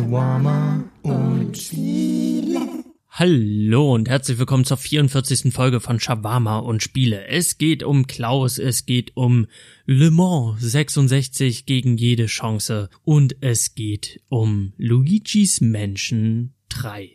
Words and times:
Shawarma 0.00 0.82
und 1.02 1.58
Spiele. 1.58 2.60
Hallo 3.10 3.94
und 3.94 4.08
herzlich 4.08 4.38
willkommen 4.38 4.64
zur 4.64 4.78
44. 4.78 5.52
Folge 5.52 5.78
von 5.78 6.00
Shawarma 6.00 6.58
und 6.58 6.82
Spiele. 6.82 7.26
Es 7.26 7.58
geht 7.58 7.82
um 7.82 8.06
Klaus, 8.06 8.56
es 8.56 8.86
geht 8.86 9.14
um 9.14 9.46
Le 9.84 10.10
Mans 10.10 10.58
66 10.58 11.66
gegen 11.66 11.98
jede 11.98 12.26
Chance 12.26 12.88
und 13.04 13.36
es 13.42 13.74
geht 13.74 14.22
um 14.30 14.72
Luigi's 14.78 15.60
Menschen 15.60 16.54
3. 16.70 17.10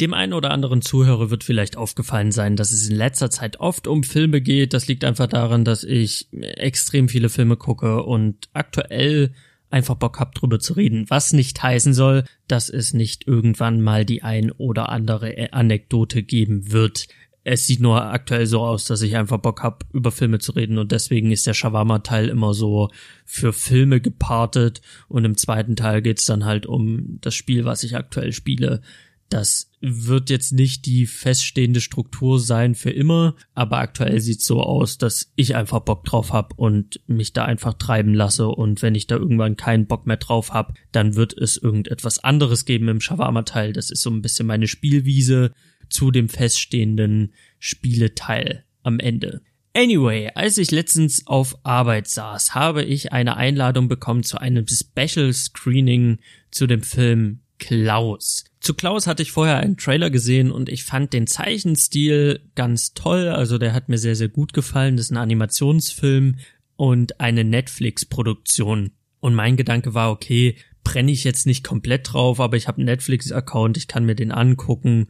Dem 0.00 0.14
einen 0.14 0.32
oder 0.32 0.50
anderen 0.50 0.80
Zuhörer 0.80 1.30
wird 1.30 1.44
vielleicht 1.44 1.76
aufgefallen 1.76 2.32
sein, 2.32 2.56
dass 2.56 2.72
es 2.72 2.88
in 2.88 2.96
letzter 2.96 3.28
Zeit 3.28 3.60
oft 3.60 3.86
um 3.86 4.02
Filme 4.02 4.40
geht. 4.40 4.72
Das 4.72 4.88
liegt 4.88 5.04
einfach 5.04 5.26
daran, 5.26 5.66
dass 5.66 5.84
ich 5.84 6.28
extrem 6.32 7.10
viele 7.10 7.28
Filme 7.28 7.58
gucke 7.58 8.02
und 8.02 8.48
aktuell 8.54 9.34
einfach 9.70 9.94
Bock 9.94 10.18
hab 10.18 10.34
drüber 10.34 10.58
zu 10.58 10.74
reden. 10.74 11.06
Was 11.08 11.32
nicht 11.32 11.62
heißen 11.62 11.94
soll, 11.94 12.24
dass 12.48 12.68
es 12.68 12.92
nicht 12.92 13.26
irgendwann 13.26 13.80
mal 13.80 14.04
die 14.04 14.22
ein 14.22 14.50
oder 14.50 14.90
andere 14.90 15.52
Anekdote 15.52 16.22
geben 16.22 16.72
wird. 16.72 17.06
Es 17.42 17.66
sieht 17.66 17.80
nur 17.80 18.04
aktuell 18.04 18.44
so 18.46 18.60
aus, 18.60 18.84
dass 18.84 19.00
ich 19.00 19.16
einfach 19.16 19.38
Bock 19.38 19.62
hab, 19.62 19.86
über 19.94 20.10
Filme 20.10 20.40
zu 20.40 20.52
reden 20.52 20.76
und 20.76 20.92
deswegen 20.92 21.30
ist 21.30 21.46
der 21.46 21.54
Shawarma-Teil 21.54 22.28
immer 22.28 22.52
so 22.52 22.90
für 23.24 23.54
Filme 23.54 24.00
gepartet 24.00 24.82
und 25.08 25.24
im 25.24 25.38
zweiten 25.38 25.74
Teil 25.74 26.02
geht's 26.02 26.26
dann 26.26 26.44
halt 26.44 26.66
um 26.66 27.18
das 27.22 27.34
Spiel, 27.34 27.64
was 27.64 27.82
ich 27.82 27.96
aktuell 27.96 28.32
spiele. 28.32 28.82
Das 29.30 29.70
wird 29.80 30.28
jetzt 30.28 30.52
nicht 30.52 30.86
die 30.86 31.06
feststehende 31.06 31.80
Struktur 31.80 32.40
sein 32.40 32.74
für 32.74 32.90
immer, 32.90 33.36
aber 33.54 33.78
aktuell 33.78 34.20
sieht's 34.20 34.44
so 34.44 34.60
aus, 34.60 34.98
dass 34.98 35.30
ich 35.36 35.54
einfach 35.54 35.80
Bock 35.80 36.04
drauf 36.04 36.32
hab 36.32 36.58
und 36.58 37.00
mich 37.06 37.32
da 37.32 37.44
einfach 37.44 37.74
treiben 37.74 38.12
lasse 38.12 38.48
und 38.48 38.82
wenn 38.82 38.96
ich 38.96 39.06
da 39.06 39.16
irgendwann 39.16 39.56
keinen 39.56 39.86
Bock 39.86 40.04
mehr 40.04 40.16
drauf 40.16 40.52
hab, 40.52 40.74
dann 40.90 41.14
wird 41.14 41.32
es 41.32 41.56
irgendetwas 41.56 42.18
anderes 42.18 42.64
geben 42.64 42.88
im 42.88 43.00
Shawarma-Teil. 43.00 43.72
Das 43.72 43.92
ist 43.92 44.02
so 44.02 44.10
ein 44.10 44.20
bisschen 44.20 44.48
meine 44.48 44.66
Spielwiese 44.66 45.52
zu 45.88 46.10
dem 46.10 46.28
feststehenden 46.28 47.32
Spieleteil 47.60 48.64
am 48.82 48.98
Ende. 48.98 49.42
Anyway, 49.74 50.30
als 50.34 50.58
ich 50.58 50.72
letztens 50.72 51.28
auf 51.28 51.56
Arbeit 51.64 52.08
saß, 52.08 52.56
habe 52.56 52.82
ich 52.82 53.12
eine 53.12 53.36
Einladung 53.36 53.86
bekommen 53.86 54.24
zu 54.24 54.38
einem 54.38 54.66
Special 54.66 55.32
Screening 55.32 56.18
zu 56.50 56.66
dem 56.66 56.82
Film 56.82 57.42
Klaus. 57.60 58.44
Zu 58.58 58.74
Klaus 58.74 59.06
hatte 59.06 59.22
ich 59.22 59.30
vorher 59.30 59.58
einen 59.58 59.76
Trailer 59.76 60.10
gesehen 60.10 60.50
und 60.50 60.68
ich 60.68 60.84
fand 60.84 61.12
den 61.12 61.26
Zeichenstil 61.26 62.40
ganz 62.56 62.94
toll. 62.94 63.28
Also 63.28 63.58
der 63.58 63.72
hat 63.72 63.88
mir 63.88 63.98
sehr, 63.98 64.16
sehr 64.16 64.28
gut 64.28 64.52
gefallen. 64.52 64.96
Das 64.96 65.06
ist 65.06 65.12
ein 65.12 65.16
Animationsfilm 65.16 66.36
und 66.76 67.20
eine 67.20 67.44
Netflix-Produktion. 67.44 68.90
Und 69.20 69.34
mein 69.34 69.56
Gedanke 69.56 69.94
war, 69.94 70.10
okay, 70.10 70.56
brenne 70.82 71.12
ich 71.12 71.24
jetzt 71.24 71.46
nicht 71.46 71.62
komplett 71.62 72.12
drauf, 72.12 72.40
aber 72.40 72.56
ich 72.56 72.66
habe 72.66 72.78
einen 72.78 72.86
Netflix-Account, 72.86 73.76
ich 73.76 73.86
kann 73.86 74.06
mir 74.06 74.14
den 74.14 74.32
angucken 74.32 75.08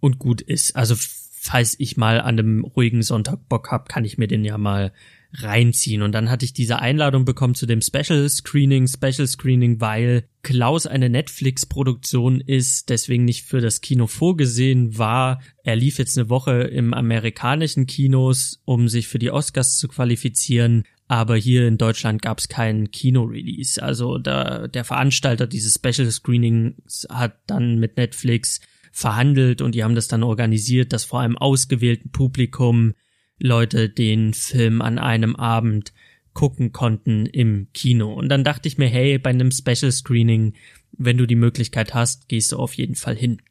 und 0.00 0.18
gut 0.18 0.40
ist. 0.40 0.74
Also 0.76 0.96
falls 0.98 1.78
ich 1.78 1.96
mal 1.96 2.20
an 2.20 2.38
einem 2.38 2.64
ruhigen 2.64 3.02
Sonntag 3.02 3.48
Bock 3.48 3.70
hab, 3.70 3.88
kann 3.88 4.04
ich 4.04 4.18
mir 4.18 4.28
den 4.28 4.44
ja 4.44 4.58
mal 4.58 4.92
reinziehen. 5.32 6.02
Und 6.02 6.12
dann 6.12 6.30
hatte 6.30 6.44
ich 6.44 6.52
diese 6.52 6.80
Einladung 6.80 7.24
bekommen 7.24 7.54
zu 7.54 7.66
dem 7.66 7.80
Special 7.80 8.28
Screening, 8.28 8.88
Special 8.88 9.26
Screening, 9.26 9.80
weil 9.80 10.24
Klaus 10.42 10.86
eine 10.86 11.08
Netflix-Produktion 11.08 12.40
ist, 12.40 12.88
deswegen 12.88 13.24
nicht 13.24 13.44
für 13.44 13.60
das 13.60 13.80
Kino 13.80 14.06
vorgesehen 14.06 14.98
war. 14.98 15.40
Er 15.62 15.76
lief 15.76 15.98
jetzt 15.98 16.18
eine 16.18 16.28
Woche 16.28 16.62
im 16.62 16.94
amerikanischen 16.94 17.86
Kinos, 17.86 18.60
um 18.64 18.88
sich 18.88 19.08
für 19.08 19.18
die 19.18 19.30
Oscars 19.30 19.78
zu 19.78 19.88
qualifizieren. 19.88 20.84
Aber 21.06 21.36
hier 21.36 21.66
in 21.66 21.78
Deutschland 21.78 22.22
gab 22.22 22.38
es 22.38 22.48
keinen 22.48 22.90
Kino-Release. 22.90 23.82
Also 23.82 24.18
da, 24.18 24.68
der 24.68 24.84
Veranstalter 24.84 25.46
dieses 25.46 25.74
Special 25.74 26.10
Screenings 26.10 27.06
hat 27.10 27.38
dann 27.46 27.78
mit 27.78 27.96
Netflix 27.96 28.60
verhandelt 28.92 29.60
und 29.62 29.74
die 29.74 29.84
haben 29.84 29.94
das 29.94 30.08
dann 30.08 30.22
organisiert, 30.22 30.92
dass 30.92 31.04
vor 31.04 31.20
einem 31.20 31.36
ausgewählten 31.36 32.10
Publikum 32.10 32.94
Leute 33.40 33.88
den 33.88 34.34
Film 34.34 34.82
an 34.82 34.98
einem 34.98 35.34
Abend 35.34 35.92
gucken 36.32 36.72
konnten 36.72 37.26
im 37.26 37.68
Kino. 37.72 38.12
Und 38.12 38.28
dann 38.28 38.44
dachte 38.44 38.68
ich 38.68 38.78
mir, 38.78 38.88
hey, 38.88 39.18
bei 39.18 39.30
einem 39.30 39.50
Special 39.50 39.90
Screening, 39.90 40.54
wenn 40.92 41.16
du 41.16 41.26
die 41.26 41.36
Möglichkeit 41.36 41.94
hast, 41.94 42.28
gehst 42.28 42.52
du 42.52 42.58
auf 42.58 42.74
jeden 42.74 42.94
Fall 42.94 43.16
hin. 43.16 43.42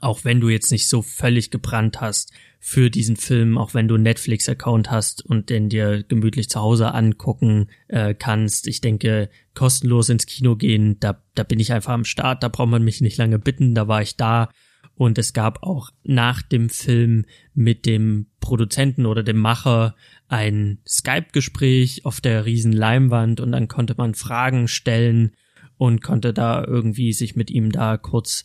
Auch 0.00 0.24
wenn 0.24 0.40
du 0.40 0.48
jetzt 0.48 0.70
nicht 0.70 0.88
so 0.88 1.02
völlig 1.02 1.50
gebrannt 1.50 2.00
hast 2.00 2.32
für 2.60 2.90
diesen 2.90 3.16
Film, 3.16 3.58
auch 3.58 3.74
wenn 3.74 3.88
du 3.88 3.98
Netflix-Account 3.98 4.90
hast 4.90 5.24
und 5.26 5.50
den 5.50 5.68
dir 5.68 6.04
gemütlich 6.04 6.48
zu 6.48 6.60
Hause 6.60 6.94
angucken 6.94 7.68
äh, 7.88 8.14
kannst. 8.14 8.68
Ich 8.68 8.80
denke, 8.80 9.28
kostenlos 9.54 10.08
ins 10.08 10.26
Kino 10.26 10.56
gehen, 10.56 10.98
da, 11.00 11.22
da 11.34 11.42
bin 11.42 11.60
ich 11.60 11.72
einfach 11.72 11.92
am 11.92 12.04
Start, 12.04 12.42
da 12.42 12.48
braucht 12.48 12.70
man 12.70 12.84
mich 12.84 13.00
nicht 13.00 13.18
lange 13.18 13.38
bitten, 13.38 13.74
da 13.74 13.88
war 13.88 14.00
ich 14.00 14.16
da 14.16 14.48
und 14.96 15.18
es 15.18 15.32
gab 15.32 15.62
auch 15.62 15.90
nach 16.04 16.42
dem 16.42 16.68
Film 16.68 17.24
mit 17.54 17.86
dem 17.86 18.26
Produzenten 18.40 19.06
oder 19.06 19.22
dem 19.22 19.38
Macher 19.38 19.94
ein 20.28 20.78
Skype-Gespräch 20.86 22.04
auf 22.04 22.20
der 22.20 22.44
riesen 22.44 22.72
Leinwand 22.72 23.40
und 23.40 23.52
dann 23.52 23.68
konnte 23.68 23.94
man 23.96 24.14
Fragen 24.14 24.68
stellen 24.68 25.32
und 25.78 26.02
konnte 26.02 26.32
da 26.32 26.64
irgendwie 26.64 27.12
sich 27.12 27.36
mit 27.36 27.50
ihm 27.50 27.72
da 27.72 27.96
kurz 27.96 28.44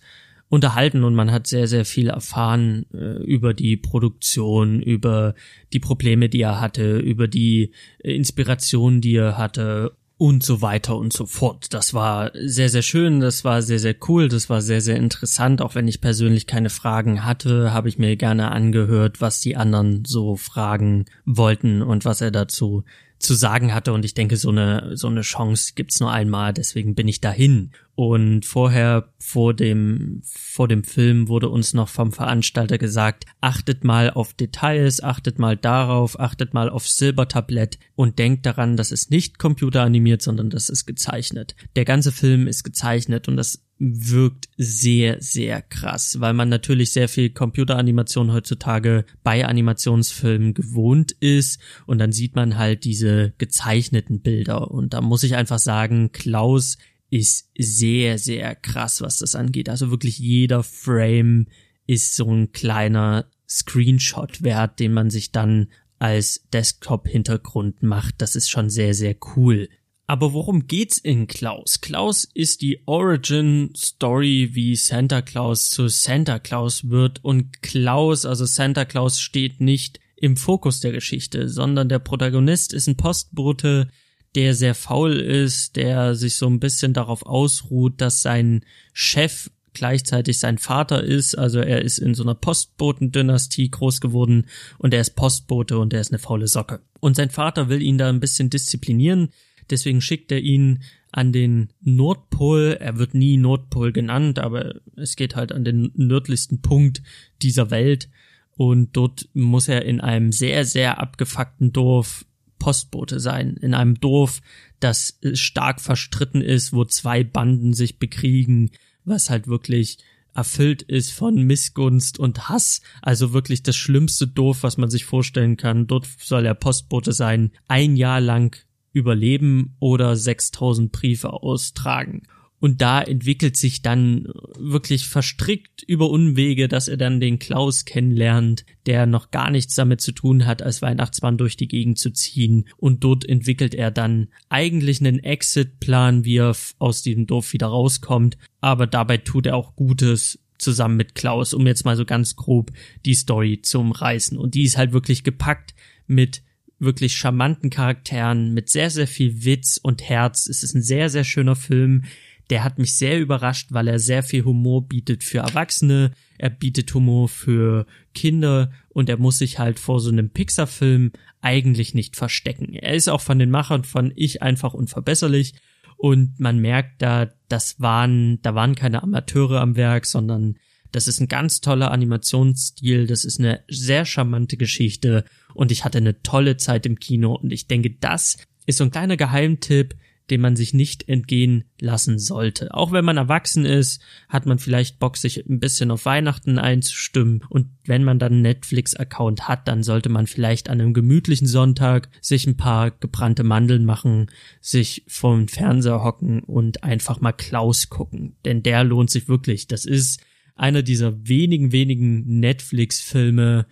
unterhalten. 0.50 1.04
Und 1.04 1.16
man 1.16 1.32
hat 1.32 1.48
sehr, 1.48 1.68
sehr 1.68 1.86
viel 1.86 2.10
erfahren 2.10 2.86
äh, 2.94 3.22
über 3.24 3.54
die 3.54 3.78
Produktion, 3.78 4.82
über 4.82 5.36
die 5.74 5.80
Probleme, 5.80 6.30
die 6.30 6.42
er 6.42 6.60
hatte, 6.60 6.98
über 6.98 7.28
die 7.28 7.72
Inspiration, 8.00 9.02
die 9.02 9.16
er 9.16 9.38
hatte 9.38 9.96
und 10.18 10.42
so 10.42 10.62
weiter 10.62 10.98
und 10.98 11.14
so 11.14 11.26
fort. 11.26 11.74
Das 11.74 11.94
war 11.94 12.32
sehr, 12.34 12.70
sehr 12.70 12.82
schön, 12.82 13.20
das 13.20 13.44
war 13.44 13.62
sehr, 13.62 13.80
sehr 13.80 13.96
cool, 14.08 14.28
das 14.28 14.50
war 14.50 14.62
sehr, 14.62 14.82
sehr 14.82 14.96
interessant. 14.96 15.62
Auch 15.62 15.76
wenn 15.76 15.88
ich 15.88 16.02
persönlich 16.02 16.48
keine 16.48 16.70
Fragen 16.70 17.24
hatte, 17.24 17.72
habe 17.72 17.90
ich 17.90 18.00
mir 18.00 18.16
gerne 18.16 18.52
angehört, 18.52 19.22
was 19.22 19.42
die 19.42 19.56
anderen 19.56 20.06
so 20.06 20.36
fragen 20.36 21.06
wollten 21.26 21.84
und 21.84 22.04
was 22.04 22.22
er 22.22 22.32
dazu 22.32 22.84
zu 23.20 23.34
sagen 23.34 23.74
hatte 23.74 23.94
und 23.94 24.06
ich 24.06 24.14
denke, 24.14 24.38
so 24.38 24.50
eine, 24.50 24.96
so 24.96 25.08
eine 25.08 25.22
Chance 25.22 25.74
gibt's 25.76 26.00
nur 26.00 26.12
einmal, 26.12 26.54
deswegen 26.54 26.96
bin 26.96 27.08
ich 27.08 27.22
dahin. 27.22 27.72
Und 27.96 28.46
vorher, 28.46 29.12
vor 29.18 29.56
dem, 29.56 30.22
vor 30.24 30.68
dem 30.68 30.84
Film 30.84 31.28
wurde 31.30 31.50
uns 31.50 31.74
noch 31.74 31.90
vom 31.90 32.12
Veranstalter 32.12 32.78
gesagt, 32.78 33.26
achtet 33.42 33.84
mal 33.84 34.12
auf 34.12 34.36
Details, 34.36 35.02
achtet 35.02 35.40
mal 35.40 35.58
darauf, 35.58 36.20
achtet 36.20 36.54
mal 36.54 36.70
auf 36.70 36.88
Silbertablett 36.88 37.80
und 37.96 38.20
denkt 38.20 38.46
daran, 38.46 38.78
das 38.78 38.92
ist 38.92 39.10
nicht 39.10 39.40
computeranimiert, 39.40 40.22
sondern 40.22 40.52
das 40.52 40.70
ist 40.70 40.86
gezeichnet. 40.86 41.56
Der 41.76 41.86
ganze 41.86 42.12
Film 42.12 42.48
ist 42.48 42.64
gezeichnet 42.64 43.28
und 43.28 43.36
das 43.36 43.67
wirkt 43.80 44.50
sehr, 44.58 45.22
sehr 45.22 45.62
krass, 45.62 46.20
weil 46.20 46.34
man 46.34 46.50
natürlich 46.50 46.92
sehr 46.92 47.08
viel 47.08 47.30
Computeranimation 47.30 48.34
heutzutage 48.34 49.06
bei 49.24 49.46
Animationsfilmen 49.46 50.54
gewohnt 50.54 51.12
ist 51.20 51.60
und 51.86 52.00
dann 52.00 52.12
sieht 52.12 52.36
man 52.36 52.58
halt 52.58 52.86
diese 52.86 53.34
gezeichneten 53.38 54.22
Bilder 54.22 54.72
und 54.72 54.94
da 54.94 55.02
muss 55.02 55.24
ich 55.24 55.36
einfach 55.36 55.60
sagen, 55.60 56.12
Klaus 56.12 56.78
ist 57.10 57.50
sehr, 57.58 58.18
sehr 58.18 58.56
krass, 58.56 59.02
was 59.02 59.20
das 59.20 59.36
angeht. 59.36 59.70
Also 59.70 59.92
wirklich 59.92 60.20
jeder 60.20 60.64
Frame 60.64 61.48
ist 61.86 62.16
so 62.16 62.30
ein 62.30 62.52
kleiner 62.52 63.26
Screenshot 63.48 64.44
wert, 64.44 64.80
den 64.80 64.94
man 64.94 65.10
sich 65.10 65.32
dann 65.32 65.68
als 66.00 66.48
Desktop-Hintergrund 66.54 67.82
macht. 67.82 68.16
Das 68.18 68.36
ist 68.36 68.50
schon 68.50 68.70
sehr, 68.70 68.94
sehr 68.94 69.16
cool. 69.36 69.70
Aber 70.10 70.32
worum 70.32 70.68
geht's 70.68 70.98
in 70.98 71.28
Klaus? 71.28 71.82
Klaus 71.82 72.24
ist 72.24 72.62
die 72.62 72.82
Origin 72.86 73.74
Story, 73.76 74.52
wie 74.54 74.78
Santa 74.78 75.22
Claus 75.22 75.70
zu 75.70 75.90
Santa 75.90 76.40
Claus 76.40 76.90
wird 76.90 77.24
und 77.26 77.62
Klaus, 77.62 78.26
also 78.26 78.46
Santa 78.46 78.86
Claus 78.86 79.20
steht 79.20 79.60
nicht 79.60 80.00
im 80.16 80.38
Fokus 80.38 80.80
der 80.80 80.94
Geschichte, 80.94 81.50
sondern 81.50 81.90
der 81.90 82.00
Protagonist 82.00 82.74
ist 82.74 82.88
ein 82.88 82.96
Postbote, 82.96 83.90
der 84.34 84.56
sehr 84.56 84.76
faul 84.76 85.20
ist, 85.20 85.76
der 85.76 86.16
sich 86.16 86.38
so 86.38 86.48
ein 86.48 86.62
bisschen 86.62 86.94
darauf 86.94 87.26
ausruht, 87.26 88.00
dass 88.00 88.22
sein 88.22 88.64
Chef 88.94 89.52
gleichzeitig 89.74 90.40
sein 90.40 90.58
Vater 90.58 91.04
ist, 91.04 91.38
also 91.38 91.60
er 91.60 91.82
ist 91.82 92.00
in 92.00 92.16
so 92.16 92.24
einer 92.24 92.34
Postbotendynastie 92.34 93.70
groß 93.70 94.00
geworden 94.00 94.46
und 94.78 94.94
er 94.94 95.02
ist 95.02 95.16
Postbote 95.16 95.78
und 95.78 95.94
er 95.94 96.00
ist 96.00 96.12
eine 96.12 96.20
faule 96.20 96.48
Socke. 96.48 96.80
Und 97.02 97.16
sein 97.16 97.30
Vater 97.30 97.68
will 97.68 97.82
ihn 97.82 97.98
da 97.98 98.08
ein 98.08 98.22
bisschen 98.22 98.50
disziplinieren, 98.50 99.30
Deswegen 99.70 100.02
schickt 100.02 100.32
er 100.32 100.40
ihn 100.40 100.84
an 101.12 101.32
den 101.32 101.70
Nordpol. 101.82 102.78
Er 102.80 102.98
wird 102.98 103.14
nie 103.14 103.38
Nordpol 103.38 103.92
genannt, 103.92 104.40
aber 104.40 104.76
es 104.96 105.16
geht 105.16 105.36
halt 105.36 105.52
an 105.52 105.64
den 105.64 105.92
nördlichsten 105.96 106.62
Punkt 106.62 107.02
dieser 107.42 107.72
Welt. 107.72 108.10
Und 108.56 108.98
dort 108.98 109.30
muss 109.34 109.68
er 109.68 109.86
in 109.86 110.02
einem 110.02 110.32
sehr, 110.32 110.66
sehr 110.66 111.00
abgefuckten 111.00 111.74
Dorf 111.74 112.26
Postbote 112.60 113.20
sein. 113.20 113.56
In 113.58 113.74
einem 113.74 114.00
Dorf, 114.00 114.42
das 114.80 115.20
stark 115.34 115.80
verstritten 115.80 116.42
ist, 116.42 116.74
wo 116.74 116.86
zwei 116.86 117.24
Banden 117.24 117.74
sich 117.74 118.00
bekriegen, 118.00 118.72
was 119.06 119.30
halt 119.30 119.48
wirklich 119.48 120.00
erfüllt 120.34 120.84
ist 120.84 121.12
von 121.12 121.36
Missgunst 121.44 122.20
und 122.20 122.50
Hass. 122.50 122.82
Also 123.02 123.34
wirklich 123.34 123.64
das 123.64 123.76
schlimmste 123.76 124.28
Dorf, 124.28 124.64
was 124.64 124.78
man 124.78 124.90
sich 124.90 125.06
vorstellen 125.06 125.58
kann. 125.58 125.88
Dort 125.88 126.08
soll 126.20 126.46
er 126.46 126.54
Postbote 126.54 127.12
sein. 127.12 127.52
Ein 127.68 127.96
Jahr 127.96 128.22
lang 128.22 128.56
überleben 128.98 129.76
oder 129.80 130.16
6000 130.16 130.92
Briefe 130.92 131.32
austragen. 131.34 132.24
Und 132.60 132.82
da 132.82 133.02
entwickelt 133.02 133.56
sich 133.56 133.84
dann 133.84 134.28
wirklich 134.58 135.08
verstrickt 135.08 135.84
über 135.84 136.10
Unwege, 136.10 136.68
dass 136.68 136.88
er 136.88 136.98
dann 136.98 137.20
den 137.20 137.38
Klaus 137.38 137.86
kennenlernt, 137.86 138.66
der 138.88 139.06
noch 139.06 139.30
gar 139.30 139.52
nichts 139.52 139.76
damit 139.76 140.02
zu 140.02 140.12
tun 140.12 140.48
hat, 140.48 140.64
als 140.64 140.82
Weihnachtsmann 140.82 141.38
durch 141.38 141.56
die 141.56 141.68
Gegend 141.68 142.00
zu 142.00 142.10
ziehen. 142.12 142.68
Und 142.78 143.04
dort 143.04 143.30
entwickelt 143.30 143.76
er 143.76 143.92
dann 143.92 144.30
eigentlich 144.50 145.00
einen 145.00 145.20
Exit-Plan, 145.20 146.26
wie 146.26 146.38
er 146.38 146.56
aus 146.80 147.04
diesem 147.04 147.28
Dorf 147.28 147.54
wieder 147.54 147.68
rauskommt. 147.68 148.40
Aber 148.60 148.88
dabei 148.88 149.18
tut 149.18 149.46
er 149.46 149.56
auch 149.56 149.76
Gutes 149.76 150.40
zusammen 150.58 150.98
mit 150.98 151.14
Klaus, 151.14 151.54
um 151.54 151.68
jetzt 151.68 151.86
mal 151.86 151.96
so 151.96 152.06
ganz 152.06 152.36
grob 152.36 152.72
die 153.06 153.14
Story 153.14 153.62
zu 153.62 153.80
umreißen. 153.80 154.36
Und 154.36 154.56
die 154.56 154.64
ist 154.64 154.78
halt 154.78 154.94
wirklich 154.94 155.24
gepackt 155.24 155.76
mit 156.08 156.42
wirklich 156.80 157.16
charmanten 157.16 157.70
Charakteren, 157.70 158.54
mit 158.54 158.70
sehr, 158.70 158.90
sehr 158.90 159.08
viel 159.08 159.44
Witz 159.44 159.80
und 159.82 160.04
Herz. 160.04 160.48
Es 160.48 160.64
ist 160.64 160.76
ein 160.76 160.84
sehr, 160.84 161.10
sehr 161.10 161.24
schöner 161.24 161.56
Film 161.56 162.04
der 162.50 162.64
hat 162.64 162.80
mich 162.80 162.96
sehr 162.96 163.20
überrascht, 163.20 163.68
weil 163.72 163.88
er 163.88 164.00
sehr 164.00 164.24
viel 164.24 164.46
Humor 164.46 164.88
bietet 164.88 165.24
für 165.24 165.40
Erwachsene, 165.40 166.12
er 166.38 166.50
bietet 166.50 166.94
Humor 166.94 167.28
für 167.28 167.86
Kinder 168.14 168.72
und 168.90 169.10
er 169.10 169.18
muss 169.18 169.40
sich 169.40 169.60
halt 169.60 169.80
vor 169.80 170.00
so 170.00 170.10
einem 170.10 170.30
Pixar-Film 170.30 171.12
eigentlich 171.42 171.94
nicht 171.94 172.16
verstecken. 172.16 172.74
Er 172.74 172.94
ist 172.94 173.10
auch 173.10 173.22
von 173.22 173.40
den 173.40 173.52
Machern 173.52 173.84
von 173.84 174.14
Ich 174.16 174.42
einfach 174.42 174.74
unverbesserlich 174.74 175.56
und 175.98 176.40
man 176.40 176.60
merkt 176.60 177.02
da, 177.02 177.30
das 177.50 177.80
waren, 177.82 178.42
da 178.42 178.56
waren 178.56 178.76
keine 178.76 179.04
Amateure 179.04 179.60
am 179.62 179.76
Werk, 179.76 180.06
sondern 180.06 180.58
das 180.92 181.08
ist 181.08 181.20
ein 181.20 181.28
ganz 181.28 181.62
toller 181.62 181.92
Animationsstil, 181.92 183.08
das 183.08 183.26
ist 183.26 183.40
eine 183.40 183.64
sehr 183.68 184.06
charmante 184.06 184.58
Geschichte 184.58 185.26
und 185.54 185.72
ich 185.72 185.86
hatte 185.86 185.98
eine 185.98 186.22
tolle 186.22 186.58
Zeit 186.58 186.86
im 186.86 187.00
Kino 187.00 187.36
und 187.36 187.52
ich 187.52 187.68
denke, 187.68 187.92
das 188.00 188.38
ist 188.66 188.78
so 188.78 188.84
ein 188.84 188.92
kleiner 188.92 189.18
Geheimtipp, 189.18 189.96
den 190.30 190.42
man 190.42 190.56
sich 190.56 190.74
nicht 190.74 191.08
entgehen 191.08 191.66
lassen 191.80 192.20
sollte. 192.20 192.74
Auch 192.74 192.92
wenn 192.92 193.06
man 193.06 193.18
erwachsen 193.18 193.66
ist, 193.66 194.02
hat 194.28 194.46
man 194.46 194.60
vielleicht 194.60 195.00
Bock, 195.00 195.18
sich 195.18 195.48
ein 195.48 195.60
bisschen 195.60 195.92
auf 195.92 196.06
Weihnachten 196.06 196.60
einzustimmen. 196.60 197.46
Und 197.50 197.70
wenn 197.86 198.04
man 198.04 198.20
dann 198.20 198.34
einen 198.34 198.42
Netflix-Account 198.42 199.48
hat, 199.48 199.68
dann 199.68 199.84
sollte 199.84 200.10
man 200.10 200.28
vielleicht 200.28 200.70
an 200.70 200.82
einem 200.82 200.94
gemütlichen 200.94 201.48
Sonntag 201.48 202.10
sich 202.22 202.46
ein 202.46 202.58
paar 202.58 202.92
gebrannte 202.92 203.44
Mandeln 203.44 203.86
machen, 203.86 204.28
sich 204.60 205.04
vom 205.08 205.48
Fernseher 205.48 206.04
hocken 206.04 206.42
und 206.42 206.84
einfach 206.84 207.22
mal 207.22 207.32
Klaus 207.32 207.90
gucken. 207.90 208.36
Denn 208.44 208.64
der 208.64 208.84
lohnt 208.84 209.10
sich 209.10 209.30
wirklich. 209.30 209.68
Das 209.68 209.86
ist 209.86 210.22
einer 210.58 210.84
dieser 210.84 211.28
wenigen, 211.28 211.72
wenigen 211.72 212.40
Netflix-Filme, 212.40 213.66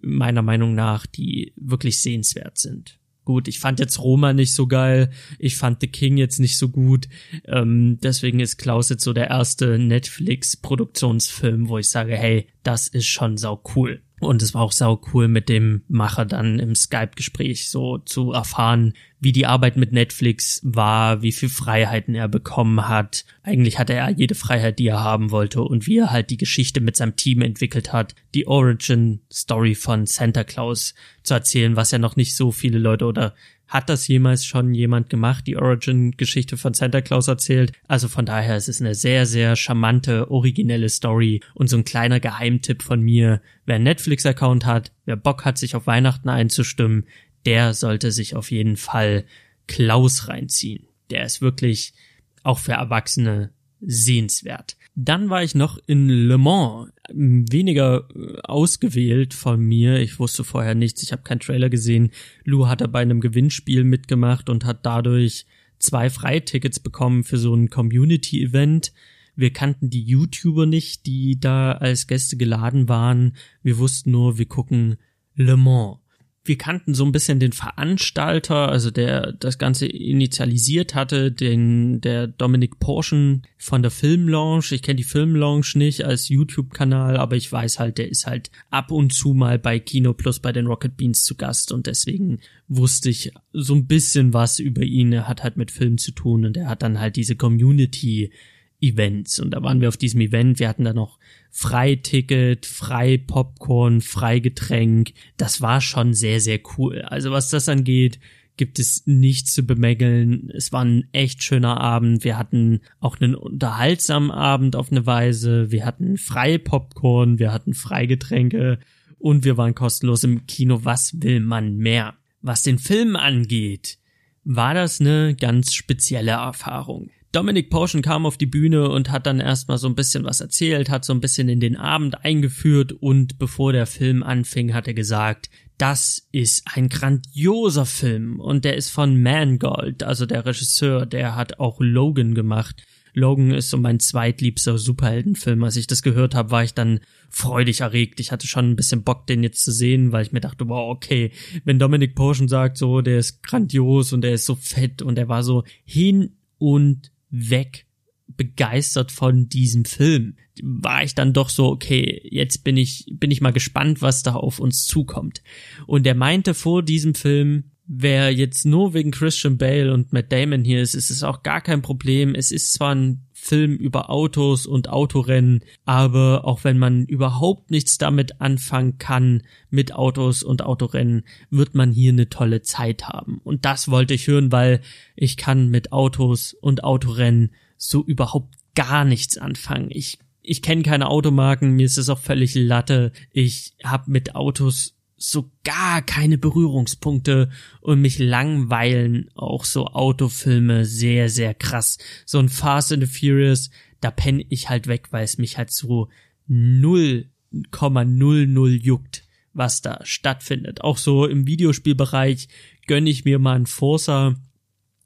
meiner 0.00 0.42
Meinung 0.42 0.74
nach, 0.74 1.06
die 1.06 1.52
wirklich 1.56 2.00
sehenswert 2.00 2.58
sind. 2.58 2.98
Gut, 3.24 3.46
ich 3.46 3.60
fand 3.60 3.78
jetzt 3.78 4.00
Roma 4.00 4.32
nicht 4.32 4.52
so 4.52 4.66
geil, 4.66 5.10
ich 5.38 5.56
fand 5.56 5.80
The 5.80 5.86
King 5.86 6.16
jetzt 6.16 6.40
nicht 6.40 6.58
so 6.58 6.68
gut, 6.68 7.08
ähm, 7.46 7.98
deswegen 8.02 8.40
ist 8.40 8.56
Klaus 8.56 8.88
jetzt 8.88 9.04
so 9.04 9.12
der 9.12 9.28
erste 9.30 9.78
Netflix-Produktionsfilm, 9.78 11.68
wo 11.68 11.78
ich 11.78 11.88
sage, 11.88 12.16
hey, 12.16 12.48
das 12.64 12.88
ist 12.88 13.06
schon 13.06 13.36
sau 13.36 13.62
cool. 13.76 14.02
Und 14.22 14.40
es 14.40 14.54
war 14.54 14.62
auch 14.62 14.72
sau 14.72 15.00
cool 15.12 15.26
mit 15.26 15.48
dem 15.48 15.82
Macher 15.88 16.24
dann 16.24 16.60
im 16.60 16.76
Skype-Gespräch 16.76 17.68
so 17.68 17.98
zu 17.98 18.32
erfahren, 18.32 18.94
wie 19.18 19.32
die 19.32 19.46
Arbeit 19.46 19.76
mit 19.76 19.92
Netflix 19.92 20.60
war, 20.62 21.22
wie 21.22 21.32
viel 21.32 21.48
Freiheiten 21.48 22.14
er 22.14 22.28
bekommen 22.28 22.88
hat. 22.88 23.24
Eigentlich 23.42 23.80
hatte 23.80 23.94
er 23.94 24.10
jede 24.10 24.36
Freiheit, 24.36 24.78
die 24.78 24.86
er 24.86 25.00
haben 25.00 25.30
wollte 25.30 25.62
und 25.62 25.86
wie 25.86 25.98
er 25.98 26.10
halt 26.10 26.30
die 26.30 26.36
Geschichte 26.36 26.80
mit 26.80 26.96
seinem 26.96 27.16
Team 27.16 27.40
entwickelt 27.40 27.92
hat, 27.92 28.14
die 28.34 28.46
Origin 28.46 29.20
Story 29.32 29.74
von 29.74 30.06
Santa 30.06 30.44
Claus 30.44 30.94
zu 31.24 31.34
erzählen, 31.34 31.74
was 31.74 31.90
ja 31.90 31.98
noch 31.98 32.14
nicht 32.16 32.36
so 32.36 32.52
viele 32.52 32.78
Leute 32.78 33.06
oder 33.06 33.34
hat 33.72 33.88
das 33.88 34.06
jemals 34.06 34.44
schon 34.44 34.74
jemand 34.74 35.08
gemacht, 35.08 35.46
die 35.46 35.56
Origin-Geschichte 35.56 36.58
von 36.58 36.74
Santa 36.74 37.00
Claus 37.00 37.26
erzählt? 37.26 37.72
Also 37.88 38.06
von 38.06 38.26
daher 38.26 38.54
ist 38.54 38.68
es 38.68 38.82
eine 38.82 38.94
sehr, 38.94 39.24
sehr 39.24 39.56
charmante, 39.56 40.30
originelle 40.30 40.90
Story 40.90 41.40
und 41.54 41.68
so 41.68 41.78
ein 41.78 41.84
kleiner 41.84 42.20
Geheimtipp 42.20 42.82
von 42.82 43.00
mir. 43.00 43.40
Wer 43.64 43.76
einen 43.76 43.84
Netflix-Account 43.84 44.66
hat, 44.66 44.92
wer 45.06 45.16
Bock 45.16 45.46
hat, 45.46 45.56
sich 45.56 45.74
auf 45.74 45.86
Weihnachten 45.86 46.28
einzustimmen, 46.28 47.04
der 47.46 47.72
sollte 47.72 48.12
sich 48.12 48.36
auf 48.36 48.50
jeden 48.50 48.76
Fall 48.76 49.24
Klaus 49.68 50.28
reinziehen. 50.28 50.86
Der 51.08 51.24
ist 51.24 51.40
wirklich 51.40 51.94
auch 52.42 52.58
für 52.58 52.72
Erwachsene 52.72 53.52
sehenswert. 53.80 54.76
Dann 54.94 55.30
war 55.30 55.42
ich 55.42 55.54
noch 55.54 55.78
in 55.86 56.08
Le 56.08 56.36
Mans, 56.36 56.90
weniger 57.10 58.08
äh, 58.14 58.40
ausgewählt 58.42 59.32
von 59.32 59.60
mir. 59.60 59.98
Ich 60.00 60.18
wusste 60.18 60.44
vorher 60.44 60.74
nichts, 60.74 61.02
ich 61.02 61.12
habe 61.12 61.22
keinen 61.22 61.40
Trailer 61.40 61.70
gesehen. 61.70 62.10
Lou 62.44 62.66
hat 62.66 62.82
da 62.82 62.86
bei 62.86 63.00
einem 63.00 63.20
Gewinnspiel 63.20 63.84
mitgemacht 63.84 64.50
und 64.50 64.64
hat 64.66 64.84
dadurch 64.84 65.46
zwei 65.78 66.10
Freitickets 66.10 66.78
bekommen 66.78 67.24
für 67.24 67.38
so 67.38 67.54
ein 67.54 67.70
Community-Event. 67.70 68.92
Wir 69.34 69.52
kannten 69.52 69.88
die 69.88 70.02
YouTuber 70.02 70.66
nicht, 70.66 71.06
die 71.06 71.40
da 71.40 71.72
als 71.72 72.06
Gäste 72.06 72.36
geladen 72.36 72.88
waren. 72.88 73.36
Wir 73.62 73.78
wussten 73.78 74.10
nur, 74.10 74.36
wir 74.36 74.46
gucken 74.46 74.98
Le 75.34 75.56
Mans 75.56 76.01
wir 76.44 76.58
kannten 76.58 76.92
so 76.92 77.04
ein 77.04 77.12
bisschen 77.12 77.38
den 77.38 77.52
Veranstalter, 77.52 78.68
also 78.68 78.90
der 78.90 79.32
das 79.32 79.58
Ganze 79.58 79.86
initialisiert 79.86 80.94
hatte, 80.94 81.30
den 81.30 82.00
der 82.00 82.26
Dominic 82.26 82.80
Porschen 82.80 83.42
von 83.58 83.82
der 83.82 83.92
Filmlaunch. 83.92 84.72
Ich 84.72 84.82
kenne 84.82 84.96
die 84.96 85.04
Filmlaunch 85.04 85.76
nicht 85.76 86.04
als 86.04 86.28
YouTube-Kanal, 86.28 87.16
aber 87.16 87.36
ich 87.36 87.50
weiß 87.50 87.78
halt, 87.78 87.98
der 87.98 88.08
ist 88.08 88.26
halt 88.26 88.50
ab 88.70 88.90
und 88.90 89.12
zu 89.12 89.34
mal 89.34 89.60
bei 89.60 89.78
Kino 89.78 90.14
Plus 90.14 90.40
bei 90.40 90.50
den 90.50 90.66
Rocket 90.66 90.96
Beans 90.96 91.22
zu 91.22 91.36
Gast 91.36 91.70
und 91.70 91.86
deswegen 91.86 92.40
wusste 92.66 93.10
ich 93.10 93.32
so 93.52 93.74
ein 93.74 93.86
bisschen 93.86 94.32
was 94.32 94.58
über 94.58 94.82
ihn. 94.82 95.12
Er 95.12 95.28
hat 95.28 95.44
halt 95.44 95.56
mit 95.56 95.70
Film 95.70 95.96
zu 95.96 96.10
tun 96.10 96.44
und 96.44 96.56
er 96.56 96.68
hat 96.68 96.82
dann 96.82 96.98
halt 96.98 97.14
diese 97.14 97.36
Community 97.36 98.32
Events. 98.82 99.38
Und 99.38 99.52
da 99.52 99.62
waren 99.62 99.80
wir 99.80 99.88
auf 99.88 99.96
diesem 99.96 100.20
Event. 100.20 100.58
Wir 100.58 100.68
hatten 100.68 100.84
da 100.84 100.92
noch 100.92 101.18
Freiticket, 101.50 102.66
frei 102.66 103.18
Popcorn, 103.18 104.00
frei 104.00 104.38
Getränk. 104.38 105.12
Das 105.36 105.60
war 105.60 105.80
schon 105.80 106.14
sehr, 106.14 106.40
sehr 106.40 106.60
cool. 106.76 107.02
Also 107.02 107.30
was 107.30 107.50
das 107.50 107.68
angeht, 107.68 108.18
gibt 108.56 108.78
es 108.78 109.06
nichts 109.06 109.54
zu 109.54 109.62
bemängeln. 109.62 110.50
Es 110.54 110.72
war 110.72 110.84
ein 110.84 111.08
echt 111.12 111.42
schöner 111.42 111.80
Abend. 111.80 112.24
Wir 112.24 112.38
hatten 112.38 112.80
auch 113.00 113.20
einen 113.20 113.34
unterhaltsamen 113.34 114.30
Abend 114.30 114.76
auf 114.76 114.90
eine 114.90 115.06
Weise. 115.06 115.70
Wir 115.70 115.86
hatten 115.86 116.18
frei 116.18 116.58
Popcorn, 116.58 117.38
wir 117.38 117.52
hatten 117.52 117.74
Freigetränke 117.74 118.78
und 119.18 119.44
wir 119.44 119.56
waren 119.56 119.74
kostenlos 119.74 120.24
im 120.24 120.46
Kino. 120.46 120.80
Was 120.84 121.22
will 121.22 121.40
man 121.40 121.76
mehr? 121.76 122.14
Was 122.40 122.62
den 122.62 122.78
Film 122.78 123.16
angeht, 123.16 123.98
war 124.44 124.74
das 124.74 125.00
eine 125.00 125.34
ganz 125.34 125.72
spezielle 125.72 126.32
Erfahrung. 126.32 127.10
Dominic 127.32 127.70
Potion 127.70 128.02
kam 128.02 128.26
auf 128.26 128.36
die 128.36 128.44
Bühne 128.44 128.90
und 128.90 129.10
hat 129.10 129.26
dann 129.26 129.40
erstmal 129.40 129.78
so 129.78 129.88
ein 129.88 129.94
bisschen 129.94 130.24
was 130.24 130.42
erzählt, 130.42 130.90
hat 130.90 131.06
so 131.06 131.14
ein 131.14 131.20
bisschen 131.20 131.48
in 131.48 131.60
den 131.60 131.76
Abend 131.76 132.26
eingeführt 132.26 132.92
und 132.92 133.38
bevor 133.38 133.72
der 133.72 133.86
Film 133.86 134.22
anfing, 134.22 134.74
hat 134.74 134.86
er 134.86 134.92
gesagt, 134.92 135.48
das 135.78 136.28
ist 136.30 136.64
ein 136.74 136.90
grandioser 136.90 137.86
Film 137.86 138.38
und 138.38 138.66
der 138.66 138.76
ist 138.76 138.90
von 138.90 139.22
Mangold, 139.22 140.02
also 140.02 140.26
der 140.26 140.44
Regisseur, 140.44 141.06
der 141.06 141.34
hat 141.34 141.58
auch 141.58 141.80
Logan 141.80 142.34
gemacht. 142.34 142.84
Logan 143.14 143.50
ist 143.50 143.70
so 143.70 143.78
mein 143.78 143.98
zweitliebster 143.98 144.78
Superheldenfilm. 144.78 145.64
Als 145.64 145.76
ich 145.76 145.86
das 145.86 146.02
gehört 146.02 146.34
habe, 146.34 146.50
war 146.50 146.64
ich 146.64 146.72
dann 146.72 147.00
freudig 147.28 147.80
erregt. 147.80 148.20
Ich 148.20 148.32
hatte 148.32 148.46
schon 148.46 148.70
ein 148.70 148.76
bisschen 148.76 149.04
Bock, 149.04 149.26
den 149.26 149.42
jetzt 149.42 149.64
zu 149.64 149.72
sehen, 149.72 150.12
weil 150.12 150.24
ich 150.24 150.32
mir 150.32 150.40
dachte, 150.40 150.68
wow, 150.68 150.90
okay, 150.90 151.30
wenn 151.64 151.78
Dominic 151.78 152.14
Potion 152.14 152.48
sagt, 152.48 152.78
so, 152.78 153.00
der 153.00 153.18
ist 153.18 153.42
grandios 153.42 154.12
und 154.12 154.22
der 154.22 154.34
ist 154.34 154.46
so 154.46 154.54
fett 154.54 155.02
und 155.02 155.16
der 155.16 155.28
war 155.28 155.42
so 155.42 155.64
hin 155.84 156.36
und 156.58 157.11
weg 157.32 157.86
begeistert 158.28 159.10
von 159.10 159.48
diesem 159.48 159.84
Film. 159.84 160.36
War 160.62 161.02
ich 161.02 161.14
dann 161.14 161.32
doch 161.32 161.48
so, 161.48 161.66
okay, 161.66 162.22
jetzt 162.30 162.64
bin 162.64 162.76
ich, 162.76 163.06
bin 163.12 163.30
ich 163.30 163.40
mal 163.40 163.52
gespannt, 163.52 164.00
was 164.00 164.22
da 164.22 164.34
auf 164.34 164.58
uns 164.58 164.84
zukommt. 164.84 165.42
Und 165.86 166.06
er 166.06 166.14
meinte 166.14 166.54
vor 166.54 166.82
diesem 166.82 167.14
Film, 167.14 167.72
wer 167.86 168.30
jetzt 168.32 168.64
nur 168.64 168.94
wegen 168.94 169.10
Christian 169.10 169.58
Bale 169.58 169.92
und 169.92 170.12
Matt 170.12 170.32
Damon 170.32 170.64
hier 170.64 170.80
ist, 170.80 170.94
ist 170.94 171.10
es 171.10 171.22
auch 171.22 171.42
gar 171.42 171.60
kein 171.60 171.82
Problem. 171.82 172.34
Es 172.34 172.50
ist 172.52 172.72
zwar 172.72 172.94
ein 172.94 173.26
Film 173.44 173.74
über 173.74 174.08
Autos 174.08 174.66
und 174.66 174.88
Autorennen, 174.88 175.64
aber 175.84 176.44
auch 176.44 176.62
wenn 176.62 176.78
man 176.78 177.06
überhaupt 177.06 177.72
nichts 177.72 177.98
damit 177.98 178.40
anfangen 178.40 178.98
kann 178.98 179.42
mit 179.68 179.92
Autos 179.92 180.44
und 180.44 180.62
Autorennen, 180.62 181.24
wird 181.50 181.74
man 181.74 181.90
hier 181.90 182.12
eine 182.12 182.28
tolle 182.28 182.62
Zeit 182.62 183.08
haben. 183.08 183.40
Und 183.42 183.64
das 183.64 183.90
wollte 183.90 184.14
ich 184.14 184.28
hören, 184.28 184.52
weil 184.52 184.80
ich 185.16 185.36
kann 185.36 185.70
mit 185.70 185.90
Autos 185.90 186.54
und 186.54 186.84
Autorennen 186.84 187.50
so 187.76 188.04
überhaupt 188.04 188.54
gar 188.76 189.04
nichts 189.04 189.38
anfangen. 189.38 189.88
Ich 189.90 190.20
ich 190.44 190.62
kenne 190.62 190.82
keine 190.82 191.08
Automarken, 191.08 191.72
mir 191.72 191.86
ist 191.86 191.98
es 191.98 192.08
auch 192.08 192.18
völlig 192.18 192.54
Latte. 192.54 193.10
Ich 193.32 193.74
habe 193.82 194.10
mit 194.10 194.36
Autos 194.36 194.94
so 195.22 195.50
gar 195.64 196.02
keine 196.02 196.38
Berührungspunkte 196.38 197.50
und 197.80 198.00
mich 198.00 198.18
langweilen 198.18 199.30
auch 199.34 199.64
so 199.64 199.86
Autofilme 199.86 200.84
sehr, 200.84 201.28
sehr 201.28 201.54
krass. 201.54 201.98
So 202.26 202.38
ein 202.38 202.48
Fast 202.48 202.92
and 202.92 203.06
the 203.06 203.08
Furious, 203.08 203.70
da 204.00 204.10
penne 204.10 204.44
ich 204.48 204.68
halt 204.68 204.88
weg, 204.88 205.12
weil 205.12 205.24
es 205.24 205.38
mich 205.38 205.58
halt 205.58 205.70
so 205.70 206.08
0,00 206.50 208.66
juckt, 208.66 209.24
was 209.52 209.80
da 209.80 210.00
stattfindet. 210.02 210.82
Auch 210.82 210.98
so 210.98 211.26
im 211.26 211.46
Videospielbereich 211.46 212.48
gönne 212.86 213.10
ich 213.10 213.24
mir 213.24 213.38
mal 213.38 213.54
einen 213.54 213.66
Forza 213.66 214.34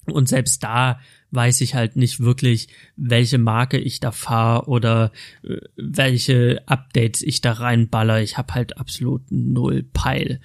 Und 0.07 0.29
selbst 0.29 0.63
da 0.63 1.01
weiß 1.31 1.61
ich 1.61 1.75
halt 1.75 1.97
nicht 1.97 2.21
wirklich, 2.21 2.69
welche 2.97 3.39
Marke 3.39 3.79
ich 3.79 4.01
da 4.01 4.13
fahre 4.13 4.69
oder 4.69 5.13
äh, 5.43 5.57
welche 5.77 6.63
Updates 6.67 7.23
ich 7.23 7.41
da 7.41 7.53
reinballer. 7.53 8.23
Ich 8.23 8.39
habe 8.39 8.55
halt 8.55 8.79
absolut 8.79 9.23
null 9.31 9.83
Peil. 9.83 10.41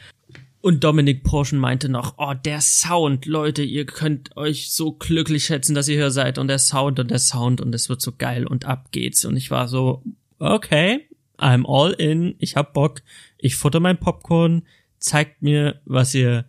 Und 0.62 0.84
Dominik 0.84 1.24
Porschen 1.24 1.58
meinte 1.58 1.90
noch, 1.90 2.16
oh, 2.18 2.34
der 2.34 2.62
Sound, 2.62 3.26
Leute, 3.26 3.64
ihr 3.64 3.86
könnt 3.88 4.38
euch 4.38 4.72
so 4.72 4.92
glücklich 4.92 5.46
schätzen, 5.46 5.74
dass 5.74 5.88
ihr 5.88 5.96
hier 5.96 6.12
seid 6.12 6.38
und 6.38 6.48
der 6.48 6.60
Sound 6.60 7.00
und 7.00 7.10
der 7.10 7.18
Sound 7.20 7.62
und 7.62 7.74
es 7.74 7.90
wird 7.90 8.00
so 8.00 8.12
geil 8.16 8.46
und 8.46 8.66
ab 8.66 8.92
geht's. 8.92 9.26
Und 9.26 9.38
ich 9.38 9.50
war 9.50 9.68
so, 9.68 10.04
okay, 10.38 11.08
I'm 11.40 11.66
all 11.66 11.94
in, 11.94 12.36
ich 12.38 12.56
hab 12.56 12.74
Bock, 12.74 13.02
ich 13.40 13.56
futter 13.56 13.80
mein 13.80 13.98
Popcorn, 13.98 14.62
zeigt 15.00 15.42
mir, 15.42 15.82
was 15.86 16.14
ihr, 16.14 16.46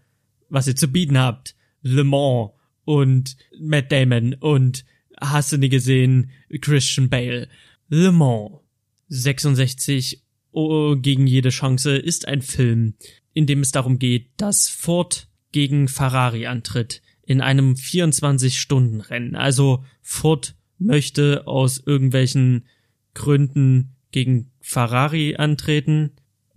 was 0.51 0.67
ihr 0.67 0.77
zu 0.77 0.89
bieten 0.89 1.19
habt. 1.19 1.55
Le 1.81 2.05
Mans 2.05 2.51
und 2.85 3.37
Matt 3.59 3.93
Damon 3.93 4.35
und 4.35 4.85
hast 5.21 5.53
du 5.53 5.59
nie 5.59 5.69
gesehen, 5.69 6.31
Christian 6.61 7.09
Bale. 7.09 7.49
Le 7.89 8.13
Mans 8.13 8.61
66 9.09 10.23
oh, 10.53 10.97
gegen 10.97 11.27
jede 11.27 11.51
Chance 11.51 11.97
ist 11.97 12.27
ein 12.27 12.43
Film, 12.43 12.95
in 13.35 13.47
dem 13.47 13.61
es 13.61 13.73
darum 13.73 13.99
geht, 13.99 14.31
dass 14.37 14.69
Ford 14.69 15.29
gegen 15.53 15.89
Ferrari 15.89 16.47
antritt 16.47 17.03
in 17.25 17.41
einem 17.41 17.75
24-Stunden-Rennen. 17.75 19.37
Also 19.37 19.85
Ford 20.01 20.55
möchte 20.79 21.47
aus 21.47 21.83
irgendwelchen 21.85 22.67
Gründen 23.15 23.97
gegen 24.11 24.51
Ferrari 24.61 25.37
antreten. 25.37 26.13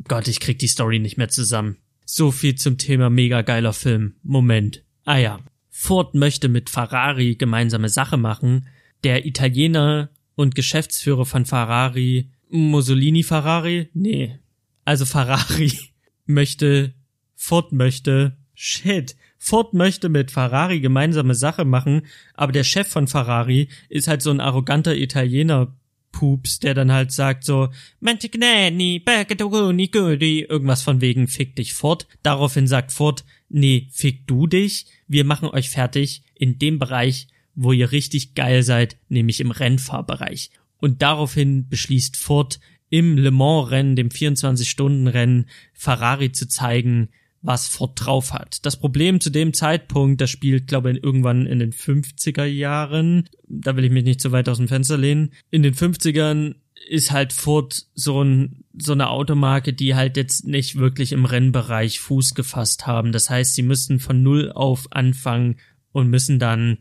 Gott, 0.08 0.28
ich 0.28 0.40
krieg 0.40 0.60
die 0.60 0.68
Story 0.68 1.00
nicht 1.00 1.18
mehr 1.18 1.30
zusammen. 1.30 1.78
So 2.06 2.32
viel 2.32 2.56
zum 2.56 2.78
Thema 2.78 3.10
mega 3.10 3.42
geiler 3.42 3.74
Film. 3.74 4.16
Moment. 4.24 4.84
Ah 5.04 5.18
ja. 5.18 5.40
Ford 5.78 6.16
möchte 6.16 6.48
mit 6.48 6.70
Ferrari 6.70 7.36
gemeinsame 7.36 7.90
Sache 7.90 8.16
machen. 8.16 8.70
Der 9.04 9.26
Italiener 9.26 10.10
und 10.34 10.56
Geschäftsführer 10.56 11.26
von 11.26 11.46
Ferrari, 11.46 12.32
Mussolini 12.50 13.24
Ferrari? 13.24 13.90
Nee. 13.94 14.40
Also 14.86 15.06
Ferrari 15.06 15.78
möchte, 16.26 16.94
Ford 17.36 17.74
möchte, 17.74 18.38
shit, 18.54 19.18
Ford 19.38 19.74
möchte 19.74 20.08
mit 20.08 20.32
Ferrari 20.32 20.80
gemeinsame 20.80 21.36
Sache 21.36 21.66
machen, 21.66 22.04
aber 22.36 22.54
der 22.54 22.64
Chef 22.64 22.88
von 22.88 23.08
Ferrari 23.08 23.68
ist 23.90 24.08
halt 24.08 24.22
so 24.22 24.32
ein 24.32 24.40
arroganter 24.40 24.96
Italiener 24.96 25.76
Pups, 26.14 26.60
der 26.60 26.74
dann 26.74 26.94
halt 26.94 27.12
sagt 27.12 27.44
so, 27.44 27.68
irgendwas 30.40 30.82
von 30.82 31.02
wegen 31.02 31.28
fick 31.28 31.58
dich 31.58 31.74
fort. 31.74 32.08
Daraufhin 32.24 32.68
sagt 32.68 32.94
Ford, 32.94 33.26
nee, 33.50 33.88
fick 33.92 34.28
du 34.28 34.48
dich, 34.48 34.86
wir 35.08 35.24
machen 35.26 35.50
euch 35.50 35.70
fertig 35.70 36.24
in 36.36 36.60
dem 36.60 36.80
Bereich, 36.80 37.28
wo 37.56 37.72
ihr 37.72 37.92
richtig 37.92 38.36
geil 38.36 38.64
seid, 38.64 38.98
nämlich 39.10 39.40
im 39.40 39.52
Rennfahrbereich. 39.52 40.52
Und 40.78 41.02
daraufhin 41.02 41.68
beschließt 41.70 42.18
Ford, 42.18 42.60
im 42.90 43.18
Le 43.18 43.32
Mans 43.32 43.72
Rennen, 43.72 43.96
dem 43.96 44.10
24-Stunden-Rennen, 44.10 45.48
Ferrari 45.74 46.32
zu 46.32 46.48
zeigen, 46.48 47.10
was 47.42 47.68
Ford 47.68 47.94
drauf 47.96 48.34
hat. 48.34 48.66
Das 48.66 48.78
Problem 48.78 49.20
zu 49.20 49.30
dem 49.30 49.54
Zeitpunkt, 49.54 50.20
das 50.20 50.32
spielt, 50.32 50.68
glaube 50.68 50.92
ich, 50.92 51.04
irgendwann 51.04 51.46
in 51.46 51.60
den 51.60 51.74
50er 51.74 52.46
Jahren, 52.46 53.30
da 53.48 53.76
will 53.76 53.86
ich 53.86 53.92
mich 53.92 54.04
nicht 54.04 54.22
zu 54.22 54.32
weit 54.32 54.50
aus 54.50 54.58
dem 54.58 54.68
Fenster 54.68 54.98
lehnen, 54.98 55.32
in 55.52 55.62
den 55.62 55.76
50ern 55.76 56.56
ist 56.88 57.12
halt 57.12 57.34
Ford 57.34 57.88
so, 57.94 58.24
ein, 58.24 58.64
so 58.78 58.94
eine 58.94 59.10
Automarke, 59.10 59.74
die 59.74 59.96
halt 59.96 60.18
jetzt 60.18 60.46
nicht 60.46 60.78
wirklich 60.78 61.12
im 61.12 61.26
Rennbereich 61.26 62.00
Fuß 62.00 62.36
gefasst 62.36 62.88
haben. 62.88 63.12
Das 63.12 63.30
heißt, 63.30 63.56
sie 63.56 63.64
müssten 63.64 64.00
von 64.00 64.24
Null 64.24 64.52
auf 64.52 64.88
anfangen 64.92 65.58
und 65.92 66.10
müssen 66.10 66.40
dann 66.40 66.80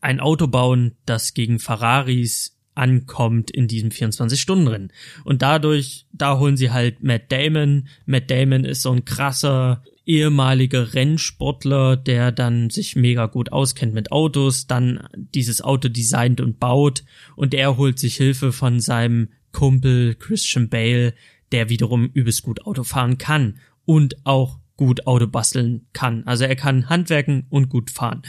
ein 0.00 0.20
Auto 0.20 0.46
bauen, 0.46 0.96
das 1.06 1.34
gegen 1.34 1.58
Ferraris 1.58 2.58
ankommt 2.74 3.50
in 3.50 3.68
diesem 3.68 3.90
24-Stunden-Rennen. 3.90 4.92
Und 5.24 5.42
dadurch, 5.42 6.06
da 6.12 6.38
holen 6.38 6.56
sie 6.56 6.70
halt 6.70 7.02
Matt 7.02 7.30
Damon. 7.30 7.88
Matt 8.06 8.30
Damon 8.30 8.64
ist 8.64 8.82
so 8.82 8.90
ein 8.90 9.04
krasser 9.04 9.82
ehemaliger 10.06 10.94
Rennsportler, 10.94 11.96
der 11.96 12.32
dann 12.32 12.70
sich 12.70 12.96
mega 12.96 13.26
gut 13.26 13.52
auskennt 13.52 13.94
mit 13.94 14.12
Autos, 14.12 14.66
dann 14.66 15.08
dieses 15.16 15.62
Auto 15.62 15.88
designt 15.88 16.40
und 16.40 16.60
baut 16.60 17.04
und 17.36 17.54
er 17.54 17.76
holt 17.76 17.98
sich 17.98 18.16
Hilfe 18.16 18.52
von 18.52 18.80
seinem 18.80 19.28
Kumpel 19.52 20.14
Christian 20.14 20.68
Bale, 20.68 21.14
der 21.52 21.68
wiederum 21.68 22.10
übelst 22.12 22.42
gut 22.42 22.66
Auto 22.66 22.84
fahren 22.84 23.18
kann 23.18 23.58
und 23.84 24.26
auch 24.26 24.58
gut 24.76 25.06
Auto 25.06 25.26
basteln 25.26 25.86
kann. 25.92 26.24
Also 26.26 26.44
er 26.44 26.56
kann 26.56 26.88
handwerken 26.88 27.46
und 27.48 27.68
gut 27.68 27.90
fahren. 27.90 28.22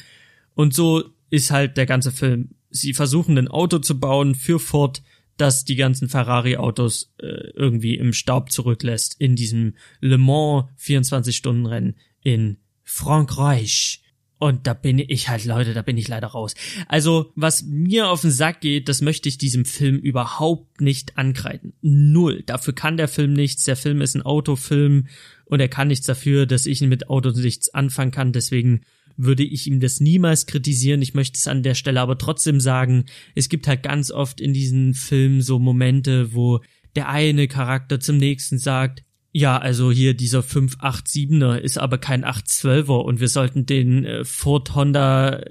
Und 0.54 0.74
so 0.74 1.04
ist 1.30 1.52
halt 1.52 1.76
der 1.76 1.86
ganze 1.86 2.12
Film 2.12 2.50
sie 2.76 2.94
versuchen 2.94 3.38
ein 3.38 3.48
Auto 3.48 3.80
zu 3.80 4.00
bauen 4.00 4.36
für 4.36 4.60
Ford, 4.60 5.02
das 5.38 5.66
die 5.66 5.76
ganzen 5.76 6.10
Ferrari-Autos 6.10 7.14
äh, 7.20 7.50
irgendwie 7.54 7.96
im 7.96 8.14
Staub 8.14 8.52
zurücklässt 8.52 9.16
in 9.20 9.36
diesem 9.36 9.76
Le 10.00 10.18
Mans 10.18 10.66
24-Stunden-Rennen 10.80 11.96
in 12.22 12.58
Frankreich. 12.84 14.02
Und 14.38 14.68
da 14.68 14.74
bin 14.74 15.00
ich 15.00 15.30
halt, 15.30 15.46
Leute, 15.46 15.74
da 15.74 15.82
bin 15.82 15.98
ich 15.98 16.08
leider 16.08 16.28
raus. 16.28 16.56
Also, 16.88 17.32
was 17.36 17.64
mir 17.64 18.10
auf 18.10 18.22
den 18.22 18.32
Sack 18.32 18.62
geht, 18.62 18.90
das 18.90 19.02
möchte 19.02 19.30
ich 19.30 19.38
diesem 19.38 19.66
Film 19.66 19.98
überhaupt 19.98 20.82
nicht 20.82 21.18
ankreiden. 21.18 21.74
Null. 21.82 22.44
Dafür 22.46 22.76
kann 22.76 22.98
der 22.98 23.08
Film 23.08 23.34
nichts. 23.34 23.64
Der 23.64 23.78
Film 23.78 24.02
ist 24.02 24.16
ein 24.16 24.22
Autofilm 24.22 25.08
und 25.46 25.62
er 25.62 25.70
kann 25.70 25.88
nichts 25.88 26.06
dafür, 26.06 26.46
dass 26.46 26.66
ich 26.66 26.82
mit 26.82 27.10
Autos 27.10 27.38
nichts 27.38 27.74
anfangen 27.74 28.12
kann. 28.12 28.34
Deswegen 28.34 28.82
würde 29.18 29.44
ich 29.44 29.68
ihm 29.68 29.80
das 29.80 30.00
niemals 30.00 30.46
kritisieren. 30.46 31.02
Ich 31.02 31.14
möchte 31.14 31.38
es 31.38 31.48
an 31.48 31.64
der 31.64 31.76
Stelle 31.76 32.02
aber 32.02 32.18
trotzdem 32.18 32.60
sagen, 32.60 33.06
es 33.34 33.50
gibt 33.50 33.68
halt 33.68 33.84
ganz 33.84 34.12
oft 34.12 34.42
in 34.42 34.54
diesen 34.54 34.94
Filmen 34.94 35.42
so 35.42 35.60
Momente, 35.60 36.34
wo 36.34 36.62
der 36.96 37.10
eine 37.10 37.48
Charakter 37.48 38.00
zum 38.00 38.18
nächsten 38.18 38.58
sagt, 38.58 39.04
ja, 39.32 39.58
also 39.58 39.92
hier 39.92 40.14
dieser 40.14 40.40
587er 40.40 41.58
ist 41.58 41.78
aber 41.78 41.98
kein 41.98 42.24
812er 42.24 43.02
und 43.02 43.20
wir 43.20 43.28
sollten 43.28 43.66
den 43.66 44.06
äh, 44.06 44.24
Ford 44.24 44.76
Honda 44.76 45.44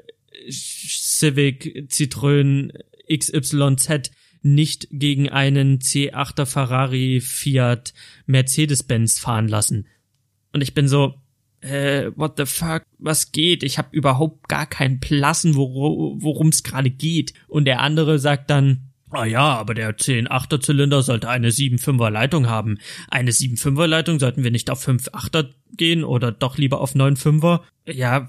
Civic 0.50 1.86
Citroën 1.90 2.72
XYZ 3.12 4.10
nicht 4.42 4.88
gegen 4.90 5.28
einen 5.28 5.80
C8er 5.80 6.46
Ferrari 6.46 7.20
Fiat 7.20 7.94
Mercedes-Benz 8.26 9.18
fahren 9.18 9.48
lassen. 9.48 9.86
Und 10.52 10.62
ich 10.62 10.74
bin 10.74 10.88
so, 10.88 11.14
äh, 11.64 12.10
what 12.16 12.34
the 12.36 12.46
fuck, 12.46 12.82
was 12.98 13.32
geht? 13.32 13.62
Ich 13.62 13.78
habe 13.78 13.88
überhaupt 13.92 14.48
gar 14.48 14.66
keinen 14.66 15.00
Plassen, 15.00 15.56
wor 15.56 16.20
worum 16.22 16.48
es 16.48 16.62
gerade 16.62 16.90
geht. 16.90 17.34
Und 17.48 17.64
der 17.64 17.80
andere 17.80 18.18
sagt 18.18 18.50
dann, 18.50 18.90
Ah 19.10 19.26
ja, 19.26 19.54
aber 19.54 19.74
der 19.74 19.96
10-8er 19.96 20.60
Zylinder 20.60 21.02
sollte 21.02 21.28
eine 21.28 21.50
7-5er 21.50 22.10
Leitung 22.10 22.48
haben. 22.48 22.78
Eine 23.08 23.30
7-5er 23.30 23.86
Leitung 23.86 24.18
sollten 24.18 24.42
wir 24.42 24.50
nicht 24.50 24.70
auf 24.70 24.84
5-8er 24.86 25.50
gehen 25.70 26.02
oder 26.02 26.32
doch 26.32 26.58
lieber 26.58 26.80
auf 26.80 26.96
9-5er? 26.96 27.60
Ja, 27.86 28.28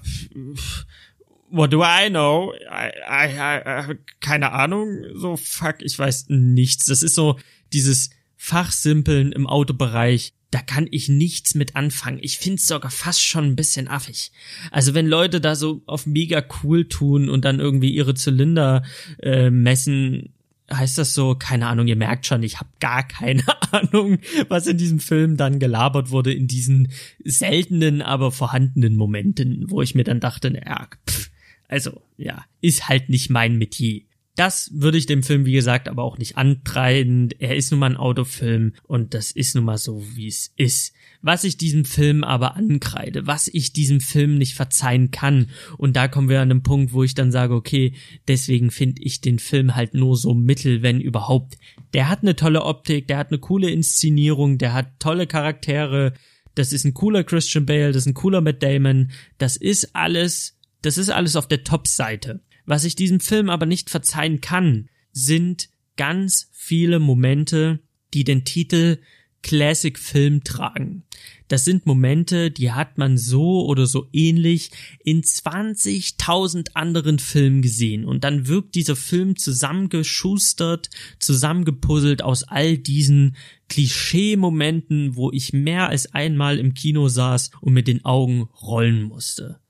what 1.50 1.72
do 1.72 1.82
I 1.82 2.08
know? 2.08 2.52
I, 2.70 2.90
I, 3.04 3.90
I, 3.90 3.96
keine 4.20 4.52
Ahnung. 4.52 5.02
So, 5.14 5.36
fuck, 5.36 5.76
ich 5.80 5.98
weiß 5.98 6.26
nichts. 6.28 6.86
Das 6.86 7.02
ist 7.02 7.16
so 7.16 7.36
dieses 7.72 8.10
Fachsimpeln 8.36 9.32
im 9.32 9.48
Autobereich 9.48 10.34
da 10.56 10.62
kann 10.62 10.88
ich 10.90 11.10
nichts 11.10 11.54
mit 11.54 11.76
anfangen. 11.76 12.18
Ich 12.22 12.38
find's 12.38 12.66
sogar 12.66 12.90
fast 12.90 13.22
schon 13.22 13.44
ein 13.44 13.56
bisschen 13.56 13.88
affig. 13.88 14.32
Also 14.70 14.94
wenn 14.94 15.06
Leute 15.06 15.38
da 15.38 15.54
so 15.54 15.82
auf 15.84 16.06
mega 16.06 16.42
cool 16.62 16.88
tun 16.88 17.28
und 17.28 17.44
dann 17.44 17.60
irgendwie 17.60 17.90
ihre 17.90 18.14
Zylinder 18.14 18.82
äh, 19.22 19.50
messen, 19.50 20.32
heißt 20.72 20.96
das 20.96 21.12
so, 21.12 21.34
keine 21.34 21.66
Ahnung, 21.66 21.88
ihr 21.88 21.96
merkt 21.96 22.24
schon, 22.24 22.42
ich 22.42 22.58
habe 22.58 22.70
gar 22.80 23.06
keine 23.06 23.42
Ahnung, 23.70 24.16
was 24.48 24.66
in 24.66 24.78
diesem 24.78 24.98
Film 24.98 25.36
dann 25.36 25.58
gelabert 25.58 26.08
wurde, 26.08 26.32
in 26.32 26.46
diesen 26.46 26.88
seltenen, 27.22 28.00
aber 28.00 28.32
vorhandenen 28.32 28.96
Momenten, 28.96 29.66
wo 29.68 29.82
ich 29.82 29.94
mir 29.94 30.04
dann 30.04 30.20
dachte, 30.20 30.50
naja, 30.50 30.88
pff, 31.06 31.28
also, 31.68 32.00
ja, 32.16 32.46
ist 32.62 32.88
halt 32.88 33.10
nicht 33.10 33.28
mein 33.28 33.58
Metier. 33.58 34.00
Das 34.36 34.70
würde 34.74 34.98
ich 34.98 35.06
dem 35.06 35.22
Film, 35.22 35.46
wie 35.46 35.52
gesagt, 35.52 35.88
aber 35.88 36.04
auch 36.04 36.18
nicht 36.18 36.36
antreiben. 36.36 37.30
Er 37.38 37.56
ist 37.56 37.70
nun 37.70 37.80
mal 37.80 37.90
ein 37.90 37.96
Autofilm 37.96 38.74
und 38.82 39.14
das 39.14 39.30
ist 39.30 39.54
nun 39.54 39.64
mal 39.64 39.78
so, 39.78 40.04
wie 40.14 40.28
es 40.28 40.52
ist. 40.56 40.92
Was 41.22 41.42
ich 41.42 41.56
diesem 41.56 41.86
Film 41.86 42.22
aber 42.22 42.54
ankreide, 42.54 43.26
was 43.26 43.48
ich 43.48 43.72
diesem 43.72 43.98
Film 44.00 44.36
nicht 44.36 44.54
verzeihen 44.54 45.10
kann. 45.10 45.48
Und 45.78 45.96
da 45.96 46.06
kommen 46.06 46.28
wir 46.28 46.42
an 46.42 46.50
den 46.50 46.62
Punkt, 46.62 46.92
wo 46.92 47.02
ich 47.02 47.14
dann 47.14 47.32
sage, 47.32 47.54
okay, 47.54 47.94
deswegen 48.28 48.70
finde 48.70 49.02
ich 49.02 49.22
den 49.22 49.38
Film 49.38 49.74
halt 49.74 49.94
nur 49.94 50.18
so 50.18 50.34
mittel, 50.34 50.82
wenn 50.82 51.00
überhaupt. 51.00 51.56
Der 51.94 52.10
hat 52.10 52.20
eine 52.20 52.36
tolle 52.36 52.62
Optik, 52.62 53.08
der 53.08 53.16
hat 53.16 53.30
eine 53.30 53.38
coole 53.38 53.70
Inszenierung, 53.70 54.58
der 54.58 54.74
hat 54.74 55.00
tolle 55.00 55.26
Charaktere. 55.26 56.12
Das 56.54 56.74
ist 56.74 56.84
ein 56.84 56.92
cooler 56.92 57.24
Christian 57.24 57.64
Bale, 57.64 57.88
das 57.88 58.02
ist 58.02 58.06
ein 58.06 58.14
cooler 58.14 58.42
Matt 58.42 58.62
Damon. 58.62 59.12
Das 59.38 59.56
ist 59.56 59.96
alles, 59.96 60.58
das 60.82 60.98
ist 60.98 61.08
alles 61.08 61.36
auf 61.36 61.48
der 61.48 61.64
Top-Seite. 61.64 62.42
Was 62.66 62.84
ich 62.84 62.96
diesem 62.96 63.20
Film 63.20 63.48
aber 63.48 63.64
nicht 63.64 63.90
verzeihen 63.90 64.40
kann, 64.40 64.90
sind 65.12 65.70
ganz 65.96 66.50
viele 66.52 66.98
Momente, 66.98 67.80
die 68.12 68.24
den 68.24 68.44
Titel 68.44 68.98
Classic-Film 69.42 70.42
tragen. 70.42 71.04
Das 71.46 71.64
sind 71.64 71.86
Momente, 71.86 72.50
die 72.50 72.72
hat 72.72 72.98
man 72.98 73.16
so 73.16 73.64
oder 73.64 73.86
so 73.86 74.08
ähnlich 74.12 74.72
in 75.04 75.22
20.000 75.22 76.70
anderen 76.74 77.20
Filmen 77.20 77.62
gesehen. 77.62 78.04
Und 78.04 78.24
dann 78.24 78.48
wirkt 78.48 78.74
dieser 78.74 78.96
Film 78.96 79.36
zusammengeschustert, 79.36 80.90
zusammengepuzzelt 81.20 82.22
aus 82.22 82.42
all 82.42 82.76
diesen 82.76 83.36
Klischee-Momenten, 83.68 85.14
wo 85.14 85.30
ich 85.30 85.52
mehr 85.52 85.88
als 85.88 86.12
einmal 86.12 86.58
im 86.58 86.74
Kino 86.74 87.08
saß 87.08 87.52
und 87.60 87.72
mit 87.72 87.86
den 87.86 88.04
Augen 88.04 88.48
rollen 88.60 89.04
musste. 89.04 89.60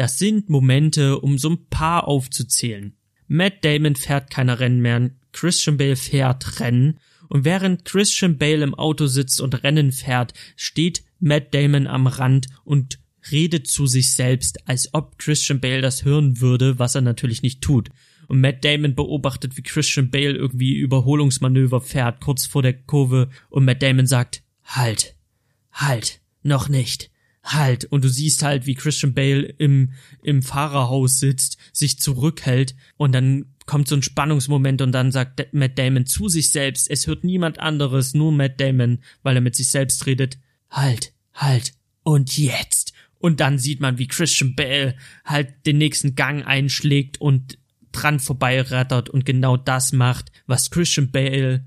Das 0.00 0.18
sind 0.18 0.48
Momente, 0.48 1.18
um 1.18 1.36
so 1.36 1.50
ein 1.50 1.66
paar 1.68 2.08
aufzuzählen. 2.08 2.94
Matt 3.28 3.62
Damon 3.66 3.96
fährt 3.96 4.30
keine 4.30 4.58
Rennen 4.58 4.80
mehr, 4.80 5.10
Christian 5.32 5.76
Bale 5.76 5.94
fährt 5.94 6.58
Rennen 6.58 6.98
und 7.28 7.44
während 7.44 7.84
Christian 7.84 8.38
Bale 8.38 8.64
im 8.64 8.74
Auto 8.74 9.08
sitzt 9.08 9.42
und 9.42 9.62
Rennen 9.62 9.92
fährt, 9.92 10.32
steht 10.56 11.04
Matt 11.18 11.52
Damon 11.52 11.86
am 11.86 12.06
Rand 12.06 12.46
und 12.64 12.98
redet 13.30 13.66
zu 13.66 13.86
sich 13.86 14.14
selbst, 14.14 14.66
als 14.66 14.94
ob 14.94 15.18
Christian 15.18 15.60
Bale 15.60 15.82
das 15.82 16.02
hören 16.02 16.40
würde, 16.40 16.78
was 16.78 16.94
er 16.94 17.02
natürlich 17.02 17.42
nicht 17.42 17.60
tut. 17.60 17.90
Und 18.26 18.40
Matt 18.40 18.64
Damon 18.64 18.94
beobachtet, 18.94 19.58
wie 19.58 19.62
Christian 19.62 20.10
Bale 20.10 20.32
irgendwie 20.32 20.78
Überholungsmanöver 20.78 21.82
fährt, 21.82 22.22
kurz 22.22 22.46
vor 22.46 22.62
der 22.62 22.72
Kurve, 22.72 23.28
und 23.50 23.66
Matt 23.66 23.82
Damon 23.82 24.06
sagt, 24.06 24.42
halt, 24.64 25.14
halt, 25.72 26.22
noch 26.42 26.70
nicht, 26.70 27.10
halt. 27.52 27.84
Und 27.84 28.04
du 28.04 28.08
siehst 28.08 28.42
halt, 28.42 28.66
wie 28.66 28.74
Christian 28.74 29.14
Bale 29.14 29.42
im, 29.42 29.92
im 30.22 30.42
Fahrerhaus 30.42 31.18
sitzt, 31.18 31.58
sich 31.72 31.98
zurückhält, 31.98 32.74
und 32.96 33.12
dann 33.12 33.46
kommt 33.66 33.88
so 33.88 33.94
ein 33.94 34.02
Spannungsmoment 34.02 34.82
und 34.82 34.92
dann 34.92 35.12
sagt 35.12 35.46
Matt 35.52 35.78
Damon 35.78 36.06
zu 36.06 36.28
sich 36.28 36.50
selbst, 36.50 36.90
es 36.90 37.06
hört 37.06 37.22
niemand 37.24 37.60
anderes, 37.60 38.14
nur 38.14 38.32
Matt 38.32 38.60
Damon, 38.60 38.98
weil 39.22 39.36
er 39.36 39.42
mit 39.42 39.54
sich 39.54 39.70
selbst 39.70 40.06
redet, 40.06 40.38
halt, 40.70 41.12
halt, 41.34 41.72
und 42.02 42.36
jetzt. 42.36 42.92
Und 43.18 43.40
dann 43.40 43.58
sieht 43.58 43.80
man, 43.80 43.98
wie 43.98 44.08
Christian 44.08 44.56
Bale 44.56 44.96
halt 45.24 45.66
den 45.66 45.78
nächsten 45.78 46.14
Gang 46.14 46.46
einschlägt 46.46 47.20
und 47.20 47.58
dran 47.92 48.18
vorbeirattert 48.18 49.10
und 49.10 49.24
genau 49.24 49.56
das 49.56 49.92
macht, 49.92 50.32
was 50.46 50.70
Christian 50.70 51.10
Bale, 51.10 51.66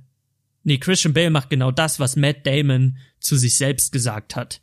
nee, 0.64 0.80
Christian 0.80 1.14
Bale 1.14 1.30
macht 1.30 1.50
genau 1.50 1.72
das, 1.72 2.00
was 2.00 2.16
Matt 2.16 2.46
Damon 2.48 2.98
zu 3.20 3.38
sich 3.38 3.58
selbst 3.58 3.92
gesagt 3.92 4.36
hat. 4.36 4.63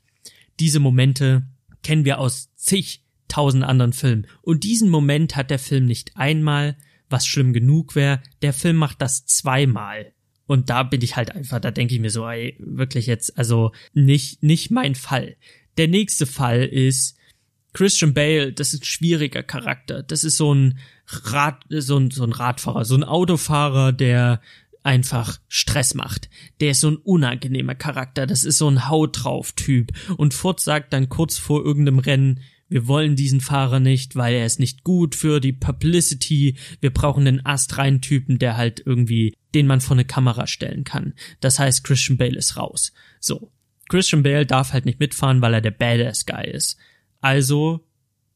Diese 0.61 0.79
Momente 0.79 1.43
kennen 1.83 2.05
wir 2.05 2.19
aus 2.19 2.55
zigtausend 2.55 3.65
anderen 3.65 3.93
Filmen. 3.93 4.27
Und 4.43 4.65
diesen 4.65 4.91
Moment 4.91 5.35
hat 5.37 5.51
der 5.51 5.59
Film 5.59 5.87
nicht 5.87 6.17
einmal, 6.17 6.77
was 7.09 7.27
schlimm 7.27 7.53
genug 7.53 7.97
wäre. 7.97 8.21
Der 8.43 8.53
Film 8.53 8.77
macht 8.77 9.01
das 9.03 9.27
zweimal. 9.27 10.13
Und 10.47 10.69
da 10.69 10.83
bin 10.83 11.01
ich 11.01 11.17
halt 11.17 11.35
einfach, 11.35 11.61
da 11.61 11.71
denke 11.71 11.95
ich 11.95 12.01
mir 12.01 12.11
so, 12.11 12.27
ey, 12.27 12.57
wirklich 12.59 13.07
jetzt, 13.07 13.39
also 13.39 13.73
nicht, 13.95 14.43
nicht 14.43 14.71
mein 14.71 14.95
Fall. 14.95 15.37
Der 15.79 15.89
nächste 15.89 16.27
Fall 16.27 16.65
ist 16.65 17.17
Christian 17.73 18.15
Bale, 18.15 18.53
das 18.53 18.75
ist 18.75 18.83
ein 18.83 18.85
schwieriger 18.85 19.43
Charakter. 19.43 20.03
Das 20.03 20.25
ist 20.25 20.37
so 20.37 20.53
ein 20.53 20.79
Rad, 21.07 21.65
so 21.69 21.99
ein, 21.99 22.11
so 22.11 22.25
ein 22.25 22.33
Radfahrer, 22.33 22.85
so 22.85 22.97
ein 22.97 23.05
Autofahrer, 23.05 23.93
der 23.93 24.41
einfach 24.83 25.39
Stress 25.49 25.95
macht. 25.95 26.31
Der 26.61 26.73
ist 26.73 26.81
so 26.81 26.91
ein 26.91 26.97
unangenehmer 26.97 27.75
Charakter. 27.75 28.27
Das 28.27 28.45
ist 28.45 28.59
so 28.59 28.69
ein 28.69 28.89
Haut 28.89 29.25
drauf 29.25 29.53
Typ. 29.53 29.93
Und 30.17 30.35
Ford 30.35 30.61
sagt 30.61 30.93
dann 30.93 31.09
kurz 31.09 31.39
vor 31.39 31.65
irgendeinem 31.65 31.99
Rennen, 31.99 32.41
wir 32.71 32.87
wollen 32.87 33.17
diesen 33.17 33.41
Fahrer 33.41 33.81
nicht, 33.81 34.15
weil 34.15 34.35
er 34.35 34.47
ist 34.47 34.61
nicht 34.61 34.85
gut 34.85 35.17
für 35.17 35.41
die 35.41 35.53
Publicity. 35.53 36.57
Wir 36.81 36.91
brauchen 36.91 37.27
einen 37.27 37.45
astreinen 37.45 38.01
Typen, 38.01 38.39
der 38.39 38.57
halt 38.57 38.81
irgendwie, 38.87 39.35
den 39.55 39.67
man 39.67 39.81
vor 39.81 39.97
eine 39.97 40.05
Kamera 40.05 40.47
stellen 40.47 40.85
kann. 40.85 41.15
Das 41.41 41.59
heißt, 41.59 41.83
Christian 41.83 42.17
Bale 42.17 42.39
ist 42.39 42.57
raus. 42.57 42.93
So. 43.19 43.51
Christian 43.89 44.23
Bale 44.23 44.47
darf 44.47 44.73
halt 44.73 44.87
nicht 44.87 45.01
mitfahren, 45.01 45.43
weil 45.43 45.55
er 45.55 45.61
der 45.61 45.73
Badass 45.73 46.27
Guy 46.27 46.49
ist. 46.49 46.79
Also 47.21 47.85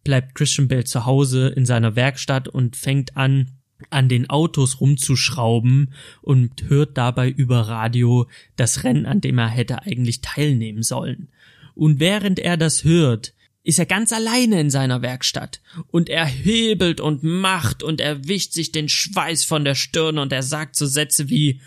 bleibt 0.03 0.35
Christian 0.35 0.67
Bale 0.67 0.85
zu 0.85 1.07
Hause 1.07 1.49
in 1.49 1.65
seiner 1.65 1.95
Werkstatt 1.95 2.49
und 2.49 2.75
fängt 2.75 3.17
an, 3.17 3.53
an 3.91 4.09
den 4.09 4.31
Autos 4.31 4.81
rumzuschrauben 4.81 5.93
und 6.23 6.69
hört 6.69 6.97
dabei 6.97 7.29
über 7.29 7.61
Radio 7.61 8.29
das 8.57 8.85
Rennen, 8.85 9.07
an 9.07 9.21
dem 9.21 9.39
er 9.39 9.49
hätte 9.49 9.83
eigentlich 9.83 10.21
teilnehmen 10.21 10.83
sollen. 10.83 11.29
Und 11.75 12.01
während 12.01 12.39
er 12.39 12.57
das 12.57 12.85
hört, 12.85 13.35
ist 13.65 13.79
er 13.79 13.87
ganz 13.87 14.13
alleine 14.13 14.61
in 14.61 14.71
seiner 14.71 15.03
Werkstatt 15.03 15.61
und 15.89 16.09
er 16.09 16.27
hebelt 16.27 17.01
und 17.01 17.23
macht 17.23 17.83
und 17.83 18.01
er 18.01 18.29
wischt 18.29 18.53
sich 18.53 18.73
den 18.73 18.89
Schweiß 18.89 19.45
von 19.45 19.65
der 19.65 19.75
Stirn 19.75 20.19
und 20.19 20.33
er 20.33 20.43
sagt 20.43 20.77
so 20.77 20.87
Sätze 20.87 21.31
wie 21.31 21.61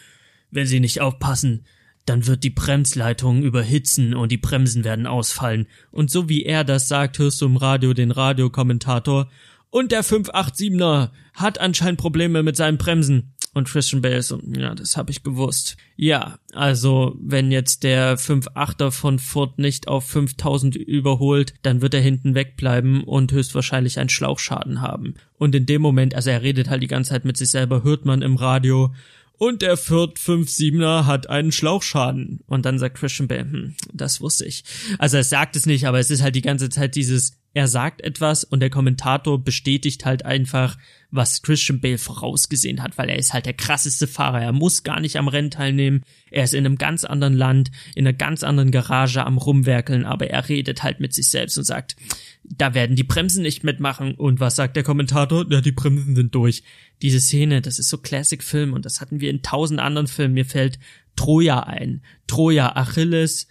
wenn 0.51 0.67
Sie 0.67 0.79
nicht 0.79 1.01
aufpassen, 1.01 1.65
dann 2.05 2.25
wird 2.25 2.43
die 2.43 2.49
Bremsleitung 2.49 3.43
überhitzen 3.43 4.13
und 4.13 4.31
die 4.31 4.37
Bremsen 4.37 4.85
werden 4.85 5.07
ausfallen. 5.07 5.67
Und 5.91 6.09
so 6.09 6.29
wie 6.29 6.43
er 6.43 6.63
das 6.63 6.87
sagt, 6.87 7.19
hörst 7.19 7.41
du 7.41 7.45
im 7.45 7.57
Radio 7.57 7.93
den 7.93 8.11
Radiokommentator 8.11 9.29
und 9.77 9.91
der 9.91 10.03
587er 10.03 11.11
hat 11.35 11.59
anscheinend 11.59 11.99
Probleme 11.99 12.41
mit 12.41 12.57
seinen 12.57 12.79
Bremsen. 12.79 13.35
Und 13.53 13.69
Christian 13.69 14.01
Bale 14.01 14.23
so, 14.23 14.39
ja, 14.55 14.73
das 14.73 14.97
habe 14.97 15.11
ich 15.11 15.21
gewusst. 15.21 15.77
Ja, 15.95 16.39
also 16.53 17.15
wenn 17.21 17.51
jetzt 17.51 17.83
der 17.83 18.17
5.8er 18.17 18.89
von 18.89 19.19
Ford 19.19 19.59
nicht 19.59 19.87
auf 19.87 20.07
5000 20.07 20.75
überholt, 20.75 21.53
dann 21.61 21.81
wird 21.83 21.93
er 21.93 22.01
hinten 22.01 22.33
wegbleiben 22.33 23.03
und 23.03 23.31
höchstwahrscheinlich 23.31 23.99
einen 23.99 24.09
Schlauchschaden 24.09 24.81
haben. 24.81 25.13
Und 25.37 25.53
in 25.53 25.67
dem 25.67 25.83
Moment, 25.83 26.15
also 26.15 26.31
er 26.31 26.41
redet 26.41 26.71
halt 26.71 26.81
die 26.81 26.87
ganze 26.87 27.11
Zeit 27.11 27.25
mit 27.25 27.37
sich 27.37 27.51
selber, 27.51 27.83
hört 27.83 28.03
man 28.03 28.23
im 28.23 28.35
Radio, 28.35 28.91
und 29.37 29.61
der 29.61 29.77
Ford 29.77 30.17
57er 30.17 31.05
hat 31.05 31.29
einen 31.29 31.51
Schlauchschaden. 31.51 32.39
Und 32.47 32.65
dann 32.65 32.79
sagt 32.79 32.97
Christian 32.97 33.27
Bale, 33.27 33.41
hm, 33.41 33.75
das 33.93 34.21
wusste 34.21 34.45
ich. 34.45 34.63
Also 34.97 35.17
er 35.17 35.23
sagt 35.23 35.55
es 35.55 35.67
nicht, 35.67 35.85
aber 35.85 35.99
es 35.99 36.09
ist 36.09 36.23
halt 36.23 36.35
die 36.35 36.41
ganze 36.41 36.69
Zeit 36.69 36.95
dieses, 36.95 37.37
er 37.57 37.67
sagt 37.67 38.01
etwas 38.01 38.43
und 38.43 38.59
der 38.59 38.69
Kommentator 38.69 39.43
bestätigt 39.43 40.05
halt 40.05 40.23
einfach, 40.23 40.77
was 41.09 41.41
Christian 41.41 41.81
Bale 41.81 41.97
vorausgesehen 41.97 42.83
hat, 42.83 42.99
weil 42.99 43.09
er 43.09 43.17
ist 43.17 43.33
halt 43.33 43.47
der 43.47 43.55
krasseste 43.55 44.05
Fahrer. 44.05 44.43
Er 44.43 44.51
muss 44.51 44.83
gar 44.83 44.99
nicht 44.99 45.15
am 45.15 45.27
Rennen 45.27 45.49
teilnehmen. 45.49 46.03
Er 46.29 46.43
ist 46.43 46.53
in 46.53 46.67
einem 46.67 46.77
ganz 46.77 47.03
anderen 47.03 47.33
Land, 47.33 47.71
in 47.95 48.05
einer 48.05 48.15
ganz 48.15 48.43
anderen 48.43 48.69
Garage 48.69 49.25
am 49.25 49.39
Rumwerkeln, 49.39 50.05
aber 50.05 50.29
er 50.29 50.47
redet 50.47 50.83
halt 50.83 50.99
mit 50.99 51.15
sich 51.15 51.31
selbst 51.31 51.57
und 51.57 51.63
sagt, 51.63 51.95
da 52.43 52.75
werden 52.75 52.95
die 52.95 53.03
Bremsen 53.03 53.41
nicht 53.41 53.63
mitmachen. 53.63 54.13
Und 54.13 54.39
was 54.39 54.55
sagt 54.55 54.75
der 54.75 54.83
Kommentator? 54.83 55.43
Ja, 55.49 55.59
die 55.59 55.71
Bremsen 55.71 56.15
sind 56.15 56.35
durch. 56.35 56.61
Diese 57.01 57.19
Szene, 57.19 57.61
das 57.61 57.79
ist 57.79 57.89
so 57.89 57.97
Classic-Film 57.97 58.73
und 58.73 58.85
das 58.85 59.01
hatten 59.01 59.19
wir 59.19 59.31
in 59.31 59.41
tausend 59.41 59.79
anderen 59.79 60.05
Filmen. 60.05 60.35
Mir 60.35 60.45
fällt 60.45 60.77
Troja 61.15 61.61
ein. 61.61 62.03
Troja, 62.27 62.75
Achilles, 62.75 63.47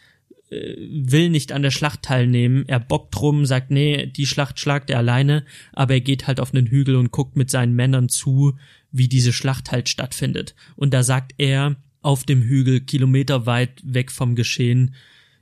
will 0.50 1.28
nicht 1.28 1.52
an 1.52 1.62
der 1.62 1.70
Schlacht 1.70 2.02
teilnehmen. 2.02 2.64
Er 2.68 2.80
bockt 2.80 3.14
drum, 3.14 3.46
sagt, 3.46 3.70
nee, 3.70 4.06
die 4.06 4.26
Schlacht 4.26 4.60
schlagt 4.60 4.90
er 4.90 4.98
alleine, 4.98 5.44
aber 5.72 5.94
er 5.94 6.00
geht 6.00 6.26
halt 6.26 6.40
auf 6.40 6.54
einen 6.54 6.66
Hügel 6.66 6.96
und 6.96 7.10
guckt 7.10 7.36
mit 7.36 7.50
seinen 7.50 7.74
Männern 7.74 8.08
zu, 8.08 8.56
wie 8.92 9.08
diese 9.08 9.32
Schlacht 9.32 9.72
halt 9.72 9.88
stattfindet. 9.88 10.54
Und 10.76 10.94
da 10.94 11.02
sagt 11.02 11.34
er 11.38 11.76
auf 12.00 12.24
dem 12.24 12.42
Hügel, 12.42 12.80
kilometerweit 12.80 13.82
weg 13.84 14.12
vom 14.12 14.36
Geschehen, 14.36 14.94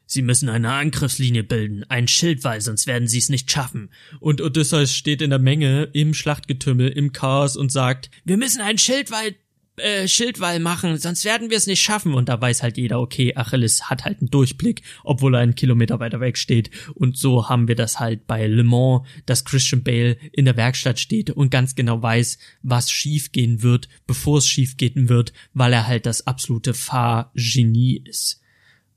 Sie 0.06 0.22
müssen 0.22 0.50
eine 0.50 0.70
Angriffslinie 0.70 1.44
bilden, 1.44 1.84
ein 1.84 2.08
Schildwall, 2.08 2.60
sonst 2.60 2.86
werden 2.86 3.08
sie 3.08 3.18
es 3.18 3.30
nicht 3.30 3.50
schaffen. 3.50 3.88
Und 4.20 4.42
Odysseus 4.42 4.94
steht 4.94 5.22
in 5.22 5.30
der 5.30 5.38
Menge, 5.38 5.88
im 5.94 6.12
Schlachtgetümmel, 6.12 6.88
im 6.88 7.12
Chaos 7.12 7.56
und 7.56 7.72
sagt, 7.72 8.10
wir 8.24 8.36
müssen 8.36 8.60
einen 8.60 8.78
Schildwall 8.78 9.34
äh, 9.76 10.06
Schildwall 10.06 10.60
machen, 10.60 10.96
sonst 10.98 11.24
werden 11.24 11.50
wir 11.50 11.56
es 11.56 11.66
nicht 11.66 11.82
schaffen. 11.82 12.14
Und 12.14 12.28
da 12.28 12.40
weiß 12.40 12.62
halt 12.62 12.76
jeder, 12.76 13.00
okay, 13.00 13.34
Achilles 13.34 13.90
hat 13.90 14.04
halt 14.04 14.20
einen 14.20 14.30
Durchblick, 14.30 14.82
obwohl 15.02 15.34
er 15.34 15.40
einen 15.40 15.54
Kilometer 15.54 16.00
weiter 16.00 16.20
weg 16.20 16.38
steht. 16.38 16.70
Und 16.94 17.16
so 17.16 17.48
haben 17.48 17.68
wir 17.68 17.74
das 17.74 17.98
halt 17.98 18.26
bei 18.26 18.46
Le 18.46 18.64
Mans, 18.64 19.02
dass 19.26 19.44
Christian 19.44 19.82
Bale 19.82 20.16
in 20.32 20.44
der 20.44 20.56
Werkstatt 20.56 21.00
steht 21.00 21.30
und 21.30 21.50
ganz 21.50 21.74
genau 21.74 22.02
weiß, 22.02 22.38
was 22.62 22.90
schiefgehen 22.90 23.62
wird, 23.62 23.88
bevor 24.06 24.38
es 24.38 24.48
schiefgehen 24.48 25.08
wird, 25.08 25.32
weil 25.52 25.72
er 25.72 25.87
halt 25.87 26.06
das 26.06 26.26
absolute 26.26 26.74
Fahrgenie 26.74 28.02
ist. 28.04 28.40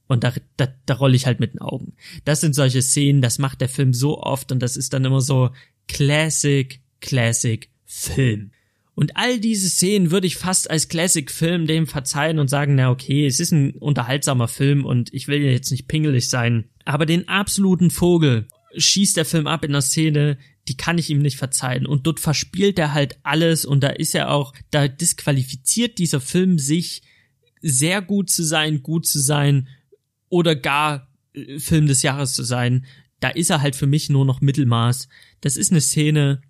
Und 0.08 0.24
da, 0.24 0.34
da, 0.56 0.68
da 0.86 0.94
rolle 0.94 1.16
ich 1.16 1.26
halt 1.26 1.40
mit 1.40 1.54
den 1.54 1.62
Augen. 1.62 1.94
Das 2.24 2.40
sind 2.40 2.56
solche 2.56 2.82
Szenen, 2.82 3.22
das 3.22 3.40
macht 3.40 3.62
der 3.62 3.70
Film 3.70 3.94
so 3.94 4.22
oft 4.22 4.52
und 4.52 4.60
das 4.60 4.78
ist 4.78 4.94
dann 4.94 5.04
immer 5.04 5.22
so 5.22 5.50
Classic, 5.88 6.80
Classic 7.02 7.70
Film. 7.86 8.52
Und 9.00 9.16
all 9.16 9.40
diese 9.40 9.70
Szenen 9.70 10.10
würde 10.10 10.26
ich 10.26 10.38
fast 10.38 10.72
als 10.72 10.88
Classic-Film 10.88 11.68
dem 11.68 11.86
verzeihen 11.86 12.40
und 12.40 12.48
sagen, 12.48 12.74
na 12.74 12.90
okay, 12.90 13.28
es 13.28 13.40
ist 13.40 13.52
ein 13.52 13.74
unterhaltsamer 13.74 14.48
Film 14.48 14.86
und 14.86 15.14
ich 15.14 15.28
will 15.28 15.40
ja 15.40 15.52
jetzt 15.52 15.70
nicht 15.70 15.88
pingelig 15.88 16.30
sein. 16.30 16.72
Aber 16.84 17.06
den 17.06 17.28
absoluten 17.28 17.92
Vogel 17.92 18.48
schießt 18.76 19.16
der 19.16 19.26
Film 19.26 19.46
ab 19.46 19.64
in 19.64 19.74
der 19.74 19.82
Szene, 19.82 20.40
die 20.68 20.78
kann 20.78 20.98
ich 20.98 21.12
ihm 21.12 21.22
nicht 21.22 21.38
verzeihen. 21.38 21.86
Und 21.86 22.08
dort 22.08 22.20
verspielt 22.20 22.80
er 22.80 22.96
halt 22.96 23.20
alles 23.22 23.66
und 23.66 23.82
da 23.82 23.90
ist 23.90 24.16
er 24.16 24.32
auch, 24.32 24.56
da 24.72 24.88
disqualifiziert 24.88 26.00
dieser 26.00 26.20
Film 26.20 26.58
sich, 26.58 27.04
sehr 27.62 28.02
gut 28.02 28.32
zu 28.32 28.44
sein, 28.44 28.82
gut 28.82 29.06
zu 29.06 29.20
sein 29.20 29.68
oder 30.28 30.56
gar 30.56 31.08
äh, 31.34 31.60
Film 31.60 31.86
des 31.86 32.02
Jahres 32.02 32.34
zu 32.34 32.44
sein. 32.44 32.88
Da 33.20 33.30
ist 33.30 33.52
er 33.52 33.62
halt 33.62 33.76
für 33.76 33.86
mich 33.86 34.10
nur 34.10 34.26
noch 34.26 34.42
Mittelmaß. 34.42 35.08
Das 35.42 35.56
ist 35.56 35.70
eine 35.70 35.82
Szene, 35.82 36.42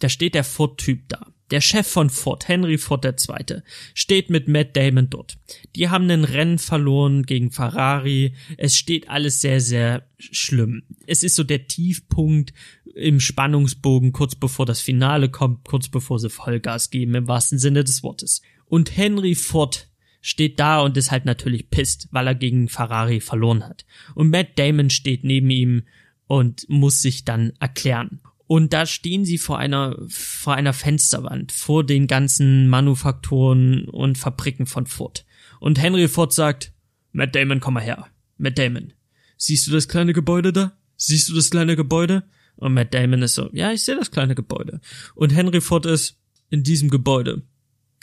da 0.00 0.08
steht 0.08 0.34
der 0.34 0.42
Ford-Typ 0.42 1.08
da 1.08 1.32
der 1.52 1.60
Chef 1.60 1.86
von 1.86 2.10
Ford, 2.10 2.48
Henry 2.48 2.78
Ford 2.78 3.04
II., 3.04 3.62
steht 3.94 4.30
mit 4.30 4.48
Matt 4.48 4.74
Damon 4.74 5.10
dort. 5.10 5.36
Die 5.76 5.90
haben 5.90 6.10
ein 6.10 6.24
Rennen 6.24 6.58
verloren 6.58 7.24
gegen 7.24 7.50
Ferrari. 7.50 8.34
Es 8.56 8.76
steht 8.76 9.08
alles 9.10 9.40
sehr, 9.42 9.60
sehr 9.60 10.08
schlimm. 10.18 10.82
Es 11.06 11.22
ist 11.22 11.36
so 11.36 11.44
der 11.44 11.68
Tiefpunkt 11.68 12.54
im 12.94 13.20
Spannungsbogen, 13.20 14.12
kurz 14.12 14.34
bevor 14.34 14.64
das 14.64 14.80
Finale 14.80 15.28
kommt, 15.28 15.64
kurz 15.64 15.88
bevor 15.88 16.18
sie 16.18 16.30
Vollgas 16.30 16.90
geben, 16.90 17.14
im 17.14 17.28
wahrsten 17.28 17.58
Sinne 17.58 17.84
des 17.84 18.02
Wortes. 18.02 18.40
Und 18.66 18.96
Henry 18.96 19.34
Ford 19.34 19.88
steht 20.22 20.58
da 20.58 20.80
und 20.80 20.96
ist 20.96 21.10
halt 21.10 21.26
natürlich 21.26 21.68
pisst, 21.68 22.08
weil 22.12 22.28
er 22.28 22.34
gegen 22.34 22.68
Ferrari 22.68 23.20
verloren 23.20 23.64
hat. 23.64 23.84
Und 24.14 24.30
Matt 24.30 24.58
Damon 24.58 24.88
steht 24.88 25.22
neben 25.22 25.50
ihm 25.50 25.82
und 26.26 26.66
muss 26.70 27.02
sich 27.02 27.26
dann 27.26 27.52
erklären. 27.60 28.20
Und 28.52 28.74
da 28.74 28.84
stehen 28.84 29.24
sie 29.24 29.38
vor 29.38 29.58
einer, 29.58 29.96
vor 30.08 30.52
einer 30.52 30.74
Fensterwand, 30.74 31.52
vor 31.52 31.86
den 31.86 32.06
ganzen 32.06 32.68
Manufakturen 32.68 33.88
und 33.88 34.18
Fabriken 34.18 34.66
von 34.66 34.84
Ford. 34.84 35.24
Und 35.58 35.80
Henry 35.80 36.06
Ford 36.06 36.34
sagt, 36.34 36.74
Matt 37.12 37.34
Damon, 37.34 37.60
komm 37.60 37.72
mal 37.72 37.82
her. 37.82 38.08
Matt 38.36 38.58
Damon. 38.58 38.92
Siehst 39.38 39.66
du 39.66 39.70
das 39.70 39.88
kleine 39.88 40.12
Gebäude 40.12 40.52
da? 40.52 40.76
Siehst 40.96 41.30
du 41.30 41.34
das 41.34 41.48
kleine 41.48 41.76
Gebäude? 41.76 42.24
Und 42.56 42.74
Matt 42.74 42.92
Damon 42.92 43.22
ist 43.22 43.36
so, 43.36 43.48
ja, 43.54 43.72
ich 43.72 43.84
sehe 43.84 43.96
das 43.96 44.10
kleine 44.10 44.34
Gebäude. 44.34 44.82
Und 45.14 45.34
Henry 45.34 45.62
Ford 45.62 45.86
ist, 45.86 46.20
in 46.50 46.62
diesem 46.62 46.90
Gebäude, 46.90 47.40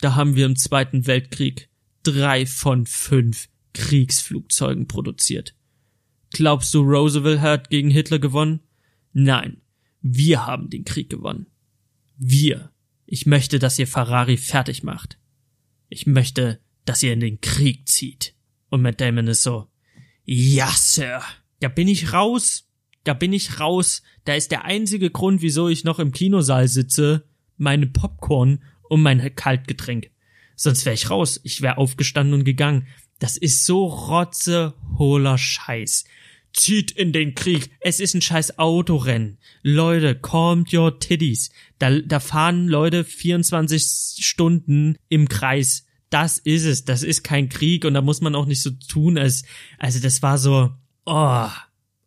da 0.02 0.16
haben 0.16 0.36
wir 0.36 0.48
im 0.48 0.56
Zweiten 0.56 1.06
Weltkrieg 1.06 1.70
drei 2.02 2.48
von 2.48 2.88
fünf 2.88 3.50
Kriegsflugzeugen 3.76 4.88
produziert. 4.88 5.54
Glaubst 6.32 6.74
du, 6.74 6.82
Roosevelt 6.82 7.40
hat 7.40 7.70
gegen 7.70 7.92
Hitler 7.92 8.18
gewonnen? 8.18 8.62
Nein, 9.14 9.62
wir 10.02 10.46
haben 10.46 10.70
den 10.70 10.86
Krieg 10.86 11.10
gewonnen. 11.10 11.48
Wir. 12.18 12.72
Ich 13.06 13.26
möchte, 13.26 13.60
dass 13.60 13.80
ihr 13.80 13.88
Ferrari 13.88 14.38
fertig 14.38 14.84
macht. 14.84 15.18
Ich 15.88 16.06
möchte, 16.06 16.60
dass 16.86 17.02
ihr 17.04 17.14
in 17.14 17.20
den 17.20 17.42
Krieg 17.42 17.88
zieht. 17.88 18.36
Und 18.70 18.82
Matt 18.82 19.02
Damon 19.02 19.28
ist 19.28 19.44
so, 19.44 19.68
ja, 20.26 20.70
Sir. 20.76 21.24
Da 21.60 21.70
bin 21.70 21.88
ich 21.88 22.14
raus. 22.14 22.68
Da 23.04 23.14
bin 23.14 23.34
ich 23.34 23.60
raus. 23.60 24.04
Da 24.26 24.36
ist 24.36 24.52
der 24.52 24.66
einzige 24.66 25.10
Grund, 25.10 25.42
wieso 25.42 25.70
ich 25.70 25.84
noch 25.84 26.00
im 26.00 26.12
Kinosaal 26.12 26.68
sitze, 26.68 27.28
meine 27.58 27.88
Popcorn 27.88 28.64
und 28.90 29.02
mein 29.02 29.34
Kaltgetränk. 29.36 30.12
Sonst 30.56 30.86
wäre 30.86 30.94
ich 30.94 31.10
raus. 31.10 31.40
Ich 31.44 31.62
wäre 31.62 31.78
aufgestanden 31.78 32.34
und 32.36 32.44
gegangen. 32.44 32.88
Das 33.18 33.38
ist 33.38 33.66
so 33.66 33.86
rotzehohler 33.86 35.38
Scheiß. 35.38 36.06
Zieht 36.54 36.92
in 36.92 37.14
den 37.14 37.36
Krieg. 37.36 37.70
Es 37.80 38.00
ist 38.00 38.16
ein 38.16 38.22
scheiß 38.22 38.58
Autorennen. 38.58 39.38
Leute, 39.62 40.16
calm 40.16 40.66
your 40.72 41.00
titties. 41.00 41.52
Da, 41.78 42.00
da 42.00 42.20
fahren 42.20 42.68
Leute 42.68 43.04
24 43.04 43.84
Stunden 44.26 44.98
im 45.10 45.30
Kreis. 45.30 45.86
Das 46.10 46.40
ist 46.40 46.66
es. 46.66 46.86
Das 46.86 47.04
ist 47.04 47.24
kein 47.24 47.50
Krieg 47.50 47.86
und 47.86 47.94
da 47.94 48.02
muss 48.02 48.22
man 48.22 48.36
auch 48.36 48.46
nicht 48.46 48.62
so 48.62 48.72
tun, 48.72 49.18
als, 49.18 49.44
also 49.78 50.00
das 50.00 50.22
war 50.22 50.38
so, 50.38 50.72
oh, 51.06 51.48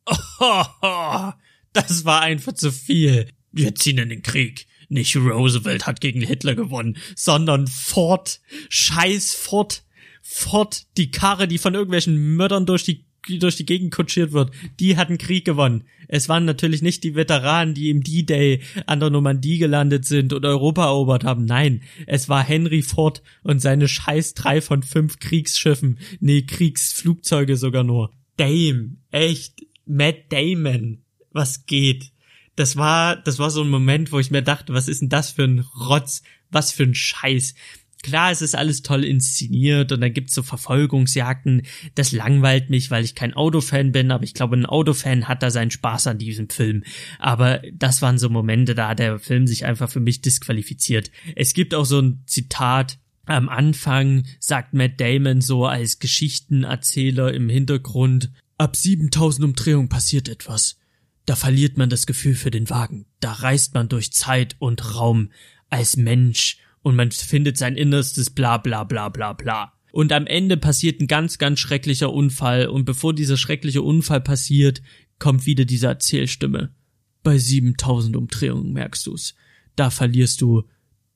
oh, 0.06 0.16
oh, 0.40 0.64
oh 0.82 1.32
das 1.72 2.04
war 2.04 2.22
einfach 2.22 2.52
zu 2.52 2.72
viel. 2.72 3.28
Wir 3.50 3.74
ziehen 3.74 3.98
in 3.98 4.08
den 4.08 4.22
Krieg. 4.22 4.66
Nicht 4.88 5.16
Roosevelt 5.16 5.86
hat 5.86 6.00
gegen 6.00 6.20
Hitler 6.20 6.54
gewonnen, 6.54 6.98
sondern 7.16 7.66
Ford. 7.66 8.40
Scheiß 8.68 9.34
Ford. 9.34 9.84
Ford, 10.20 10.86
die 10.96 11.10
Karre, 11.10 11.48
die 11.48 11.58
von 11.58 11.74
irgendwelchen 11.74 12.36
Mördern 12.36 12.66
durch 12.66 12.84
die 12.84 13.04
durch 13.28 13.56
die 13.56 13.66
Gegend 13.66 13.94
kutschiert 13.94 14.32
wird, 14.32 14.50
die 14.80 14.96
hatten 14.96 15.18
Krieg 15.18 15.44
gewonnen. 15.44 15.84
Es 16.08 16.28
waren 16.28 16.44
natürlich 16.44 16.82
nicht 16.82 17.04
die 17.04 17.14
Veteranen, 17.14 17.74
die 17.74 17.90
im 17.90 18.02
D-Day 18.02 18.60
an 18.86 19.00
der 19.00 19.10
Normandie 19.10 19.58
gelandet 19.58 20.04
sind 20.04 20.32
und 20.32 20.44
Europa 20.44 20.84
erobert 20.84 21.24
haben. 21.24 21.44
Nein, 21.44 21.82
es 22.06 22.28
war 22.28 22.42
Henry 22.42 22.82
Ford 22.82 23.22
und 23.42 23.60
seine 23.60 23.88
scheiß 23.88 24.34
drei 24.34 24.60
von 24.60 24.82
fünf 24.82 25.18
Kriegsschiffen. 25.20 25.98
Nee, 26.20 26.42
Kriegsflugzeuge 26.42 27.56
sogar 27.56 27.84
nur. 27.84 28.12
Dame, 28.36 28.96
echt, 29.10 29.64
Matt 29.86 30.30
Damon, 30.30 31.02
was 31.30 31.66
geht? 31.66 32.12
Das 32.56 32.76
war, 32.76 33.16
das 33.16 33.38
war 33.38 33.50
so 33.50 33.62
ein 33.62 33.70
Moment, 33.70 34.12
wo 34.12 34.18
ich 34.18 34.30
mir 34.30 34.42
dachte, 34.42 34.74
was 34.74 34.88
ist 34.88 35.00
denn 35.00 35.08
das 35.08 35.30
für 35.30 35.44
ein 35.44 35.60
Rotz? 35.60 36.22
Was 36.50 36.70
für 36.70 36.82
ein 36.82 36.94
Scheiß 36.94 37.54
klar, 38.02 38.30
es 38.30 38.42
ist 38.42 38.54
alles 38.54 38.82
toll 38.82 39.04
inszeniert 39.04 39.92
und 39.92 40.00
dann 40.00 40.12
gibt's 40.12 40.34
so 40.34 40.42
Verfolgungsjagden. 40.42 41.62
Das 41.94 42.12
langweilt 42.12 42.70
mich, 42.70 42.90
weil 42.90 43.04
ich 43.04 43.14
kein 43.14 43.34
Autofan 43.34 43.92
bin, 43.92 44.10
aber 44.10 44.24
ich 44.24 44.34
glaube, 44.34 44.56
ein 44.56 44.66
Autofan 44.66 45.28
hat 45.28 45.42
da 45.42 45.50
seinen 45.50 45.70
Spaß 45.70 46.08
an 46.08 46.18
diesem 46.18 46.48
Film. 46.48 46.84
Aber 47.18 47.62
das 47.72 48.02
waren 48.02 48.18
so 48.18 48.28
Momente, 48.28 48.74
da 48.74 48.88
hat 48.88 48.98
der 48.98 49.18
Film 49.18 49.46
sich 49.46 49.64
einfach 49.64 49.90
für 49.90 50.00
mich 50.00 50.20
disqualifiziert. 50.20 51.10
Es 51.36 51.54
gibt 51.54 51.74
auch 51.74 51.86
so 51.86 52.00
ein 52.00 52.22
Zitat, 52.26 52.98
am 53.24 53.48
Anfang 53.48 54.24
sagt 54.40 54.74
Matt 54.74 55.00
Damon 55.00 55.40
so 55.40 55.66
als 55.66 56.00
Geschichtenerzähler 56.00 57.32
im 57.32 57.48
Hintergrund, 57.48 58.30
ab 58.58 58.74
7000 58.74 59.44
Umdrehungen 59.44 59.88
passiert 59.88 60.28
etwas. 60.28 60.76
Da 61.24 61.36
verliert 61.36 61.78
man 61.78 61.88
das 61.88 62.06
Gefühl 62.06 62.34
für 62.34 62.50
den 62.50 62.68
Wagen. 62.68 63.06
Da 63.20 63.32
reist 63.32 63.74
man 63.74 63.88
durch 63.88 64.12
Zeit 64.12 64.56
und 64.58 64.96
Raum 64.96 65.30
als 65.70 65.96
Mensch 65.96 66.58
und 66.82 66.96
man 66.96 67.10
findet 67.10 67.56
sein 67.56 67.76
Innerstes 67.76 68.30
bla 68.30 68.58
bla 68.58 68.84
bla 68.84 69.08
bla 69.08 69.32
bla. 69.32 69.72
Und 69.92 70.12
am 70.12 70.26
Ende 70.26 70.56
passiert 70.56 71.00
ein 71.00 71.06
ganz, 71.06 71.38
ganz 71.38 71.60
schrecklicher 71.60 72.12
Unfall 72.12 72.66
und 72.66 72.84
bevor 72.84 73.14
dieser 73.14 73.36
schreckliche 73.36 73.82
Unfall 73.82 74.20
passiert, 74.20 74.82
kommt 75.18 75.46
wieder 75.46 75.64
diese 75.64 75.86
Erzählstimme. 75.86 76.74
Bei 77.22 77.38
7000 77.38 78.16
Umdrehungen 78.16 78.72
merkst 78.72 79.06
du's. 79.06 79.34
Da 79.76 79.90
verlierst 79.90 80.40
du 80.40 80.64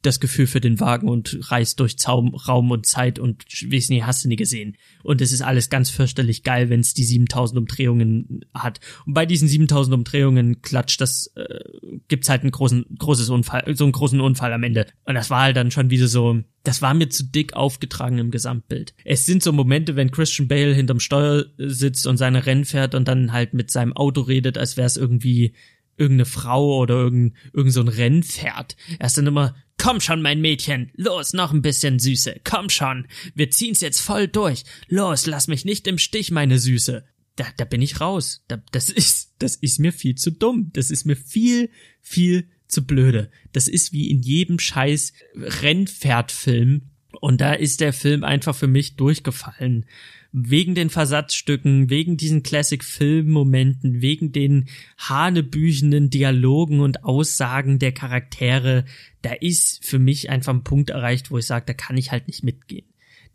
das 0.03 0.21
Gefühl 0.21 0.47
für 0.47 0.61
den 0.61 0.79
Wagen 0.79 1.09
und 1.09 1.39
reist 1.51 1.81
durch 1.81 1.99
Zaum, 1.99 2.35
Raum 2.35 2.71
und 2.71 2.87
Zeit 2.87 3.19
und 3.19 3.45
wie 3.63 3.77
es 3.77 3.89
nie 3.89 4.03
hast 4.03 4.25
du 4.25 4.29
nie 4.29 4.37
gesehen. 4.37 4.77
Und 5.03 5.21
es 5.21 5.33
ist 5.33 5.43
alles 5.43 5.69
ganz 5.69 5.91
fürchterlich 5.91 6.43
geil, 6.43 6.71
wenn 6.71 6.81
es 6.81 6.95
die 6.95 7.05
7000 7.05 7.59
Umdrehungen 7.59 8.45
hat. 8.55 8.81
Und 9.05 9.15
bei 9.15 9.27
diesen 9.27 9.49
7000 9.49 9.95
Umdrehungen 9.95 10.63
klatscht 10.63 11.01
das, 11.01 11.33
äh, 11.35 11.61
gibt's 12.09 12.29
halt 12.29 12.43
einen 12.43 12.53
großen, 12.53 12.87
großes 12.99 13.31
Unfall, 13.31 13.65
so 13.77 13.85
einen 13.85 13.93
großen 13.93 14.21
Unfall 14.21 14.53
am 14.53 14.63
Ende. 14.63 14.87
Und 15.05 15.15
das 15.15 15.31
war 15.31 15.43
halt 15.43 15.57
dann 15.57 15.71
schon 15.71 15.91
wieder 15.91 16.09
so, 16.09 16.41
das 16.63 16.83
war 16.83 16.95
mir 16.95 17.09
zu 17.09 17.25
dick 17.25 17.55
aufgetragen 17.55 18.19
im 18.19 18.31
Gesamtbild. 18.31 18.95
Es 19.05 19.25
sind 19.27 19.43
so 19.43 19.53
Momente, 19.53 19.97
wenn 19.97 20.11
Christian 20.11 20.49
Bale 20.49 20.75
hinterm 20.75 21.01
Steuer 21.01 21.47
sitzt 21.59 22.07
und 22.07 22.17
seine 22.17 22.47
Rennen 22.47 22.65
fährt 22.65 22.95
und 22.95 23.09
dann 23.09 23.33
halt 23.33 23.55
mit 23.55 23.71
seinem 23.71 23.93
Auto 23.93 24.23
redet, 24.23 24.59
als 24.59 24.77
wäre 24.77 24.87
es 24.87 24.97
irgendwie 24.97 25.55
irgendeine 25.97 26.27
Frau 26.27 26.79
oder 26.79 26.95
irgendein, 26.95 27.39
irgend 27.53 27.73
so 27.73 27.81
ein 27.81 27.89
Rennpferd. 27.89 28.77
Er 28.99 29.07
ist 29.07 29.17
dann 29.17 29.27
immer, 29.27 29.55
Komm 29.87 30.01
schon, 30.01 30.20
mein 30.20 30.40
Mädchen. 30.40 30.90
Los, 30.96 31.33
noch 31.33 31.53
ein 31.53 31.62
bisschen 31.62 32.01
Süße. 32.01 32.40
Komm 32.42 32.70
schon. 32.70 33.07
Wir 33.37 33.53
ziehen's 33.53 33.81
jetzt 33.81 34.01
voll 34.01 34.27
durch. 34.27 34.64
Los, 34.88 35.27
lass 35.27 35.46
mich 35.46 35.64
nicht 35.64 35.87
im 35.87 35.96
Stich, 35.96 36.33
meine 36.33 36.59
Süße. 36.59 37.05
Da, 37.37 37.44
da 37.57 37.64
bin 37.64 37.81
ich 37.81 38.01
raus. 38.01 38.42
Da, 38.49 38.61
das 38.72 38.90
ist, 38.90 39.37
das 39.38 39.55
ist 39.55 39.79
mir 39.79 39.92
viel 39.92 40.16
zu 40.16 40.33
dumm. 40.33 40.70
Das 40.72 40.90
ist 40.90 41.05
mir 41.05 41.14
viel, 41.14 41.70
viel 42.01 42.49
zu 42.66 42.85
blöde. 42.85 43.31
Das 43.53 43.68
ist 43.68 43.92
wie 43.92 44.11
in 44.11 44.22
jedem 44.22 44.59
scheiß 44.59 45.12
Rennpferdfilm. 45.37 46.90
Und 47.20 47.40
da 47.40 47.53
ist 47.53 47.81
der 47.81 47.92
Film 47.92 48.25
einfach 48.25 48.57
für 48.57 48.66
mich 48.66 48.96
durchgefallen 48.96 49.87
wegen 50.33 50.75
den 50.75 50.91
Versatzstücken, 50.91 51.91
wegen 51.91 52.17
diesen 52.17 52.43
Classic-Film-Momenten, 52.43 54.03
wegen 54.03 54.33
den 54.33 54.67
hanebüchenden 54.99 56.11
Dialogen 56.11 56.81
und 56.81 57.05
Aussagen 57.05 57.79
der 57.79 57.93
Charaktere, 57.93 58.85
da 59.23 59.33
ist 59.33 59.85
für 59.85 59.99
mich 59.99 60.31
einfach 60.31 60.53
ein 60.53 60.65
Punkt 60.65 60.91
erreicht, 60.91 61.31
wo 61.31 61.39
ich 61.39 61.47
sage, 61.47 61.65
da 61.67 61.75
kann 61.75 61.97
ich 61.97 62.12
halt 62.12 62.27
nicht 62.27 62.45
mitgehen. 62.45 62.87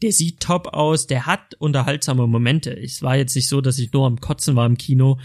Der 0.01 0.11
sieht 0.11 0.39
top 0.39 0.67
aus, 0.67 1.05
der 1.07 1.25
hat 1.25 1.55
unterhaltsame 1.59 2.25
Momente. 2.27 2.75
Es 2.75 3.01
war 3.01 3.17
jetzt 3.17 3.35
nicht 3.35 3.47
so, 3.47 3.61
dass 3.61 3.77
ich 3.77 3.93
nur 3.93 4.07
am 4.07 4.19
Kotzen 4.19 4.55
war 4.55 4.65
im 4.65 4.77
Kino, 4.77 5.19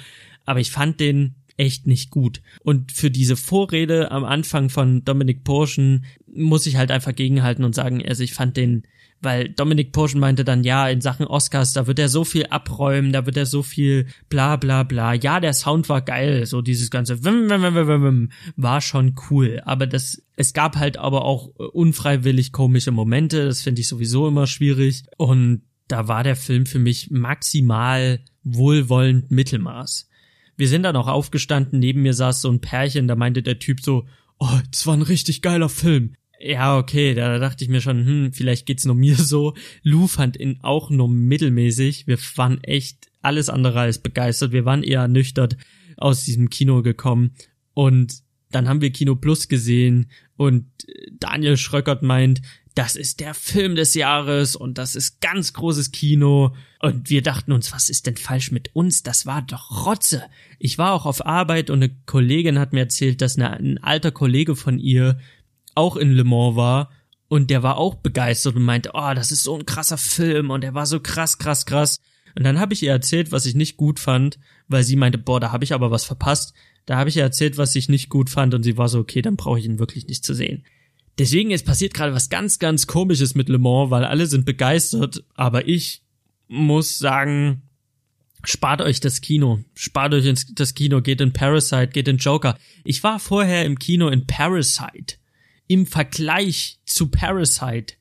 aber 0.45 0.61
ich 0.61 0.71
fand 0.71 1.01
den 1.01 1.35
echt 1.57 1.87
nicht 1.87 2.11
gut. 2.11 2.43
Und 2.63 2.93
für 2.93 3.11
diese 3.11 3.37
Vorrede 3.37 4.11
am 4.11 4.25
Anfang 4.25 4.69
von 4.69 5.05
Dominic 5.05 5.45
Porschen 5.45 6.05
muss 6.27 6.67
ich 6.67 6.77
halt 6.77 6.91
einfach 6.91 7.15
gegenhalten 7.15 7.65
und 7.65 7.75
sagen, 7.75 8.07
also 8.07 8.23
ich 8.23 8.35
fand 8.35 8.57
den 8.57 8.87
weil 9.23 9.49
Dominic 9.49 9.93
Porschen 9.93 10.21
meinte 10.21 10.45
dann, 10.45 10.63
ja, 10.63 10.89
in 10.89 11.01
Sachen 11.01 11.27
Oscars, 11.27 11.73
da 11.73 11.87
wird 11.87 11.99
er 11.99 12.09
so 12.09 12.25
viel 12.25 12.47
abräumen, 12.47 13.13
da 13.13 13.27
wird 13.27 13.37
er 13.37 13.47
so 13.47 13.63
viel 13.63 14.07
bla 14.29 14.57
bla 14.57 14.83
bla. 14.83 15.15
Ja, 15.15 15.41
der 15.41 15.53
Sound 15.53 15.89
war 15.89 16.03
geil, 16.03 16.47
so 16.47 16.63
dieses 16.63 16.91
ganze 16.91 17.25
wim, 17.25 17.49
wim, 17.49 17.63
wim, 17.63 17.75
wim, 17.75 18.03
wim, 18.03 18.33
war 18.57 18.81
schon 18.81 19.15
cool. 19.31 19.61
Aber 19.65 19.87
das, 19.87 20.23
es 20.37 20.53
gab 20.53 20.77
halt 20.77 20.99
aber 20.99 21.25
auch 21.25 21.49
unfreiwillig 21.57 22.53
komische 22.53 22.93
Momente, 22.93 23.47
das 23.47 23.63
finde 23.63 23.81
ich 23.81 23.89
sowieso 23.89 24.29
immer 24.29 24.47
schwierig. 24.47 25.05
Und 25.17 25.63
da 25.89 26.09
war 26.09 26.23
der 26.23 26.37
Film 26.37 26.67
für 26.67 26.79
mich 26.79 27.11
maximal 27.11 28.21
wohlwollend 28.43 29.31
Mittelmaß. 29.31 30.09
Wir 30.57 30.69
sind 30.69 30.85
dann 30.85 30.97
auch 30.97 31.09
aufgestanden, 31.09 31.79
neben 31.79 32.03
mir 32.03 32.15
saß 32.15 32.41
so 32.41 32.51
ein 32.51 32.61
Pärchen, 32.61 33.09
da 33.09 33.15
meinte 33.15 33.43
der 33.43 33.59
Typ 33.59 33.81
so, 33.83 34.07
oh, 34.39 34.59
das 34.71 34.87
war 34.87 34.95
ein 34.95 35.03
richtig 35.03 35.43
geiler 35.43 35.69
Film. 35.69 36.15
Ja, 36.39 36.77
okay, 36.79 37.15
da 37.15 37.39
dachte 37.39 37.65
ich 37.65 37.71
mir 37.71 37.81
schon, 37.81 38.05
hm, 38.05 38.33
vielleicht 38.33 38.67
geht's 38.67 38.85
nur 38.85 38.95
mir 38.95 39.17
so. 39.17 39.55
Lou 39.83 40.07
fand 40.07 40.39
ihn 40.39 40.59
auch 40.63 40.91
nur 40.91 41.09
mittelmäßig. 41.09 42.07
Wir 42.07 42.19
waren 42.37 42.63
echt 42.63 43.09
alles 43.23 43.49
andere 43.49 43.81
als 43.81 43.99
begeistert. 43.99 44.53
Wir 44.53 44.65
waren 44.65 44.83
eher 44.83 45.01
ernüchtert 45.01 45.57
aus 45.97 46.25
diesem 46.25 46.51
Kino 46.51 46.83
gekommen. 46.83 47.33
Und 47.75 48.23
dann 48.51 48.69
haben 48.69 48.81
wir 48.81 48.93
Kino 48.93 49.17
Plus 49.17 49.49
gesehen 49.49 50.11
Und 50.37 50.67
Daniel 51.19 51.57
Schröckert 51.57 52.03
meint, 52.03 52.43
das 52.75 52.95
ist 52.95 53.21
der 53.21 53.33
Film 53.33 53.75
des 53.75 53.95
Jahres 53.95 54.55
und 54.55 54.77
das 54.77 54.97
ist 54.97 55.23
ganz 55.23 55.55
großes 55.55 55.93
Kino. 55.93 56.55
Und 56.81 57.09
wir 57.09 57.23
dachten 57.23 57.53
uns, 57.53 57.73
was 57.73 57.89
ist 57.89 58.07
denn 58.07 58.19
falsch 58.19 58.53
mit 58.53 58.77
uns? 58.77 59.03
Das 59.03 59.25
war 59.25 59.41
doch 59.41 59.87
Rotze. 59.87 60.25
Ich 60.59 60.77
war 60.77 60.93
auch 60.93 61.07
auf 61.07 61.25
Arbeit 61.25 61.71
und 61.71 61.83
eine 61.83 61.95
Kollegin 62.05 62.59
hat 62.59 62.75
mir 62.75 62.81
erzählt, 62.81 63.23
dass 63.23 63.37
eine, 63.37 63.51
ein 63.51 63.79
alter 63.79 64.11
Kollege 64.11 64.57
von 64.57 64.79
ihr 64.79 65.19
auch 65.77 65.97
in 65.97 66.13
Le 66.13 66.25
Mans 66.25 66.57
war 66.57 66.91
und 67.29 67.51
der 67.51 67.63
war 67.63 67.77
auch 67.77 67.97
begeistert 67.97 68.57
und 68.57 68.63
meinte, 68.63 68.91
oh, 68.95 69.13
das 69.15 69.33
ist 69.33 69.43
so 69.43 69.57
ein 69.57 69.67
krasser 69.67 69.99
Film 69.99 70.51
und 70.51 70.63
der 70.63 70.75
war 70.75 70.87
so 70.87 71.01
krass, 71.01 71.39
krass, 71.39 71.67
krass. 71.67 72.01
Und 72.37 72.45
dann 72.45 72.61
habe 72.61 72.75
ich 72.75 72.83
ihr 72.83 72.93
erzählt, 72.93 73.33
was 73.33 73.47
ich 73.47 73.55
nicht 73.55 73.77
gut 73.77 73.99
fand, 73.99 74.39
weil 74.69 74.85
sie 74.85 74.97
meinte, 74.97 75.19
boah, 75.19 75.41
da 75.41 75.53
habe 75.53 75.65
ich 75.65 75.73
aber 75.73 75.91
was 75.91 76.05
verpasst. 76.05 76.55
Da 76.85 76.97
habe 76.97 77.09
ich 77.09 77.17
ihr 77.17 77.23
erzählt, 77.23 77.57
was 77.57 77.75
ich 77.75 77.89
nicht 77.89 78.11
gut 78.11 78.31
fand 78.31 78.55
und 78.55 78.63
sie 78.63 78.77
war 78.77 78.89
so, 78.89 79.01
okay, 79.01 79.23
dann 79.23 79.37
brauche 79.37 79.59
ich 79.59 79.65
ihn 79.65 79.79
wirklich 79.79 80.07
nicht 80.07 80.25
zu 80.25 80.35
sehen. 80.35 80.65
Deswegen 81.19 81.51
ist 81.51 81.65
passiert 81.65 81.95
gerade 81.95 82.13
was 82.13 82.29
ganz, 82.29 82.59
ganz 82.59 82.87
komisches 82.87 83.35
mit 83.35 83.49
Le 83.49 83.59
Mans, 83.59 83.91
weil 83.91 84.05
alle 84.05 84.27
sind 84.27 84.45
begeistert, 84.45 85.25
aber 85.35 85.67
ich 85.67 86.03
muss 86.47 86.99
sagen, 86.99 87.63
spart 88.45 88.83
euch 88.83 89.01
das 89.01 89.21
Kino, 89.21 89.61
spart 89.75 90.15
euch 90.15 90.33
das 90.55 90.75
Kino, 90.75 91.01
geht 91.01 91.21
in 91.21 91.33
Parasite, 91.33 91.89
geht 91.89 92.07
in 92.07 92.19
Joker. 92.19 92.59
Ich 92.85 93.03
war 93.03 93.19
vorher 93.19 93.65
im 93.65 93.79
Kino 93.79 94.09
in 94.09 94.27
Parasite. 94.27 95.17
Im 95.69 95.87
Vergleich 95.87 96.79
zu 96.85 97.09
Parasite, 97.09 97.95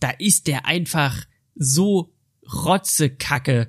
da 0.00 0.10
ist 0.10 0.46
der 0.46 0.66
einfach 0.66 1.24
so 1.54 2.12
rotzekacke. 2.52 3.68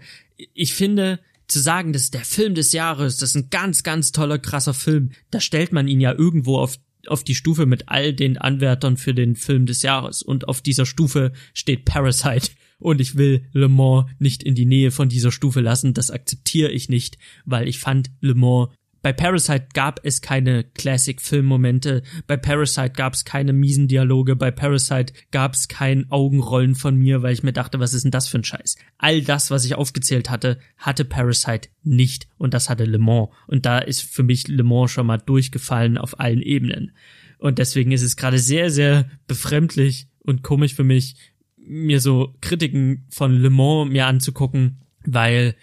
Ich 0.54 0.74
finde, 0.74 1.20
zu 1.48 1.60
sagen, 1.60 1.94
das 1.94 2.04
ist 2.04 2.14
der 2.14 2.26
Film 2.26 2.56
des 2.56 2.74
Jahres, 2.74 3.18
das 3.18 3.30
ist 3.30 3.36
ein 3.36 3.50
ganz, 3.50 3.84
ganz 3.84 4.12
toller, 4.12 4.38
krasser 4.38 4.74
Film, 4.74 5.12
da 5.32 5.40
stellt 5.40 5.72
man 5.72 5.88
ihn 5.88 6.02
ja 6.02 6.14
irgendwo 6.14 6.58
auf 6.58 6.78
auf 7.08 7.24
die 7.24 7.36
Stufe 7.36 7.66
mit 7.66 7.88
all 7.88 8.14
den 8.14 8.38
Anwärtern 8.38 8.98
für 8.98 9.14
den 9.14 9.36
Film 9.36 9.66
des 9.66 9.82
Jahres. 9.82 10.22
Und 10.22 10.48
auf 10.48 10.62
dieser 10.62 10.86
Stufe 10.86 11.32
steht 11.54 11.86
Parasite. 11.86 12.52
Und 12.80 13.02
ich 13.02 13.16
will 13.16 13.46
Le 13.54 13.70
Mans 13.70 14.12
nicht 14.20 14.44
in 14.44 14.56
die 14.56 14.66
Nähe 14.66 14.92
von 14.92 15.10
dieser 15.10 15.32
Stufe 15.32 15.62
lassen. 15.62 15.94
Das 15.94 16.12
akzeptiere 16.12 16.70
ich 16.70 16.90
nicht, 16.90 17.18
weil 17.46 17.68
ich 17.68 17.80
fand 17.80 18.12
Le 18.20 18.36
Mans 18.36 18.70
bei 19.08 19.14
Parasite 19.14 19.68
gab 19.74 20.02
es 20.04 20.20
keine 20.20 20.66
Classic-Filmmomente, 20.66 22.04
bei 22.28 22.36
Parasite 22.36 22.90
gab 22.90 23.14
es 23.14 23.24
keine 23.24 23.54
miesen 23.54 23.88
Dialoge, 23.88 24.36
bei 24.36 24.52
Parasite 24.52 25.14
gab 25.32 25.54
es 25.54 25.70
kein 25.70 26.12
Augenrollen 26.12 26.76
von 26.76 26.98
mir, 26.98 27.24
weil 27.24 27.32
ich 27.32 27.42
mir 27.42 27.54
dachte, 27.54 27.80
was 27.80 27.94
ist 27.94 28.04
denn 28.04 28.12
das 28.12 28.28
für 28.28 28.40
ein 28.40 28.44
Scheiß? 28.44 28.76
All 28.98 29.22
das, 29.22 29.50
was 29.50 29.64
ich 29.64 29.76
aufgezählt 29.76 30.30
hatte, 30.30 30.60
hatte 30.76 31.06
Parasite 31.06 31.70
nicht 31.84 32.28
und 32.38 32.54
das 32.54 32.70
hatte 32.70 32.84
Le 32.84 32.98
Mans. 32.98 33.30
Und 33.48 33.66
da 33.66 33.80
ist 33.80 34.02
für 34.02 34.24
mich 34.24 34.50
Le 34.50 34.64
Mans 34.64 34.92
schon 34.92 35.08
mal 35.08 35.20
durchgefallen 35.20 35.98
auf 35.98 36.20
allen 36.20 36.42
Ebenen. 36.42 36.92
Und 37.38 37.60
deswegen 37.60 37.94
ist 37.94 38.04
es 38.04 38.18
gerade 38.18 38.40
sehr, 38.40 38.70
sehr 38.72 39.10
befremdlich 39.26 40.10
und 40.20 40.44
komisch 40.44 40.74
für 40.74 40.84
mich, 40.84 41.16
mir 41.56 42.02
so 42.02 42.36
Kritiken 42.42 43.06
von 43.08 43.38
Le 43.38 43.52
Mans 43.52 43.90
mir 43.90 44.06
anzugucken, 44.06 44.82
weil 45.06 45.56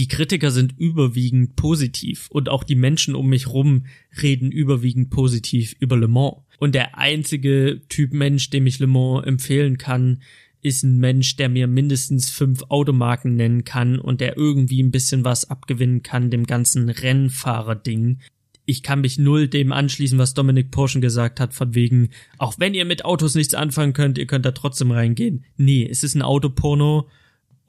die 0.00 0.08
Kritiker 0.08 0.50
sind 0.50 0.78
überwiegend 0.78 1.56
positiv 1.56 2.28
und 2.30 2.48
auch 2.48 2.64
die 2.64 2.74
Menschen 2.74 3.14
um 3.14 3.28
mich 3.28 3.48
rum 3.48 3.84
reden 4.22 4.50
überwiegend 4.50 5.10
positiv 5.10 5.76
über 5.78 5.94
Le 5.94 6.08
Mans. 6.08 6.38
Und 6.58 6.74
der 6.74 6.96
einzige 6.96 7.82
Typ 7.90 8.14
Mensch, 8.14 8.48
dem 8.48 8.66
ich 8.66 8.78
Le 8.78 8.86
Mans 8.86 9.26
empfehlen 9.26 9.76
kann, 9.76 10.22
ist 10.62 10.84
ein 10.84 11.00
Mensch, 11.00 11.36
der 11.36 11.50
mir 11.50 11.66
mindestens 11.66 12.30
fünf 12.30 12.62
Automarken 12.70 13.36
nennen 13.36 13.64
kann 13.64 13.98
und 13.98 14.22
der 14.22 14.38
irgendwie 14.38 14.82
ein 14.82 14.90
bisschen 14.90 15.22
was 15.22 15.50
abgewinnen 15.50 16.02
kann 16.02 16.30
dem 16.30 16.46
ganzen 16.46 16.88
Rennfahrer-Ding. 16.88 18.20
Ich 18.64 18.82
kann 18.82 19.02
mich 19.02 19.18
null 19.18 19.48
dem 19.48 19.70
anschließen, 19.70 20.18
was 20.18 20.32
Dominik 20.32 20.70
Porschen 20.70 21.02
gesagt 21.02 21.40
hat, 21.40 21.52
von 21.52 21.74
wegen, 21.74 22.08
auch 22.38 22.54
wenn 22.56 22.72
ihr 22.72 22.86
mit 22.86 23.04
Autos 23.04 23.34
nichts 23.34 23.52
anfangen 23.52 23.92
könnt, 23.92 24.16
ihr 24.16 24.26
könnt 24.26 24.46
da 24.46 24.52
trotzdem 24.52 24.92
reingehen. 24.92 25.44
Nee, 25.58 25.86
es 25.86 26.04
ist 26.04 26.14
ein 26.14 26.22
Autoporno 26.22 27.06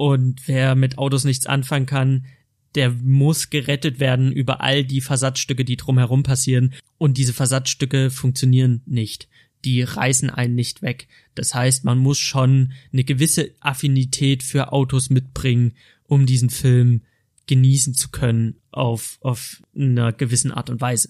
und 0.01 0.47
wer 0.47 0.73
mit 0.73 0.97
Autos 0.97 1.25
nichts 1.25 1.45
anfangen 1.45 1.85
kann, 1.85 2.25
der 2.73 2.89
muss 2.89 3.51
gerettet 3.51 3.99
werden 3.99 4.31
über 4.31 4.59
all 4.59 4.83
die 4.83 4.99
Versatzstücke, 4.99 5.63
die 5.63 5.77
drumherum 5.77 6.23
passieren. 6.23 6.73
Und 6.97 7.19
diese 7.19 7.33
Versatzstücke 7.33 8.09
funktionieren 8.09 8.81
nicht. 8.87 9.27
Die 9.63 9.83
reißen 9.83 10.31
einen 10.31 10.55
nicht 10.55 10.81
weg. 10.81 11.07
Das 11.35 11.53
heißt, 11.53 11.85
man 11.85 11.99
muss 11.99 12.17
schon 12.17 12.71
eine 12.91 13.03
gewisse 13.03 13.51
Affinität 13.59 14.41
für 14.41 14.73
Autos 14.73 15.11
mitbringen, 15.11 15.73
um 16.07 16.25
diesen 16.25 16.49
Film 16.49 17.01
genießen 17.45 17.93
zu 17.93 18.09
können 18.09 18.55
auf, 18.71 19.19
auf 19.21 19.61
einer 19.75 20.13
gewissen 20.13 20.51
Art 20.51 20.71
und 20.71 20.81
Weise. 20.81 21.09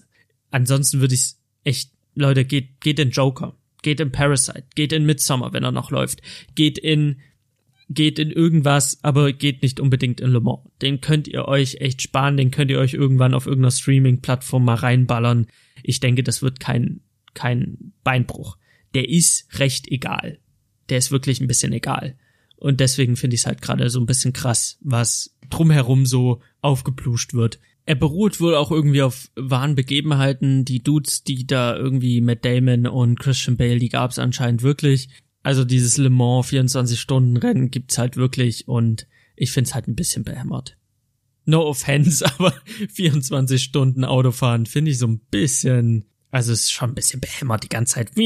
Ansonsten 0.50 1.00
würde 1.00 1.14
ich 1.14 1.36
echt, 1.64 1.92
Leute, 2.14 2.44
geht, 2.44 2.78
geht 2.82 2.98
in 2.98 3.08
Joker, 3.08 3.56
geht 3.80 4.00
in 4.00 4.12
Parasite, 4.12 4.64
geht 4.74 4.92
in 4.92 5.06
Midsommar, 5.06 5.54
wenn 5.54 5.64
er 5.64 5.72
noch 5.72 5.90
läuft, 5.90 6.20
geht 6.54 6.76
in 6.76 7.16
geht 7.94 8.18
in 8.18 8.30
irgendwas, 8.30 8.98
aber 9.02 9.32
geht 9.32 9.62
nicht 9.62 9.80
unbedingt 9.80 10.20
in 10.20 10.30
Le 10.30 10.40
Mans. 10.40 10.68
Den 10.80 11.00
könnt 11.00 11.28
ihr 11.28 11.46
euch 11.46 11.76
echt 11.76 12.02
sparen, 12.02 12.36
den 12.36 12.50
könnt 12.50 12.70
ihr 12.70 12.78
euch 12.78 12.94
irgendwann 12.94 13.34
auf 13.34 13.46
irgendeiner 13.46 13.70
Streaming-Plattform 13.70 14.64
mal 14.64 14.74
reinballern. 14.74 15.46
Ich 15.82 16.00
denke, 16.00 16.22
das 16.22 16.42
wird 16.42 16.60
kein, 16.60 17.00
kein 17.34 17.92
Beinbruch. 18.04 18.56
Der 18.94 19.08
ist 19.08 19.58
recht 19.58 19.88
egal. 19.88 20.38
Der 20.88 20.98
ist 20.98 21.10
wirklich 21.10 21.40
ein 21.40 21.46
bisschen 21.46 21.72
egal. 21.72 22.16
Und 22.56 22.80
deswegen 22.80 23.16
finde 23.16 23.34
ich 23.34 23.40
es 23.40 23.46
halt 23.46 23.60
gerade 23.60 23.90
so 23.90 23.98
ein 23.98 24.06
bisschen 24.06 24.32
krass, 24.32 24.78
was 24.80 25.36
drumherum 25.50 26.06
so 26.06 26.40
aufgepluscht 26.60 27.34
wird. 27.34 27.58
Er 27.84 27.96
beruht 27.96 28.40
wohl 28.40 28.54
auch 28.54 28.70
irgendwie 28.70 29.02
auf 29.02 29.30
wahren 29.34 29.74
Begebenheiten. 29.74 30.64
Die 30.64 30.82
Dudes, 30.82 31.24
die 31.24 31.46
da 31.46 31.76
irgendwie 31.76 32.20
Matt 32.20 32.44
Damon 32.44 32.86
und 32.86 33.18
Christian 33.18 33.56
Bale, 33.56 33.80
die 33.80 33.88
gab 33.88 34.12
es 34.12 34.20
anscheinend 34.20 34.62
wirklich. 34.62 35.08
Also 35.42 35.64
dieses 35.64 35.96
Le 35.98 36.10
Mans 36.10 36.48
24-Stunden-Rennen 36.48 37.70
gibt's 37.70 37.98
halt 37.98 38.16
wirklich 38.16 38.68
und 38.68 39.06
ich 39.34 39.50
find's 39.50 39.74
halt 39.74 39.88
ein 39.88 39.96
bisschen 39.96 40.24
behämmert. 40.24 40.76
No 41.44 41.66
offense, 41.66 42.24
aber 42.38 42.54
24 42.90 43.62
Stunden 43.62 44.04
Autofahren 44.04 44.66
finde 44.66 44.92
ich 44.92 44.98
so 44.98 45.08
ein 45.08 45.18
bisschen, 45.30 46.04
also 46.30 46.52
es 46.52 46.62
ist 46.62 46.72
schon 46.72 46.90
ein 46.90 46.94
bisschen 46.94 47.20
behämmert 47.20 47.64
die 47.64 47.68
ganze 47.68 47.94
Zeit. 47.94 48.16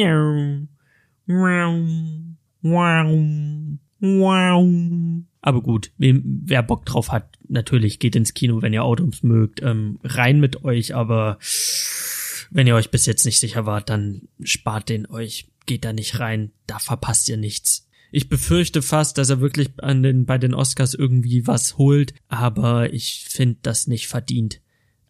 Aber 5.41 5.63
gut, 5.63 5.93
wer 5.97 6.63
Bock 6.63 6.85
drauf 6.85 7.13
hat, 7.13 7.39
natürlich 7.49 7.99
geht 7.99 8.17
ins 8.17 8.35
Kino, 8.35 8.63
wenn 8.63 8.73
ihr 8.73 8.85
Autos 8.85 9.23
mögt, 9.23 9.63
ähm, 9.63 9.99
rein 10.03 10.41
mit 10.41 10.65
euch, 10.65 10.95
aber 10.95 11.39
wenn 12.51 12.67
ihr 12.67 12.75
euch 12.75 12.91
bis 12.91 13.07
jetzt 13.07 13.25
nicht 13.25 13.39
sicher 13.39 13.65
wart, 13.65 13.89
dann 13.89 14.23
spart 14.43 14.89
den 14.89 15.07
euch 15.07 15.49
geht 15.67 15.85
da 15.85 15.93
nicht 15.93 16.19
rein, 16.21 16.53
da 16.67 16.79
verpasst 16.79 17.29
ihr 17.29 17.37
nichts. 17.37 17.89
Ich 18.13 18.29
befürchte 18.29 18.83
fast, 18.83 19.19
dass 19.19 19.31
er 19.31 19.41
wirklich 19.41 19.71
an 19.79 20.03
den, 20.03 20.27
bei 20.27 20.39
den 20.39 20.55
Oscars 20.55 20.95
irgendwie 20.95 21.47
was 21.47 21.77
holt, 21.77 22.15
aber 22.29 22.93
ich 22.93 23.27
finde 23.29 23.59
das 23.63 23.89
nicht 23.89 24.07
verdient. 24.07 24.61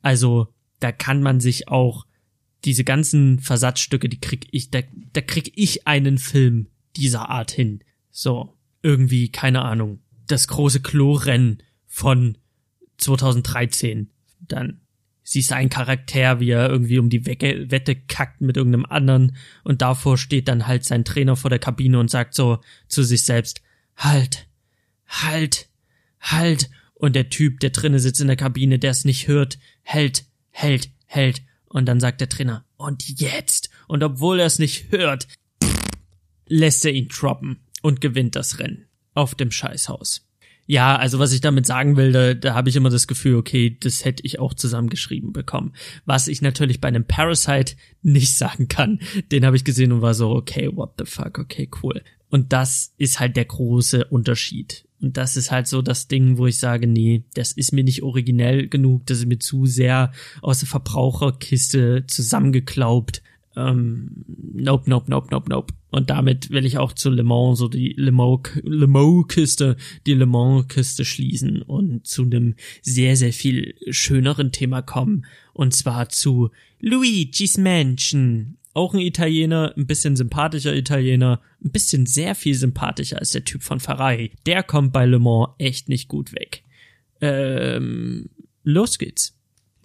Also, 0.03 0.49
da 0.81 0.93
kann 0.93 1.23
man 1.23 1.41
sich 1.41 1.69
auch 1.69 2.07
diese 2.65 2.85
ganzen 2.85 3.39
Versatzstücke, 3.39 4.09
die 4.09 4.21
krieg 4.21 4.49
ich, 4.51 4.71
da, 4.71 4.81
da 5.13 5.21
krieg 5.21 5.53
ich 5.57 5.87
einen 5.87 6.19
Film 6.19 6.69
dieser 6.97 7.29
Art 7.29 7.51
hin. 7.51 7.85
So, 8.11 8.57
irgendwie, 8.83 9.31
keine 9.31 9.63
Ahnung, 9.63 10.01
das 10.27 10.49
große 10.49 10.81
Klo-Rennen 10.81 11.63
von 11.87 12.39
2013. 12.99 14.11
Dann 14.41 14.81
siehst 15.27 15.53
ein 15.53 15.69
Charakter, 15.69 16.39
wie 16.39 16.51
er 16.51 16.71
irgendwie 16.71 17.01
um 17.01 17.11
die 17.11 17.27
Wecke, 17.27 17.69
Wette 17.71 17.97
kackt 17.97 18.41
mit 18.41 18.57
irgendeinem 18.57 18.87
anderen 18.87 19.37
und 19.65 19.83
davor 19.83 20.17
steht 20.19 20.47
dann 20.47 20.69
halt 20.69 20.85
sein 20.85 21.05
Trainer 21.05 21.35
vor 21.35 21.51
der 21.51 21.59
Kabine 21.59 21.99
und 21.99 22.11
sagt 22.11 22.35
so 22.35 22.61
zu 22.87 23.03
sich 23.03 23.25
selbst, 23.25 23.61
halt, 23.97 24.47
halt, 25.09 25.69
halt. 26.21 26.71
Und 26.95 27.17
der 27.17 27.29
Typ, 27.29 27.59
der 27.59 27.71
drinnen 27.71 27.99
sitzt 27.99 28.21
in 28.21 28.29
der 28.29 28.37
Kabine, 28.37 28.79
der 28.79 28.93
es 28.93 29.05
nicht 29.05 29.27
hört, 29.27 29.59
hält, 29.83 30.25
hält, 30.51 30.91
hält. 31.07 31.43
Und 31.69 31.87
dann 31.87 31.99
sagt 31.99 32.21
der 32.21 32.29
Trainer, 32.29 32.65
und 32.77 33.21
jetzt? 33.21 33.71
Und 33.89 34.05
obwohl 34.05 34.39
er 34.39 34.47
es 34.47 34.61
nicht 34.61 34.93
hört, 34.93 35.27
lässt 36.47 36.85
er 36.85 36.93
ihn 36.93 37.09
droppen 37.09 37.59
und 37.83 38.01
gewinnt 38.01 38.37
das 38.37 38.61
Rennen 38.61 38.87
auf 39.13 39.35
dem 39.35 39.51
Scheißhaus. 39.51 40.26
Ja, 40.67 40.97
also 40.97 41.19
was 41.19 41.33
ich 41.33 41.41
damit 41.41 41.67
sagen 41.67 41.97
will, 41.97 42.13
da, 42.13 42.35
da 42.35 42.55
habe 42.55 42.69
ich 42.69 42.77
immer 42.77 42.91
das 42.91 43.07
Gefühl, 43.07 43.37
okay, 43.37 43.77
das 43.79 44.05
hätte 44.05 44.25
ich 44.25 44.41
auch 44.41 44.53
zusammengeschrieben 44.53 45.33
bekommen. 45.33 45.73
Was 46.05 46.29
ich 46.29 46.43
natürlich 46.43 46.81
bei 46.81 46.89
einem 46.89 47.05
Parasite 47.05 47.77
nicht 48.03 48.35
sagen 48.37 48.69
kann. 48.69 49.01
Den 49.31 49.47
habe 49.47 49.57
ich 49.57 49.65
gesehen 49.65 49.93
und 49.93 50.03
war 50.03 50.15
so, 50.15 50.31
okay, 50.31 50.69
what 50.75 50.95
the 50.99 51.07
fuck, 51.07 51.39
okay, 51.39 51.69
cool. 51.83 52.03
Und 52.29 52.53
das 52.53 52.93
ist 52.99 53.21
halt 53.21 53.37
der 53.37 53.45
große 53.45 54.07
Unterschied. 54.07 54.85
Und 55.01 55.17
das 55.17 55.37
ist 55.37 55.51
halt 55.51 55.69
so 55.69 55.83
das 55.83 56.09
Ding, 56.09 56.39
wo 56.39 56.47
ich 56.47 56.59
sage, 56.59 56.87
nee, 56.87 57.25
das 57.35 57.53
ist 57.53 57.73
mir 57.73 57.85
nicht 57.85 58.03
originell 58.03 58.69
genug, 58.69 59.07
das 59.07 59.19
ist 59.19 59.27
mir 59.27 59.39
zu 59.39 59.67
sehr 59.67 60.13
aus 60.43 60.61
der 60.61 60.69
Verbraucherkiste 60.69 62.05
zusammengeklaubt 62.07 63.23
ähm, 63.57 64.25
nope, 64.53 64.89
nope, 64.89 65.11
nope, 65.11 65.29
nope, 65.31 65.49
nope. 65.49 65.75
Und 65.97 66.11
damit 66.11 66.51
will 66.51 66.67
ich 66.67 66.77
auch 66.77 66.93
zu 66.93 67.09
Le 67.09 67.23
Mans, 67.23 67.59
so 67.59 67.69
die 67.69 67.95
Le 67.97 68.13
Mans, 68.13 68.43
Le 68.63 68.87
Mans 68.87 69.29
Kiste, 69.29 69.79
die 70.07 70.13
Le 70.13 70.27
Mans 70.27 70.69
Kiste 70.69 71.07
schließen 71.07 71.63
und 71.63 72.07
zu 72.07 72.25
einem 72.25 72.55
sehr, 72.83 73.17
sehr 73.17 73.33
viel 73.33 73.75
schöneren 73.89 74.53
Thema 74.53 74.83
kommen. 74.83 75.25
Und 75.55 75.73
zwar 75.73 76.11
zu 76.11 76.51
Luigi's 76.81 77.57
Mansion. 77.57 78.59
auch 78.75 78.93
ein 78.93 79.01
Italiener, 79.01 79.73
ein 79.75 79.87
bisschen 79.87 80.17
sympathischer 80.17 80.77
Italiener, 80.77 81.41
ein 81.65 81.71
bisschen 81.71 82.05
sehr 82.05 82.35
viel 82.35 82.55
sympathischer 82.55 83.19
als 83.19 83.31
der 83.31 83.47
Typ 83.47 83.63
von 83.63 83.81
Ferrari. 83.81 84.33
Der 84.45 84.63
kommt 84.63 84.93
bei 84.93 85.07
Le 85.07 85.19
Mans 85.19 85.55
echt 85.57 85.89
nicht 85.89 86.09
gut 86.09 86.35
weg. 86.35 86.63
Ähm, 87.23 88.29
los 88.65 88.99
geht's. 88.99 89.36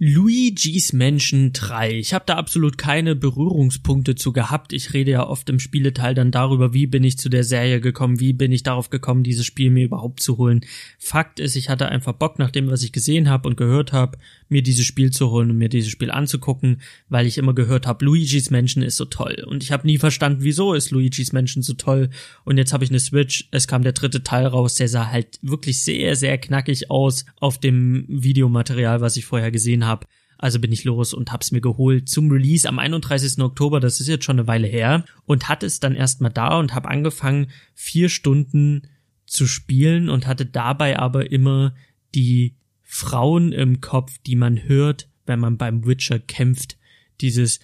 Luigi's 0.04 0.94
Menschen 0.94 1.54
3. 1.54 2.00
Ich 2.00 2.16
habe 2.16 2.26
da 2.26 2.34
absolut 2.34 2.80
keine 2.80 3.16
Berührungspunkte 3.16 4.16
zu 4.16 4.34
gehabt. 4.34 4.74
Ich 4.74 4.94
rede 4.94 5.12
ja 5.12 5.28
oft 5.28 5.48
im 5.48 5.60
Spieleteil 5.60 6.16
dann 6.16 6.32
darüber, 6.32 6.74
wie 6.74 6.88
bin 6.88 7.04
ich 7.04 7.20
zu 7.20 7.30
der 7.30 7.44
Serie 7.44 7.80
gekommen, 7.82 8.20
wie 8.20 8.34
bin 8.34 8.52
ich 8.52 8.64
darauf 8.64 8.90
gekommen, 8.90 9.22
dieses 9.22 9.46
Spiel 9.46 9.70
mir 9.70 9.86
überhaupt 9.86 10.20
zu 10.20 10.40
holen. 10.40 10.62
Fakt 10.98 11.40
ist, 11.40 11.56
ich 11.56 11.70
hatte 11.70 11.88
einfach 11.88 12.14
Bock 12.14 12.40
nach 12.40 12.50
dem, 12.50 12.72
was 12.72 12.82
ich 12.82 12.94
gesehen 12.94 13.30
habe 13.30 13.48
und 13.48 13.58
gehört 13.58 13.94
habe, 13.94 14.18
mir 14.52 14.62
dieses 14.62 14.86
Spiel 14.86 15.12
zu 15.12 15.32
holen 15.32 15.50
und 15.50 15.58
mir 15.58 15.70
dieses 15.70 15.92
Spiel 15.92 16.12
anzugucken, 16.12 16.82
weil 17.10 17.26
ich 17.26 17.38
immer 17.38 17.56
gehört 17.56 17.88
habe, 17.88 18.06
Luigi's 18.06 18.52
Menschen 18.52 18.84
ist 18.84 18.98
so 18.98 19.06
toll. 19.06 19.44
Und 19.48 19.64
ich 19.64 19.72
habe 19.72 19.88
nie 19.88 19.98
verstanden, 19.98 20.44
wieso 20.44 20.74
ist 20.74 20.92
Luigi's 20.92 21.32
Menschen 21.32 21.64
so 21.64 21.74
toll. 21.74 22.10
Und 22.44 22.58
jetzt 22.58 22.74
habe 22.74 22.84
ich 22.84 22.90
eine 22.90 23.00
Switch, 23.00 23.48
es 23.52 23.68
kam 23.68 23.84
der 23.84 23.94
dritte 23.94 24.24
Teil 24.24 24.46
raus, 24.46 24.76
der 24.76 24.90
sah 24.90 25.08
halt 25.08 25.40
wirklich 25.42 25.84
sehr, 25.84 26.16
sehr 26.16 26.38
knackig 26.38 26.92
aus 26.92 27.26
auf 27.40 27.60
dem 27.60 28.06
Videomaterial, 28.08 29.02
was 29.02 29.18
ich 29.18 29.26
vorher 29.26 29.52
gesehen 29.52 29.86
habe. 29.86 30.06
Also 30.38 30.60
bin 30.60 30.72
ich 30.72 30.84
los 30.84 31.14
und 31.14 31.32
hab's 31.32 31.52
mir 31.52 31.62
geholt 31.62 32.10
zum 32.10 32.32
Release 32.32 32.68
am 32.68 32.80
31. 32.80 33.40
Oktober, 33.40 33.80
das 33.80 34.02
ist 34.02 34.08
jetzt 34.08 34.26
schon 34.26 34.40
eine 34.40 34.48
Weile 34.48 34.68
her, 34.68 35.06
und 35.26 35.48
hatte 35.48 35.68
es 35.68 35.80
dann 35.80 35.96
erstmal 35.96 36.32
da 36.32 36.58
und 36.58 36.74
habe 36.74 36.90
angefangen, 36.90 37.52
vier 37.76 38.10
Stunden 38.10 38.88
zu 39.28 39.46
spielen 39.46 40.10
und 40.10 40.26
hatte 40.26 40.48
dabei 40.48 40.98
aber 40.98 41.32
immer 41.32 41.76
die 42.16 42.56
Frauen 42.94 43.54
im 43.54 43.80
Kopf, 43.80 44.18
die 44.28 44.36
man 44.36 44.68
hört, 44.68 45.08
wenn 45.26 45.40
man 45.40 45.58
beim 45.58 45.86
Witcher 45.86 46.20
kämpft. 46.20 46.78
Dieses 47.22 47.62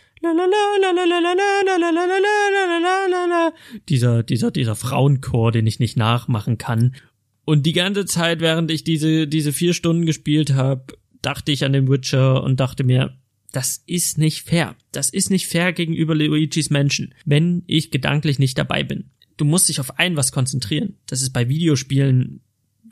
dieser, 3.90 4.24
dieser, 4.24 4.52
dieser 4.52 4.76
Frauenchor, 4.76 5.52
den 5.52 5.68
ich 5.68 5.80
nicht 5.80 5.98
nachmachen 5.98 6.58
kann. 6.58 6.96
Und 7.44 7.66
die 7.66 7.74
ganze 7.74 8.06
Zeit, 8.06 8.40
während 8.40 8.72
ich 8.72 8.86
diese, 8.86 9.28
diese 9.28 9.52
vier 9.52 9.74
Stunden 9.74 10.06
gespielt 10.06 10.54
habe, 10.54 10.98
dachte 11.22 11.52
ich 11.52 11.66
an 11.66 11.74
den 11.74 11.90
Witcher 11.90 12.42
und 12.42 12.62
dachte 12.62 12.86
mir, 12.86 13.18
das 13.52 13.84
ist 13.86 14.18
nicht 14.18 14.44
fair. 14.44 14.78
Das 14.94 15.10
ist 15.10 15.30
nicht 15.30 15.48
fair 15.48 15.74
gegenüber 15.74 16.16
Luigis 16.16 16.70
Menschen, 16.70 17.14
wenn 17.26 17.64
ich 17.68 17.92
gedanklich 17.92 18.40
nicht 18.40 18.58
dabei 18.58 18.86
bin. 18.86 19.10
Du 19.36 19.44
musst 19.44 19.68
dich 19.68 19.82
auf 19.82 20.00
ein 20.00 20.16
was 20.16 20.32
konzentrieren. 20.32 20.96
Das 21.06 21.22
ist 21.22 21.32
bei 21.32 21.50
Videospielen 21.50 22.40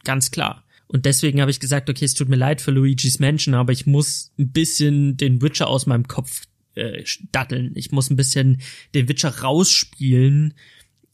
ganz 0.04 0.32
klar. 0.32 0.65
Und 0.88 1.06
deswegen 1.06 1.42
habe 1.42 1.52
ich 1.52 1.60
gesagt, 1.60 1.90
okay, 1.90 2.06
es 2.06 2.14
tut 2.14 2.30
mir 2.30 2.36
leid 2.36 2.62
für 2.62 2.72
Luigis 2.72 3.20
Menschen, 3.20 3.54
aber 3.54 3.74
ich 3.74 3.86
muss 3.86 4.32
ein 4.38 4.52
bisschen 4.52 5.18
den 5.18 5.42
Witcher 5.42 5.68
aus 5.68 5.88
meinem 5.88 6.08
Kopf 6.08 6.44
äh, 6.76 7.04
datteln. 7.32 7.72
Ich 7.76 7.92
muss 7.92 8.10
ein 8.10 8.16
bisschen 8.16 8.62
den 8.94 9.10
Witcher 9.10 9.30
rausspielen, 9.40 10.54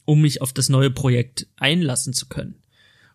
um 0.04 0.20
mich 0.20 0.42
auf 0.42 0.52
das 0.52 0.68
neue 0.68 0.90
Projekt 0.90 1.46
einlassen 1.56 2.12
zu 2.12 2.26
können. 2.26 2.56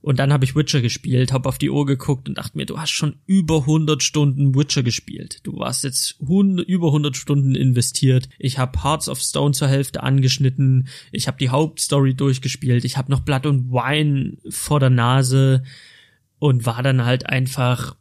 Und 0.02 0.20
dann 0.20 0.32
habe 0.32 0.46
ich 0.46 0.56
Witcher 0.56 0.82
gespielt, 0.82 1.34
habe 1.34 1.50
auf 1.50 1.58
die 1.58 1.70
Uhr 1.70 1.86
geguckt 1.86 2.30
und 2.30 2.38
dachte 2.38 2.56
mir, 2.56 2.66
du 2.66 2.80
hast 2.80 2.92
schon 2.92 3.18
über 3.26 3.62
100 3.62 4.02
Stunden 4.02 4.56
Witcher 4.56 4.84
gespielt. 4.84 5.40
Du 5.44 5.58
warst 5.58 5.84
jetzt 5.84 6.18
100, 6.22 6.68
über 6.68 6.88
100 6.88 7.18
Stunden 7.18 7.56
investiert. 7.56 8.30
Ich 8.40 8.58
habe 8.58 8.84
Hearts 8.84 9.10
of 9.10 9.20
Stone 9.20 9.54
zur 9.54 9.68
Hälfte 9.68 10.04
angeschnitten. 10.04 10.88
Ich 11.12 11.28
habe 11.28 11.38
die 11.38 11.50
Hauptstory 11.50 12.14
durchgespielt. 12.14 12.86
Ich 12.86 12.96
habe 12.96 13.12
noch 13.12 13.22
Blood 13.22 13.48
und 13.48 13.72
Wine 13.72 14.38
vor 14.50 14.80
der 14.80 14.92
Nase 14.92 15.64
und 16.40 16.66
war 16.66 16.84
dann 16.84 17.06
halt 17.06 17.28
einfach 17.28 17.96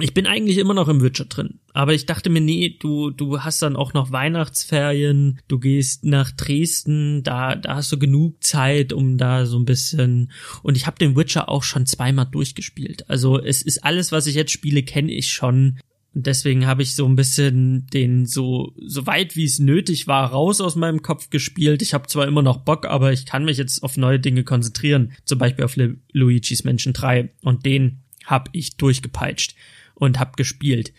ich 0.00 0.12
bin 0.12 0.26
eigentlich 0.26 0.58
immer 0.58 0.74
noch 0.74 0.88
im 0.88 1.02
Witcher 1.02 1.26
drin. 1.26 1.60
Aber 1.72 1.94
ich 1.94 2.04
dachte 2.04 2.28
mir, 2.28 2.40
nee, 2.40 2.76
du, 2.80 3.10
du 3.10 3.42
hast 3.42 3.62
dann 3.62 3.76
auch 3.76 3.94
noch 3.94 4.10
Weihnachtsferien, 4.10 5.38
du 5.46 5.60
gehst 5.60 6.04
nach 6.04 6.32
Dresden, 6.32 7.22
da, 7.22 7.54
da 7.54 7.76
hast 7.76 7.92
du 7.92 7.98
genug 7.98 8.42
Zeit, 8.42 8.92
um 8.92 9.18
da 9.18 9.46
so 9.46 9.56
ein 9.56 9.64
bisschen. 9.64 10.32
Und 10.64 10.76
ich 10.76 10.88
habe 10.88 10.98
den 10.98 11.14
Witcher 11.14 11.48
auch 11.48 11.62
schon 11.62 11.86
zweimal 11.86 12.26
durchgespielt. 12.26 13.08
Also 13.08 13.40
es 13.40 13.62
ist 13.62 13.84
alles, 13.84 14.10
was 14.10 14.26
ich 14.26 14.34
jetzt 14.34 14.50
spiele, 14.50 14.82
kenne 14.82 15.12
ich 15.12 15.32
schon. 15.32 15.78
Und 16.14 16.26
deswegen 16.26 16.66
habe 16.66 16.82
ich 16.82 16.94
so 16.94 17.06
ein 17.06 17.16
bisschen 17.16 17.86
den 17.88 18.24
so, 18.26 18.72
so 18.76 19.06
weit 19.06 19.34
wie 19.34 19.44
es 19.44 19.58
nötig 19.58 20.06
war, 20.06 20.30
raus 20.30 20.60
aus 20.60 20.76
meinem 20.76 21.02
Kopf 21.02 21.28
gespielt. 21.30 21.82
Ich 21.82 21.92
habe 21.92 22.06
zwar 22.06 22.28
immer 22.28 22.42
noch 22.42 22.58
Bock, 22.58 22.86
aber 22.86 23.12
ich 23.12 23.26
kann 23.26 23.44
mich 23.44 23.58
jetzt 23.58 23.82
auf 23.82 23.96
neue 23.96 24.20
Dinge 24.20 24.44
konzentrieren. 24.44 25.12
Zum 25.24 25.38
Beispiel 25.38 25.64
auf 25.64 25.76
Luigi's 26.12 26.62
Menschen 26.62 26.92
3. 26.92 27.30
Und 27.42 27.66
den 27.66 28.02
habe 28.24 28.50
ich 28.52 28.76
durchgepeitscht 28.76 29.56
und 29.94 30.20
habe 30.20 30.32
gespielt. 30.36 30.92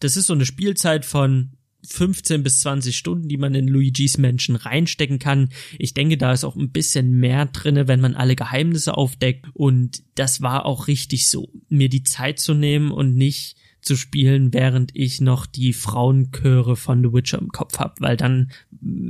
Das 0.00 0.16
ist 0.16 0.26
so 0.26 0.32
eine 0.32 0.46
Spielzeit 0.46 1.04
von 1.04 1.50
15 1.84 2.42
bis 2.42 2.60
20 2.60 2.96
Stunden, 2.96 3.28
die 3.28 3.36
man 3.36 3.54
in 3.54 3.68
Luigis 3.68 4.16
Menschen 4.16 4.56
reinstecken 4.56 5.18
kann. 5.18 5.50
Ich 5.78 5.94
denke, 5.94 6.16
da 6.16 6.32
ist 6.32 6.44
auch 6.44 6.56
ein 6.56 6.70
bisschen 6.70 7.18
mehr 7.18 7.46
drinne, 7.46 7.88
wenn 7.88 8.00
man 8.00 8.14
alle 8.14 8.36
Geheimnisse 8.36 8.96
aufdeckt. 8.96 9.46
Und 9.52 10.02
das 10.14 10.40
war 10.40 10.64
auch 10.64 10.86
richtig 10.86 11.28
so, 11.28 11.50
mir 11.68 11.88
die 11.88 12.04
Zeit 12.04 12.38
zu 12.38 12.54
nehmen 12.54 12.90
und 12.90 13.16
nicht 13.16 13.56
zu 13.82 13.96
spielen, 13.96 14.54
während 14.54 14.94
ich 14.94 15.20
noch 15.20 15.44
die 15.44 15.72
Frauenchöre 15.72 16.76
von 16.76 17.02
The 17.02 17.12
Witcher 17.12 17.38
im 17.38 17.48
Kopf 17.48 17.78
habe, 17.78 17.94
weil 17.98 18.16
dann 18.16 18.50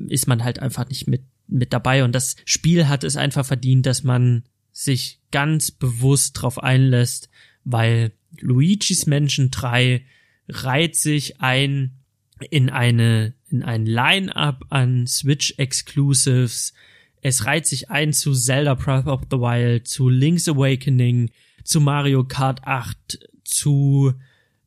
ist 0.09 0.27
man 0.27 0.43
halt 0.43 0.59
einfach 0.59 0.89
nicht 0.89 1.07
mit 1.07 1.23
mit 1.53 1.73
dabei 1.73 2.03
und 2.03 2.13
das 2.13 2.37
Spiel 2.45 2.89
hat 2.89 3.05
es 3.05 3.17
einfach 3.17 3.45
verdient, 3.45 3.87
dass 3.87 4.03
man 4.03 4.45
sich 4.73 5.21
ganz 5.31 5.71
bewusst 5.71 6.41
drauf 6.41 6.63
einlässt, 6.63 7.29
weil 7.65 8.13
Luigi's 8.41 9.07
Menschen 9.07 9.51
3 9.51 10.05
reiht 10.49 10.97
sich 10.97 11.41
ein 11.41 11.99
in 12.51 12.71
eine, 12.71 13.35
in 13.51 13.63
ein 13.63 13.87
Line-up 13.87 14.65
an 14.71 15.07
Switch 15.07 15.55
Exclusives. 15.59 16.73
Es 17.21 17.45
reiht 17.45 17.67
sich 17.67 17.91
ein 17.91 18.13
zu 18.13 18.35
Zelda 18.35 18.75
Breath 18.75 19.07
of 19.07 19.23
the 19.31 19.37
Wild, 19.37 19.87
zu 19.87 20.09
Link's 20.09 20.49
Awakening, 20.49 21.31
zu 21.63 21.81
Mario 21.81 22.25
Kart 22.25 22.65
8, 22.65 23.29
zu 23.45 24.15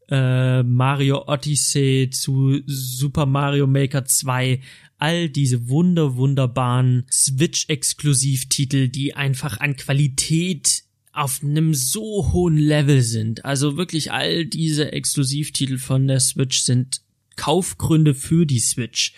äh, 0.10 0.64
Mario 0.64 1.28
Odyssey, 1.28 2.10
zu 2.12 2.62
Super 2.66 3.26
Mario 3.26 3.68
Maker 3.68 4.06
2, 4.06 4.62
all 4.98 5.30
diese 5.30 5.68
wunder 5.68 6.16
wunderbaren 6.16 7.06
Switch-Exklusivtitel, 7.12 8.88
die 8.88 9.16
einfach 9.16 9.60
an 9.60 9.76
Qualität 9.76 10.84
auf 11.12 11.42
einem 11.42 11.74
so 11.74 12.32
hohen 12.34 12.58
Level 12.58 13.02
sind. 13.02 13.46
Also 13.46 13.78
wirklich 13.78 14.12
all 14.12 14.46
diese 14.46 14.92
Exklusivtitel 14.92 15.78
von 15.78 16.08
der 16.08 16.20
Switch 16.20 16.60
sind 16.60 17.02
Kaufgründe 17.36 18.14
für 18.14 18.46
die 18.46 18.60
Switch. 18.60 19.14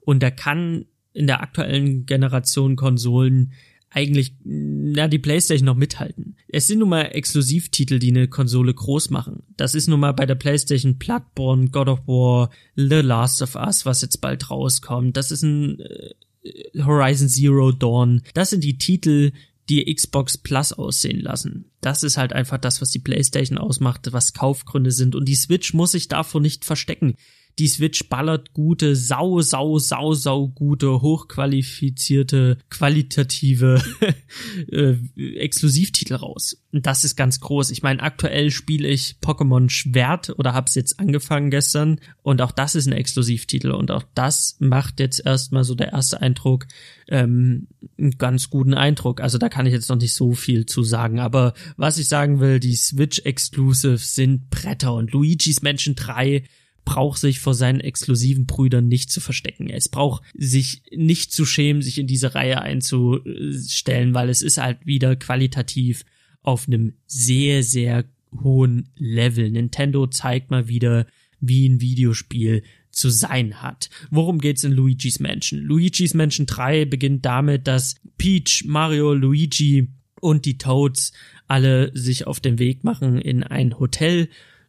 Und 0.00 0.22
da 0.22 0.30
kann 0.30 0.86
in 1.12 1.26
der 1.26 1.42
aktuellen 1.42 2.06
Generation 2.06 2.76
Konsolen 2.76 3.52
eigentlich, 3.90 4.34
na, 4.44 5.08
die 5.08 5.18
PlayStation 5.18 5.66
noch 5.66 5.74
mithalten. 5.74 6.36
Es 6.48 6.68
sind 6.68 6.78
nun 6.78 6.88
mal 6.88 7.02
Exklusivtitel, 7.02 7.98
die 7.98 8.10
eine 8.10 8.28
Konsole 8.28 8.72
groß 8.72 9.10
machen. 9.10 9.42
Das 9.56 9.74
ist 9.74 9.88
nun 9.88 10.00
mal 10.00 10.12
bei 10.12 10.26
der 10.26 10.36
PlayStation 10.36 10.96
Bloodborne, 10.96 11.70
God 11.70 11.88
of 11.88 12.06
War, 12.06 12.50
The 12.76 13.00
Last 13.00 13.42
of 13.42 13.56
Us, 13.56 13.84
was 13.86 14.02
jetzt 14.02 14.20
bald 14.20 14.48
rauskommt. 14.48 15.16
Das 15.16 15.32
ist 15.32 15.42
ein 15.42 15.80
äh, 15.80 16.82
Horizon 16.84 17.28
Zero 17.28 17.72
Dawn. 17.72 18.22
Das 18.34 18.50
sind 18.50 18.62
die 18.62 18.78
Titel, 18.78 19.32
die 19.68 19.92
Xbox 19.92 20.38
Plus 20.38 20.72
aussehen 20.72 21.20
lassen. 21.20 21.70
Das 21.80 22.04
ist 22.04 22.16
halt 22.16 22.32
einfach 22.32 22.58
das, 22.58 22.80
was 22.80 22.90
die 22.90 22.98
PlayStation 23.00 23.58
ausmacht, 23.58 24.12
was 24.12 24.34
Kaufgründe 24.34 24.92
sind. 24.92 25.16
Und 25.16 25.28
die 25.28 25.34
Switch 25.34 25.74
muss 25.74 25.92
sich 25.92 26.06
davor 26.06 26.40
nicht 26.40 26.64
verstecken 26.64 27.16
die 27.58 27.68
Switch 27.68 28.08
ballert 28.08 28.52
gute, 28.52 28.96
sau, 28.96 29.40
sau, 29.40 29.78
sau, 29.78 30.14
sau 30.14 30.48
gute, 30.48 31.02
hochqualifizierte, 31.02 32.58
qualitative 32.70 33.82
äh, 34.72 34.94
Exklusivtitel 35.16 36.14
raus. 36.14 36.62
Und 36.72 36.86
das 36.86 37.04
ist 37.04 37.16
ganz 37.16 37.40
groß. 37.40 37.70
Ich 37.70 37.82
meine, 37.82 38.02
aktuell 38.02 38.50
spiele 38.50 38.88
ich 38.88 39.16
Pokémon 39.22 39.68
Schwert 39.68 40.30
oder 40.38 40.54
hab's 40.54 40.74
jetzt 40.74 41.00
angefangen 41.00 41.50
gestern 41.50 42.00
und 42.22 42.40
auch 42.40 42.52
das 42.52 42.74
ist 42.74 42.86
ein 42.86 42.92
Exklusivtitel 42.92 43.72
und 43.72 43.90
auch 43.90 44.04
das 44.14 44.56
macht 44.60 45.00
jetzt 45.00 45.24
erstmal 45.24 45.64
so 45.64 45.74
der 45.74 45.92
erste 45.92 46.20
Eindruck 46.20 46.66
ähm, 47.08 47.66
einen 47.98 48.12
ganz 48.18 48.50
guten 48.50 48.74
Eindruck. 48.74 49.20
Also 49.20 49.38
da 49.38 49.48
kann 49.48 49.66
ich 49.66 49.72
jetzt 49.72 49.90
noch 49.90 49.96
nicht 49.96 50.14
so 50.14 50.32
viel 50.32 50.66
zu 50.66 50.82
sagen, 50.82 51.18
aber 51.18 51.54
was 51.76 51.98
ich 51.98 52.08
sagen 52.08 52.40
will, 52.40 52.60
die 52.60 52.76
Switch 52.76 53.20
Exclusives 53.20 54.14
sind 54.14 54.48
Bretter 54.50 54.94
und 54.94 55.12
Luigi's 55.12 55.62
Mansion 55.62 55.94
3 55.94 56.44
braucht 56.90 57.20
sich 57.20 57.38
vor 57.38 57.54
seinen 57.54 57.78
exklusiven 57.78 58.46
Brüdern 58.46 58.88
nicht 58.88 59.12
zu 59.12 59.20
verstecken. 59.20 59.70
Es 59.70 59.88
braucht 59.88 60.24
sich 60.34 60.82
nicht 60.90 61.30
zu 61.30 61.46
schämen, 61.46 61.82
sich 61.82 61.98
in 61.98 62.08
diese 62.08 62.34
Reihe 62.34 62.62
einzustellen, 62.62 64.12
weil 64.12 64.28
es 64.28 64.42
ist 64.42 64.58
halt 64.58 64.84
wieder 64.84 65.14
qualitativ 65.14 66.04
auf 66.42 66.66
einem 66.66 66.94
sehr, 67.06 67.62
sehr 67.62 68.06
hohen 68.42 68.88
Level. 68.96 69.52
Nintendo 69.52 70.08
zeigt 70.08 70.50
mal 70.50 70.66
wieder, 70.66 71.06
wie 71.38 71.68
ein 71.68 71.80
Videospiel 71.80 72.64
zu 72.90 73.08
sein 73.08 73.62
hat. 73.62 73.88
Worum 74.10 74.40
geht's 74.40 74.64
in 74.64 74.72
Luigi's 74.72 75.20
Mansion? 75.20 75.60
Luigi's 75.60 76.14
Mansion 76.14 76.46
3 76.46 76.86
beginnt 76.86 77.24
damit, 77.24 77.68
dass 77.68 78.00
Peach, 78.18 78.64
Mario, 78.66 79.14
Luigi 79.14 79.86
und 80.20 80.44
die 80.44 80.58
Toads 80.58 81.12
alle 81.46 81.92
sich 81.96 82.26
auf 82.26 82.40
den 82.40 82.58
Weg 82.58 82.82
machen 82.82 83.20
in 83.20 83.44
ein 83.44 83.78
Hotel 83.78 84.28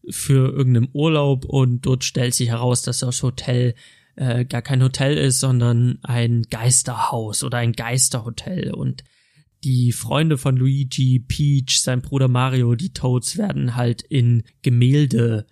für 0.10 0.52
irgendeinen 0.52 0.90
Urlaub 0.94 1.46
und 1.46 1.86
dort 1.86 2.04
stellt 2.04 2.34
sich 2.34 2.50
heraus, 2.50 2.82
dass 2.82 3.00
das 3.00 3.22
Hotel 3.24 3.76
äh, 4.16 4.46
gar 4.46 4.62
kein 4.62 4.84
Hotel 4.84 5.18
ist, 5.18 5.40
sondern 5.40 6.00
ein 6.04 6.44
Geisterhaus 6.50 7.44
oder 7.44 7.60
ein 7.60 7.74
Geisterhotel. 7.74 8.74
Und 8.74 9.04
die 9.64 9.92
Freunde 9.92 10.38
von 10.38 10.58
Luigi, 10.58 11.20
Peach, 11.20 11.82
sein 11.82 12.02
Bruder 12.02 12.28
Mario, 12.28 12.76
die 12.76 12.94
Toads 12.94 13.38
werden 13.38 13.76
halt 13.76 14.02
in 14.02 14.44
Gemälde 14.64 15.46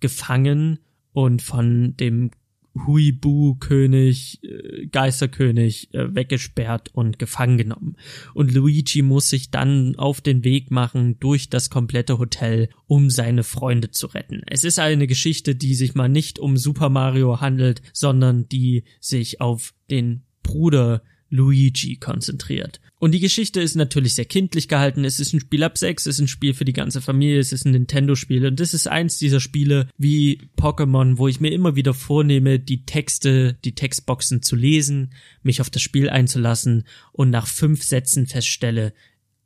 gefangen 0.00 0.80
und 1.12 1.42
von 1.42 1.96
dem 1.96 2.30
Huibu-König, 2.74 4.42
äh, 4.42 4.86
Geisterkönig 4.86 5.92
äh, 5.94 6.14
weggesperrt 6.14 6.90
und 6.92 7.18
gefangen 7.18 7.58
genommen. 7.58 7.96
Und 8.34 8.52
Luigi 8.52 9.02
muss 9.02 9.28
sich 9.28 9.50
dann 9.50 9.96
auf 9.96 10.20
den 10.20 10.44
Weg 10.44 10.70
machen 10.70 11.18
durch 11.20 11.50
das 11.50 11.70
komplette 11.70 12.18
Hotel, 12.18 12.68
um 12.86 13.10
seine 13.10 13.42
Freunde 13.44 13.90
zu 13.90 14.06
retten. 14.06 14.42
Es 14.46 14.64
ist 14.64 14.78
eine 14.78 15.06
Geschichte, 15.06 15.54
die 15.54 15.74
sich 15.74 15.94
mal 15.94 16.08
nicht 16.08 16.38
um 16.38 16.56
Super 16.56 16.88
Mario 16.88 17.40
handelt, 17.40 17.82
sondern 17.92 18.48
die 18.48 18.84
sich 19.00 19.40
auf 19.40 19.74
den 19.90 20.22
Bruder 20.42 21.02
Luigi 21.28 21.96
konzentriert. 21.96 22.80
Und 23.02 23.10
die 23.10 23.18
Geschichte 23.18 23.60
ist 23.60 23.74
natürlich 23.74 24.14
sehr 24.14 24.26
kindlich 24.26 24.68
gehalten. 24.68 25.04
Es 25.04 25.18
ist 25.18 25.32
ein 25.32 25.40
Spiel 25.40 25.64
ab 25.64 25.76
6, 25.76 26.06
es 26.06 26.14
ist 26.14 26.20
ein 26.20 26.28
Spiel 26.28 26.54
für 26.54 26.64
die 26.64 26.72
ganze 26.72 27.00
Familie, 27.00 27.40
es 27.40 27.50
ist 27.50 27.64
ein 27.64 27.72
Nintendo-Spiel. 27.72 28.46
Und 28.46 28.60
das 28.60 28.74
ist 28.74 28.86
eins 28.86 29.18
dieser 29.18 29.40
Spiele 29.40 29.88
wie 29.98 30.40
Pokémon, 30.56 31.18
wo 31.18 31.26
ich 31.26 31.40
mir 31.40 31.50
immer 31.50 31.74
wieder 31.74 31.94
vornehme, 31.94 32.60
die 32.60 32.86
Texte, 32.86 33.58
die 33.64 33.74
Textboxen 33.74 34.40
zu 34.40 34.54
lesen, 34.54 35.14
mich 35.42 35.60
auf 35.60 35.68
das 35.68 35.82
Spiel 35.82 36.10
einzulassen 36.10 36.84
und 37.10 37.30
nach 37.30 37.48
fünf 37.48 37.82
Sätzen 37.82 38.28
feststelle, 38.28 38.94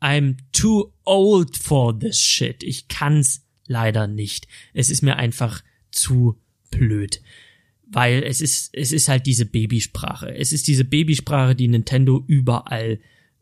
I'm 0.03 0.37
too 0.53 0.93
old 1.07 1.57
for 1.57 1.99
this 1.99 2.21
shit. 2.21 2.63
Ich 2.63 2.89
kann's 2.89 3.47
leider 3.67 4.07
nicht. 4.07 4.49
Es 4.75 4.91
ist 4.91 5.01
mir 5.01 5.17
einfach 5.17 5.65
zu 5.91 6.39
blöd 6.71 7.23
weil 7.89 8.25
es 8.25 8.41
ist, 8.41 8.71
es 8.73 8.91
ist 8.91 9.09
halt 9.09 9.27
diese 9.27 9.47
Babysprache. 9.47 10.35
Es 10.35 10.53
ist 10.53 10.67
diese 10.67 10.85
Babysprache, 10.85 11.55
die 11.55 11.69
Nintendo 11.69 12.25
überall 12.27 12.99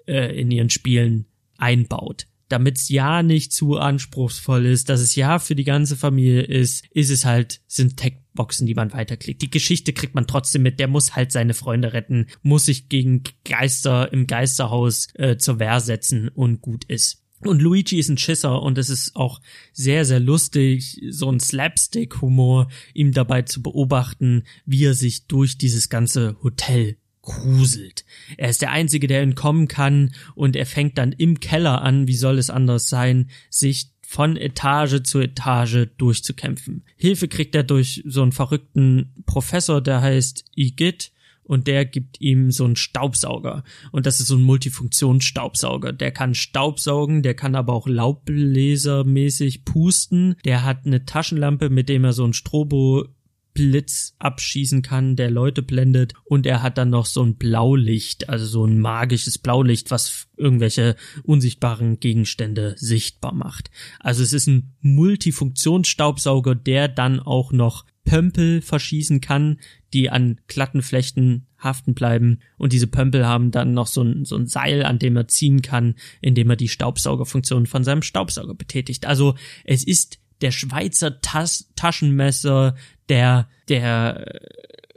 äh, 0.06 0.38
in 0.38 0.50
ihren 0.50 0.70
Spielen 0.70 1.26
einbaut. 1.58 2.26
Damit 2.48 2.76
es 2.76 2.88
ja 2.88 3.22
nicht 3.22 3.52
zu 3.52 3.78
anspruchsvoll 3.78 4.66
ist, 4.66 4.88
dass 4.88 5.00
es 5.00 5.16
ja 5.16 5.38
für 5.38 5.54
die 5.54 5.64
ganze 5.64 5.96
Familie 5.96 6.42
ist, 6.42 6.84
ist 6.90 7.10
es 7.10 7.24
halt, 7.24 7.60
sind 7.66 7.96
Textboxen, 7.96 8.66
die 8.66 8.74
man 8.74 8.92
weiterklickt. 8.92 9.40
Die 9.40 9.50
Geschichte 9.50 9.92
kriegt 9.92 10.14
man 10.14 10.26
trotzdem 10.26 10.62
mit, 10.62 10.78
der 10.78 10.88
muss 10.88 11.16
halt 11.16 11.32
seine 11.32 11.54
Freunde 11.54 11.94
retten, 11.94 12.26
muss 12.42 12.66
sich 12.66 12.88
gegen 12.88 13.22
Geister 13.44 14.12
im 14.12 14.26
Geisterhaus 14.26 15.08
äh, 15.14 15.38
zur 15.38 15.58
Wehr 15.58 15.80
setzen 15.80 16.28
und 16.28 16.60
gut 16.60 16.84
ist. 16.84 17.24
Und 17.40 17.60
Luigi 17.60 17.98
ist 17.98 18.08
ein 18.08 18.18
Schisser 18.18 18.62
und 18.62 18.78
es 18.78 18.88
ist 18.88 19.16
auch 19.16 19.40
sehr, 19.72 20.04
sehr 20.04 20.20
lustig, 20.20 21.00
so 21.10 21.30
ein 21.30 21.40
Slapstick-Humor, 21.40 22.68
ihm 22.94 23.12
dabei 23.12 23.42
zu 23.42 23.62
beobachten, 23.62 24.44
wie 24.64 24.84
er 24.84 24.94
sich 24.94 25.26
durch 25.26 25.58
dieses 25.58 25.88
ganze 25.88 26.36
Hotel 26.42 26.96
gruselt. 27.24 28.04
Er 28.36 28.50
ist 28.50 28.62
der 28.62 28.70
Einzige, 28.70 29.06
der 29.06 29.22
entkommen 29.22 29.66
kann 29.66 30.14
und 30.34 30.56
er 30.56 30.66
fängt 30.66 30.98
dann 30.98 31.12
im 31.12 31.40
Keller 31.40 31.82
an, 31.82 32.06
wie 32.06 32.16
soll 32.16 32.38
es 32.38 32.50
anders 32.50 32.88
sein, 32.88 33.30
sich 33.50 33.90
von 34.06 34.36
Etage 34.36 35.02
zu 35.02 35.20
Etage 35.20 35.88
durchzukämpfen. 35.96 36.84
Hilfe 36.96 37.26
kriegt 37.26 37.54
er 37.54 37.64
durch 37.64 38.02
so 38.06 38.22
einen 38.22 38.32
verrückten 38.32 39.12
Professor, 39.26 39.80
der 39.80 40.02
heißt 40.02 40.44
Igit, 40.54 41.10
und 41.44 41.66
der 41.66 41.84
gibt 41.84 42.20
ihm 42.20 42.50
so 42.50 42.64
einen 42.64 42.76
Staubsauger. 42.76 43.64
Und 43.92 44.06
das 44.06 44.18
ist 44.18 44.28
so 44.28 44.36
ein 44.36 44.42
Multifunktionsstaubsauger. 44.42 45.92
Der 45.92 46.10
kann 46.10 46.34
Staubsaugen, 46.34 47.22
der 47.22 47.34
kann 47.34 47.54
aber 47.54 47.74
auch 47.74 47.86
laubbläsermäßig 47.86 49.64
pusten. 49.64 50.36
Der 50.44 50.64
hat 50.64 50.86
eine 50.86 51.04
Taschenlampe, 51.04 51.68
mit 51.68 51.88
dem 51.88 52.04
er 52.04 52.14
so 52.14 52.24
ein 52.24 52.32
Strobo 52.32 53.06
Blitz 53.54 54.16
abschießen 54.18 54.82
kann, 54.82 55.14
der 55.16 55.30
Leute 55.30 55.62
blendet 55.62 56.14
und 56.24 56.44
er 56.44 56.62
hat 56.62 56.76
dann 56.76 56.90
noch 56.90 57.06
so 57.06 57.22
ein 57.22 57.36
Blaulicht, 57.36 58.28
also 58.28 58.44
so 58.44 58.66
ein 58.66 58.80
magisches 58.80 59.38
Blaulicht, 59.38 59.92
was 59.92 60.26
irgendwelche 60.36 60.96
unsichtbaren 61.22 62.00
Gegenstände 62.00 62.74
sichtbar 62.76 63.32
macht. 63.32 63.70
Also 64.00 64.24
es 64.24 64.32
ist 64.32 64.48
ein 64.48 64.74
Multifunktionsstaubsauger, 64.80 66.56
der 66.56 66.88
dann 66.88 67.20
auch 67.20 67.52
noch 67.52 67.86
Pömpel 68.04 68.60
verschießen 68.60 69.20
kann, 69.20 69.58
die 69.92 70.10
an 70.10 70.40
glatten 70.48 70.82
Flechten 70.82 71.46
haften 71.58 71.94
bleiben. 71.94 72.40
Und 72.58 72.72
diese 72.72 72.86
Pömpel 72.86 73.26
haben 73.26 73.50
dann 73.50 73.72
noch 73.72 73.86
so 73.86 74.02
ein, 74.02 74.24
so 74.24 74.36
ein 74.36 74.46
Seil, 74.46 74.84
an 74.84 74.98
dem 74.98 75.16
er 75.16 75.28
ziehen 75.28 75.62
kann, 75.62 75.94
indem 76.20 76.50
er 76.50 76.56
die 76.56 76.68
Staubsaugerfunktion 76.68 77.66
von 77.66 77.84
seinem 77.84 78.02
Staubsauger 78.02 78.54
betätigt. 78.54 79.06
Also 79.06 79.36
es 79.64 79.84
ist 79.84 80.18
der 80.40 80.50
Schweizer 80.50 81.20
Tas 81.20 81.70
Taschenmesser, 81.76 82.76
der, 83.08 83.48
der 83.68 84.40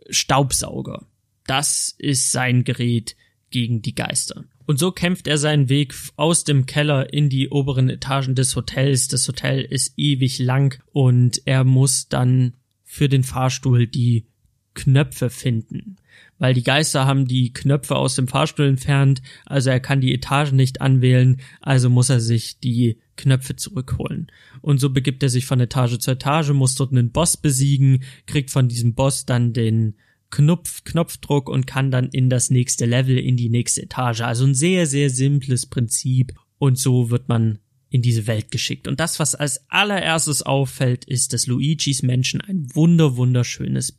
Staubsauger. 0.09 1.05
Das 1.45 1.95
ist 1.97 2.31
sein 2.31 2.63
Gerät 2.63 3.15
gegen 3.49 3.81
die 3.81 3.95
Geister. 3.95 4.45
Und 4.65 4.79
so 4.79 4.91
kämpft 4.91 5.27
er 5.27 5.37
seinen 5.37 5.69
Weg 5.69 5.95
aus 6.17 6.43
dem 6.43 6.65
Keller 6.65 7.13
in 7.13 7.29
die 7.29 7.49
oberen 7.49 7.89
Etagen 7.89 8.35
des 8.35 8.55
Hotels. 8.55 9.07
Das 9.07 9.27
Hotel 9.27 9.61
ist 9.61 9.93
ewig 9.95 10.39
lang 10.39 10.81
und 10.91 11.41
er 11.45 11.63
muss 11.63 12.09
dann 12.09 12.53
für 12.83 13.07
den 13.07 13.23
Fahrstuhl 13.23 13.87
die 13.87 14.27
Knöpfe 14.73 15.29
finden. 15.29 15.95
Weil 16.39 16.53
die 16.53 16.63
Geister 16.63 17.05
haben 17.05 17.27
die 17.27 17.51
Knöpfe 17.51 17.95
aus 17.95 18.15
dem 18.15 18.27
Fahrstuhl 18.27 18.67
entfernt, 18.67 19.21
also 19.45 19.69
er 19.69 19.79
kann 19.79 20.01
die 20.01 20.13
Etagen 20.13 20.55
nicht 20.55 20.81
anwählen, 20.81 21.41
also 21.61 21.89
muss 21.89 22.09
er 22.09 22.19
sich 22.19 22.59
die 22.59 22.99
Knöpfe 23.15 23.55
zurückholen. 23.55 24.27
Und 24.61 24.79
so 24.79 24.91
begibt 24.91 25.23
er 25.23 25.29
sich 25.29 25.45
von 25.45 25.59
Etage 25.59 25.97
zu 25.97 26.11
Etage, 26.11 26.51
muss 26.51 26.75
dort 26.75 26.91
einen 26.91 27.11
Boss 27.11 27.37
besiegen, 27.37 28.03
kriegt 28.27 28.51
von 28.51 28.67
diesem 28.67 28.93
Boss 28.93 29.25
dann 29.25 29.53
den 29.53 29.95
Knopf, 30.29 30.83
Knopfdruck 30.83 31.49
und 31.49 31.67
kann 31.67 31.89
dann 31.89 32.09
in 32.09 32.29
das 32.29 32.49
nächste 32.49 32.85
Level, 32.85 33.17
in 33.17 33.37
die 33.37 33.49
nächste 33.49 33.83
Etage. 33.83 34.21
Also 34.21 34.45
ein 34.45 34.55
sehr, 34.55 34.85
sehr 34.85 35.09
simples 35.09 35.65
Prinzip. 35.65 36.33
Und 36.59 36.77
so 36.77 37.09
wird 37.09 37.29
man 37.29 37.59
in 37.89 38.01
diese 38.01 38.27
Welt 38.27 38.51
geschickt. 38.51 38.87
Und 38.87 38.99
das, 38.99 39.19
was 39.19 39.35
als 39.35 39.69
allererstes 39.69 40.41
auffällt, 40.41 41.05
ist, 41.05 41.33
dass 41.33 41.47
Luigis 41.47 42.03
Menschen 42.03 42.41
ein 42.41 42.67
wunder, 42.75 43.15
wunderschönes 43.15 43.97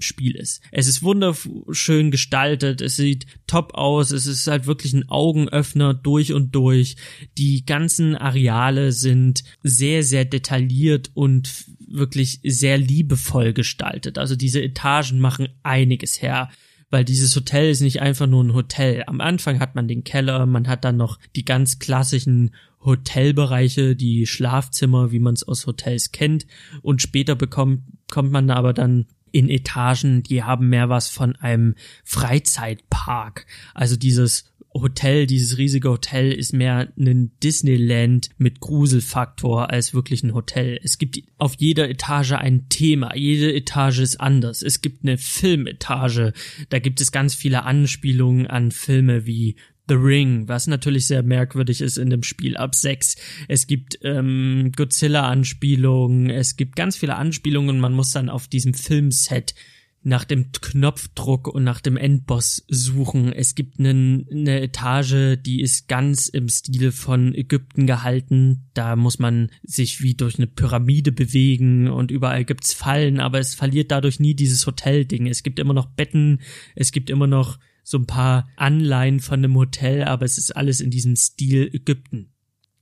Spiel 0.00 0.36
ist. 0.36 0.60
Es 0.70 0.86
ist 0.86 1.02
wunderschön 1.02 2.10
gestaltet, 2.10 2.80
es 2.80 2.96
sieht 2.96 3.26
top 3.46 3.74
aus, 3.74 4.10
es 4.10 4.26
ist 4.26 4.46
halt 4.46 4.66
wirklich 4.66 4.92
ein 4.92 5.08
Augenöffner 5.08 5.94
durch 5.94 6.32
und 6.32 6.54
durch. 6.54 6.96
Die 7.36 7.64
ganzen 7.64 8.16
Areale 8.16 8.92
sind 8.92 9.44
sehr, 9.62 10.02
sehr 10.02 10.24
detailliert 10.24 11.10
und 11.14 11.66
wirklich 11.86 12.40
sehr 12.44 12.78
liebevoll 12.78 13.52
gestaltet. 13.52 14.18
Also 14.18 14.36
diese 14.36 14.62
Etagen 14.62 15.20
machen 15.20 15.48
einiges 15.62 16.20
her 16.22 16.50
weil 16.90 17.04
dieses 17.04 17.36
Hotel 17.36 17.70
ist 17.70 17.80
nicht 17.80 18.00
einfach 18.00 18.26
nur 18.26 18.42
ein 18.42 18.54
Hotel. 18.54 19.04
Am 19.06 19.20
Anfang 19.20 19.60
hat 19.60 19.74
man 19.74 19.88
den 19.88 20.04
Keller, 20.04 20.46
man 20.46 20.68
hat 20.68 20.84
dann 20.84 20.96
noch 20.96 21.18
die 21.36 21.44
ganz 21.44 21.78
klassischen 21.78 22.54
Hotelbereiche, 22.82 23.96
die 23.96 24.26
Schlafzimmer, 24.26 25.12
wie 25.12 25.18
man 25.18 25.34
es 25.34 25.46
aus 25.46 25.66
Hotels 25.66 26.12
kennt. 26.12 26.46
Und 26.82 27.02
später 27.02 27.34
bekommt, 27.34 27.82
kommt 28.10 28.30
man 28.30 28.50
aber 28.50 28.72
dann 28.72 29.06
in 29.32 29.48
Etagen, 29.48 30.22
die 30.22 30.42
haben 30.42 30.68
mehr 30.68 30.88
was 30.88 31.08
von 31.08 31.36
einem 31.36 31.74
Freizeitpark. 32.04 33.46
Also 33.74 33.96
dieses 33.96 34.44
Hotel, 34.74 35.26
dieses 35.26 35.58
riesige 35.58 35.88
Hotel 35.88 36.32
ist 36.32 36.52
mehr 36.52 36.88
ein 36.98 37.32
Disneyland 37.42 38.30
mit 38.38 38.60
Gruselfaktor 38.60 39.70
als 39.70 39.94
wirklich 39.94 40.22
ein 40.22 40.34
Hotel. 40.34 40.78
Es 40.82 40.98
gibt 40.98 41.22
auf 41.38 41.54
jeder 41.58 41.88
Etage 41.88 42.32
ein 42.32 42.68
Thema, 42.68 43.16
jede 43.16 43.52
Etage 43.54 44.00
ist 44.00 44.20
anders. 44.20 44.62
Es 44.62 44.82
gibt 44.82 45.04
eine 45.04 45.18
Filmetage, 45.18 46.32
da 46.68 46.78
gibt 46.78 47.00
es 47.00 47.12
ganz 47.12 47.34
viele 47.34 47.64
Anspielungen 47.64 48.46
an 48.46 48.70
Filme 48.70 49.26
wie 49.26 49.56
The 49.88 49.94
Ring, 49.94 50.48
was 50.48 50.66
natürlich 50.66 51.06
sehr 51.06 51.22
merkwürdig 51.22 51.80
ist 51.80 51.98
in 51.98 52.10
dem 52.10 52.22
Spiel 52.22 52.56
ab 52.56 52.74
6. 52.74 53.16
Es 53.48 53.66
gibt 53.66 53.98
ähm, 54.02 54.72
Godzilla-Anspielungen, 54.76 56.30
es 56.30 56.56
gibt 56.56 56.76
ganz 56.76 56.96
viele 56.96 57.16
Anspielungen, 57.16 57.80
man 57.80 57.94
muss 57.94 58.10
dann 58.10 58.28
auf 58.28 58.48
diesem 58.48 58.74
Filmset 58.74 59.54
nach 60.02 60.24
dem 60.24 60.52
Knopfdruck 60.52 61.48
und 61.48 61.64
nach 61.64 61.80
dem 61.80 61.96
Endboss 61.96 62.64
suchen. 62.68 63.32
Es 63.32 63.54
gibt 63.54 63.78
einen, 63.78 64.26
eine 64.30 64.60
Etage, 64.60 65.36
die 65.40 65.60
ist 65.60 65.88
ganz 65.88 66.28
im 66.28 66.48
Stil 66.48 66.92
von 66.92 67.34
Ägypten 67.34 67.86
gehalten. 67.86 68.68
Da 68.74 68.96
muss 68.96 69.18
man 69.18 69.50
sich 69.62 70.02
wie 70.02 70.14
durch 70.14 70.36
eine 70.38 70.46
Pyramide 70.46 71.12
bewegen 71.12 71.88
und 71.88 72.10
überall 72.10 72.44
gibt's 72.44 72.72
Fallen, 72.72 73.20
aber 73.20 73.38
es 73.38 73.54
verliert 73.54 73.90
dadurch 73.90 74.20
nie 74.20 74.34
dieses 74.34 74.66
Hotelding. 74.66 75.26
Es 75.26 75.42
gibt 75.42 75.58
immer 75.58 75.74
noch 75.74 75.86
Betten, 75.86 76.40
es 76.74 76.92
gibt 76.92 77.10
immer 77.10 77.26
noch 77.26 77.58
so 77.90 77.98
ein 77.98 78.06
paar 78.06 78.48
Anleihen 78.56 79.20
von 79.20 79.40
einem 79.40 79.54
Hotel, 79.56 80.04
aber 80.04 80.24
es 80.24 80.38
ist 80.38 80.56
alles 80.56 80.80
in 80.80 80.90
diesem 80.90 81.16
Stil 81.16 81.70
Ägypten. 81.72 82.32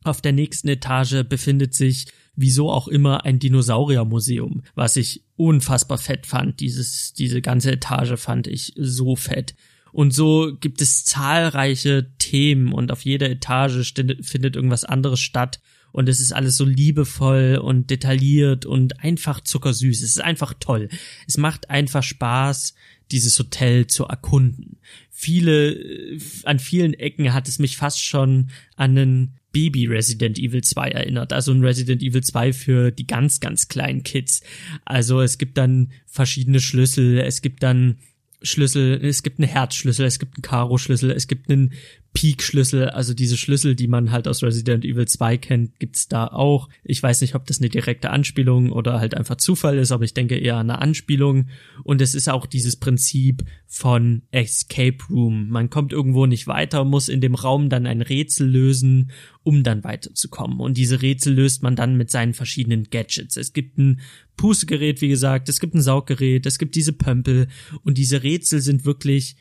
Auf 0.04 0.20
der 0.20 0.32
nächsten 0.32 0.68
Etage 0.68 1.24
befindet 1.28 1.74
sich, 1.74 2.06
wieso 2.36 2.70
auch 2.70 2.86
immer, 2.86 3.24
ein 3.24 3.38
Dinosauriermuseum, 3.38 4.62
was 4.74 4.96
ich 4.96 5.24
unfassbar 5.36 5.98
fett 5.98 6.26
fand. 6.26 6.60
Dieses, 6.60 7.12
diese 7.12 7.42
ganze 7.42 7.72
Etage 7.72 8.18
fand 8.20 8.46
ich 8.46 8.72
so 8.76 9.16
fett. 9.16 9.54
Und 9.92 10.12
so 10.12 10.52
gibt 10.60 10.80
es 10.82 11.04
zahlreiche 11.04 12.10
Themen 12.18 12.72
und 12.72 12.92
auf 12.92 13.04
jeder 13.04 13.30
Etage 13.30 13.94
findet 14.20 14.54
irgendwas 14.54 14.84
anderes 14.84 15.20
statt. 15.20 15.60
Und 15.90 16.10
es 16.10 16.20
ist 16.20 16.32
alles 16.32 16.58
so 16.58 16.66
liebevoll 16.66 17.58
und 17.62 17.88
detailliert 17.88 18.66
und 18.66 19.02
einfach 19.02 19.40
zuckersüß. 19.40 20.02
Es 20.02 20.10
ist 20.10 20.20
einfach 20.20 20.52
toll. 20.60 20.90
Es 21.26 21.38
macht 21.38 21.70
einfach 21.70 22.02
Spaß, 22.02 22.74
dieses 23.10 23.38
Hotel 23.38 23.86
zu 23.86 24.04
erkunden. 24.04 24.78
Viele, 25.10 25.72
äh, 25.72 26.18
an 26.44 26.58
vielen 26.58 26.94
Ecken 26.94 27.32
hat 27.32 27.48
es 27.48 27.58
mich 27.58 27.76
fast 27.76 28.02
schon 28.02 28.50
an 28.76 28.98
einen 28.98 29.36
Baby 29.52 29.86
Resident 29.86 30.38
Evil 30.38 30.62
2 30.62 30.88
erinnert. 30.90 31.32
Also 31.32 31.52
ein 31.52 31.64
Resident 31.64 32.02
Evil 32.02 32.22
2 32.22 32.52
für 32.52 32.90
die 32.90 33.06
ganz, 33.06 33.40
ganz 33.40 33.68
kleinen 33.68 34.02
Kids. 34.02 34.42
Also 34.84 35.22
es 35.22 35.38
gibt 35.38 35.56
dann 35.56 35.92
verschiedene 36.06 36.60
Schlüssel, 36.60 37.18
es 37.18 37.40
gibt 37.40 37.62
dann 37.62 37.96
Schlüssel, 38.42 39.02
es 39.02 39.22
gibt 39.22 39.38
einen 39.38 39.48
Herzschlüssel, 39.48 40.04
es 40.04 40.18
gibt 40.18 40.36
einen 40.36 40.42
Karo-Schlüssel, 40.42 41.10
es 41.10 41.26
gibt 41.26 41.50
einen 41.50 41.72
Peak-Schlüssel, 42.16 42.88
also 42.88 43.12
diese 43.12 43.36
Schlüssel, 43.36 43.76
die 43.76 43.88
man 43.88 44.10
halt 44.10 44.26
aus 44.26 44.42
Resident 44.42 44.86
Evil 44.86 45.06
2 45.06 45.36
kennt, 45.36 45.78
gibt's 45.78 46.08
da 46.08 46.26
auch. 46.26 46.70
Ich 46.82 47.02
weiß 47.02 47.20
nicht, 47.20 47.34
ob 47.34 47.44
das 47.44 47.58
eine 47.58 47.68
direkte 47.68 48.08
Anspielung 48.08 48.72
oder 48.72 49.00
halt 49.00 49.14
einfach 49.14 49.36
Zufall 49.36 49.76
ist, 49.76 49.92
aber 49.92 50.04
ich 50.04 50.14
denke 50.14 50.38
eher 50.38 50.56
an 50.56 50.70
eine 50.70 50.80
Anspielung. 50.80 51.48
Und 51.84 52.00
es 52.00 52.14
ist 52.14 52.30
auch 52.30 52.46
dieses 52.46 52.76
Prinzip 52.76 53.44
von 53.66 54.22
Escape 54.30 54.96
Room. 55.10 55.50
Man 55.50 55.68
kommt 55.68 55.92
irgendwo 55.92 56.24
nicht 56.24 56.46
weiter, 56.46 56.86
muss 56.86 57.10
in 57.10 57.20
dem 57.20 57.34
Raum 57.34 57.68
dann 57.68 57.86
ein 57.86 58.00
Rätsel 58.00 58.48
lösen, 58.48 59.10
um 59.42 59.62
dann 59.62 59.84
weiterzukommen. 59.84 60.60
Und 60.60 60.78
diese 60.78 61.02
Rätsel 61.02 61.34
löst 61.34 61.62
man 61.62 61.76
dann 61.76 61.98
mit 61.98 62.10
seinen 62.10 62.32
verschiedenen 62.32 62.84
Gadgets. 62.84 63.36
Es 63.36 63.52
gibt 63.52 63.76
ein 63.76 64.00
Pustegerät, 64.38 65.02
wie 65.02 65.08
gesagt, 65.08 65.50
es 65.50 65.60
gibt 65.60 65.74
ein 65.74 65.82
Sauggerät, 65.82 66.46
es 66.46 66.58
gibt 66.58 66.76
diese 66.76 66.94
Pömpel 66.94 67.48
und 67.82 67.98
diese 67.98 68.22
Rätsel 68.22 68.62
sind 68.62 68.86
wirklich 68.86 69.36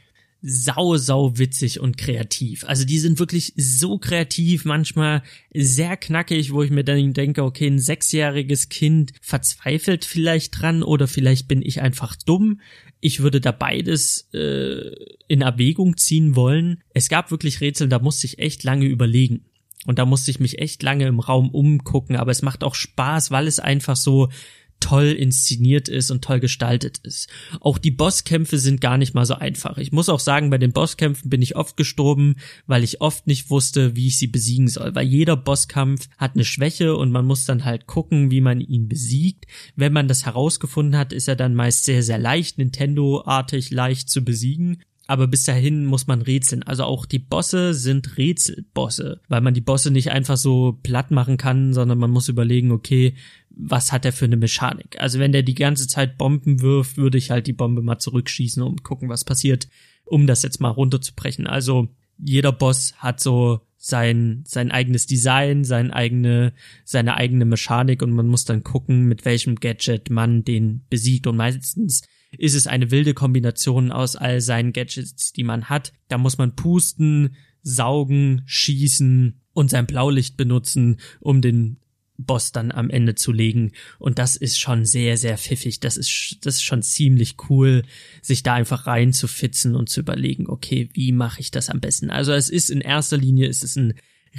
sau, 0.47 0.95
sau 0.97 1.39
witzig 1.39 1.79
und 1.79 1.97
kreativ. 1.97 2.65
Also 2.65 2.85
die 2.85 2.99
sind 2.99 3.17
wirklich 3.17 3.53
so 3.57 3.97
kreativ, 3.97 4.63
manchmal 4.63 5.23
sehr 5.53 5.97
knackig, 5.97 6.53
wo 6.53 6.61
ich 6.61 6.69
mir 6.69 6.83
dann 6.83 7.13
denke, 7.13 7.43
okay, 7.43 7.65
ein 7.65 7.79
sechsjähriges 7.79 8.69
Kind 8.69 9.13
verzweifelt 9.21 10.05
vielleicht 10.05 10.61
dran 10.61 10.83
oder 10.83 11.07
vielleicht 11.07 11.47
bin 11.47 11.63
ich 11.63 11.81
einfach 11.81 12.15
dumm. 12.15 12.61
Ich 12.99 13.21
würde 13.21 13.41
da 13.41 13.51
beides 13.51 14.29
äh, 14.33 14.91
in 15.27 15.41
Erwägung 15.41 15.97
ziehen 15.97 16.35
wollen. 16.35 16.83
Es 16.93 17.09
gab 17.09 17.31
wirklich 17.31 17.59
Rätsel, 17.59 17.89
da 17.89 17.97
musste 17.97 18.27
ich 18.27 18.37
echt 18.37 18.63
lange 18.63 18.85
überlegen. 18.85 19.45
Und 19.87 19.99
da 19.99 20.05
musste 20.05 20.29
ich 20.29 20.39
mich 20.39 20.59
echt 20.59 20.83
lange 20.83 21.07
im 21.07 21.19
Raum 21.19 21.49
umgucken, 21.49 22.15
aber 22.15 22.31
es 22.31 22.41
macht 22.41 22.63
auch 22.63 22.75
Spaß, 22.75 23.31
weil 23.31 23.47
es 23.47 23.59
einfach 23.59 23.95
so 23.95 24.29
toll 24.85 25.07
inszeniert 25.07 25.89
ist 25.89 26.11
und 26.11 26.23
toll 26.23 26.39
gestaltet 26.39 26.99
ist. 26.99 27.27
Auch 27.59 27.79
die 27.79 27.89
Bosskämpfe 27.89 28.59
sind 28.59 28.81
gar 28.81 28.99
nicht 28.99 29.15
mal 29.15 29.25
so 29.25 29.33
einfach. 29.33 29.79
Ich 29.79 29.91
muss 29.91 30.09
auch 30.09 30.19
sagen, 30.19 30.51
bei 30.51 30.59
den 30.59 30.73
Bosskämpfen 30.73 31.27
bin 31.27 31.41
ich 31.41 31.55
oft 31.55 31.75
gestorben, 31.75 32.35
weil 32.67 32.83
ich 32.83 33.01
oft 33.01 33.25
nicht 33.25 33.49
wusste, 33.49 33.95
wie 33.95 34.05
ich 34.07 34.19
sie 34.19 34.27
besiegen 34.27 34.67
soll. 34.67 34.93
Weil 34.93 35.07
jeder 35.07 35.37
Bosskampf 35.37 36.07
hat 36.19 36.35
eine 36.35 36.45
Schwäche 36.45 36.95
und 36.95 37.11
man 37.11 37.25
muss 37.25 37.45
dann 37.45 37.65
halt 37.65 37.87
gucken, 37.87 38.29
wie 38.29 38.41
man 38.41 38.61
ihn 38.61 38.87
besiegt. 38.87 39.45
Wenn 39.75 39.91
man 39.91 40.07
das 40.07 40.27
herausgefunden 40.27 40.95
hat, 40.99 41.13
ist 41.13 41.27
er 41.27 41.35
dann 41.35 41.55
meist 41.55 41.85
sehr, 41.85 42.03
sehr 42.03 42.19
leicht, 42.19 42.59
Nintendo-artig 42.59 43.71
leicht 43.71 44.07
zu 44.11 44.23
besiegen 44.23 44.83
aber 45.07 45.27
bis 45.27 45.43
dahin 45.43 45.85
muss 45.85 46.07
man 46.07 46.21
rätseln. 46.21 46.63
Also 46.63 46.83
auch 46.83 47.05
die 47.05 47.19
Bosse 47.19 47.73
sind 47.73 48.17
Rätselbosse, 48.17 49.21
weil 49.27 49.41
man 49.41 49.53
die 49.53 49.61
Bosse 49.61 49.91
nicht 49.91 50.11
einfach 50.11 50.37
so 50.37 50.79
platt 50.81 51.11
machen 51.11 51.37
kann, 51.37 51.73
sondern 51.73 51.99
man 51.99 52.11
muss 52.11 52.27
überlegen, 52.27 52.71
okay, 52.71 53.13
was 53.57 53.91
hat 53.91 54.05
er 54.05 54.11
für 54.11 54.25
eine 54.25 54.37
Mechanik? 54.37 54.99
Also 54.99 55.19
wenn 55.19 55.31
der 55.31 55.43
die 55.43 55.55
ganze 55.55 55.87
Zeit 55.87 56.17
Bomben 56.17 56.61
wirft, 56.61 56.97
würde 56.97 57.17
ich 57.17 57.31
halt 57.31 57.47
die 57.47 57.53
Bombe 57.53 57.81
mal 57.81 57.99
zurückschießen 57.99 58.61
und 58.61 58.83
gucken, 58.83 59.09
was 59.09 59.23
passiert, 59.23 59.67
um 60.05 60.27
das 60.27 60.43
jetzt 60.43 60.59
mal 60.59 60.69
runterzubrechen. 60.69 61.47
Also 61.47 61.89
jeder 62.17 62.51
Boss 62.51 62.93
hat 62.97 63.19
so 63.19 63.61
sein, 63.77 64.43
sein 64.47 64.71
eigenes 64.71 65.05
Design, 65.05 65.63
sein 65.63 65.91
eigene, 65.91 66.53
seine 66.83 67.15
eigene 67.15 67.45
Mechanik 67.45 68.01
und 68.01 68.11
man 68.11 68.27
muss 68.27 68.45
dann 68.45 68.63
gucken, 68.63 69.05
mit 69.05 69.25
welchem 69.25 69.55
Gadget 69.55 70.09
man 70.09 70.43
den 70.43 70.85
besiegt 70.89 71.27
und 71.27 71.37
meistens 71.37 72.01
ist 72.37 72.55
es 72.55 72.67
eine 72.67 72.91
wilde 72.91 73.13
Kombination 73.13 73.91
aus 73.91 74.15
all 74.15 74.41
seinen 74.41 74.73
Gadgets, 74.73 75.31
die 75.31 75.43
man 75.43 75.69
hat. 75.69 75.93
Da 76.09 76.17
muss 76.17 76.37
man 76.37 76.55
pusten, 76.55 77.35
saugen, 77.61 78.43
schießen 78.45 79.39
und 79.53 79.69
sein 79.69 79.87
Blaulicht 79.87 80.35
benutzen, 80.35 80.97
um 81.19 81.41
den 81.41 81.77
Boss 82.17 82.51
dann 82.51 82.71
am 82.71 82.89
Ende 82.89 83.15
zu 83.15 83.31
legen. 83.31 83.71
Und 83.99 84.19
das 84.19 84.35
ist 84.35 84.59
schon 84.59 84.85
sehr, 84.85 85.17
sehr 85.17 85.37
pfiffig. 85.37 85.79
Das 85.79 85.97
ist, 85.97 86.37
das 86.41 86.55
ist 86.55 86.63
schon 86.63 86.81
ziemlich 86.81 87.35
cool, 87.49 87.83
sich 88.21 88.43
da 88.43 88.53
einfach 88.53 88.87
reinzufitzen 88.87 89.75
und 89.75 89.89
zu 89.89 89.99
überlegen, 89.99 90.47
okay, 90.47 90.89
wie 90.93 91.11
mache 91.11 91.41
ich 91.41 91.51
das 91.51 91.69
am 91.69 91.79
besten? 91.79 92.09
Also 92.09 92.33
es 92.33 92.49
ist 92.49 92.69
in 92.69 92.81
erster 92.81 93.17
Linie, 93.17 93.47
ist 93.47 93.63
es 93.63 93.75
ein 93.75 93.93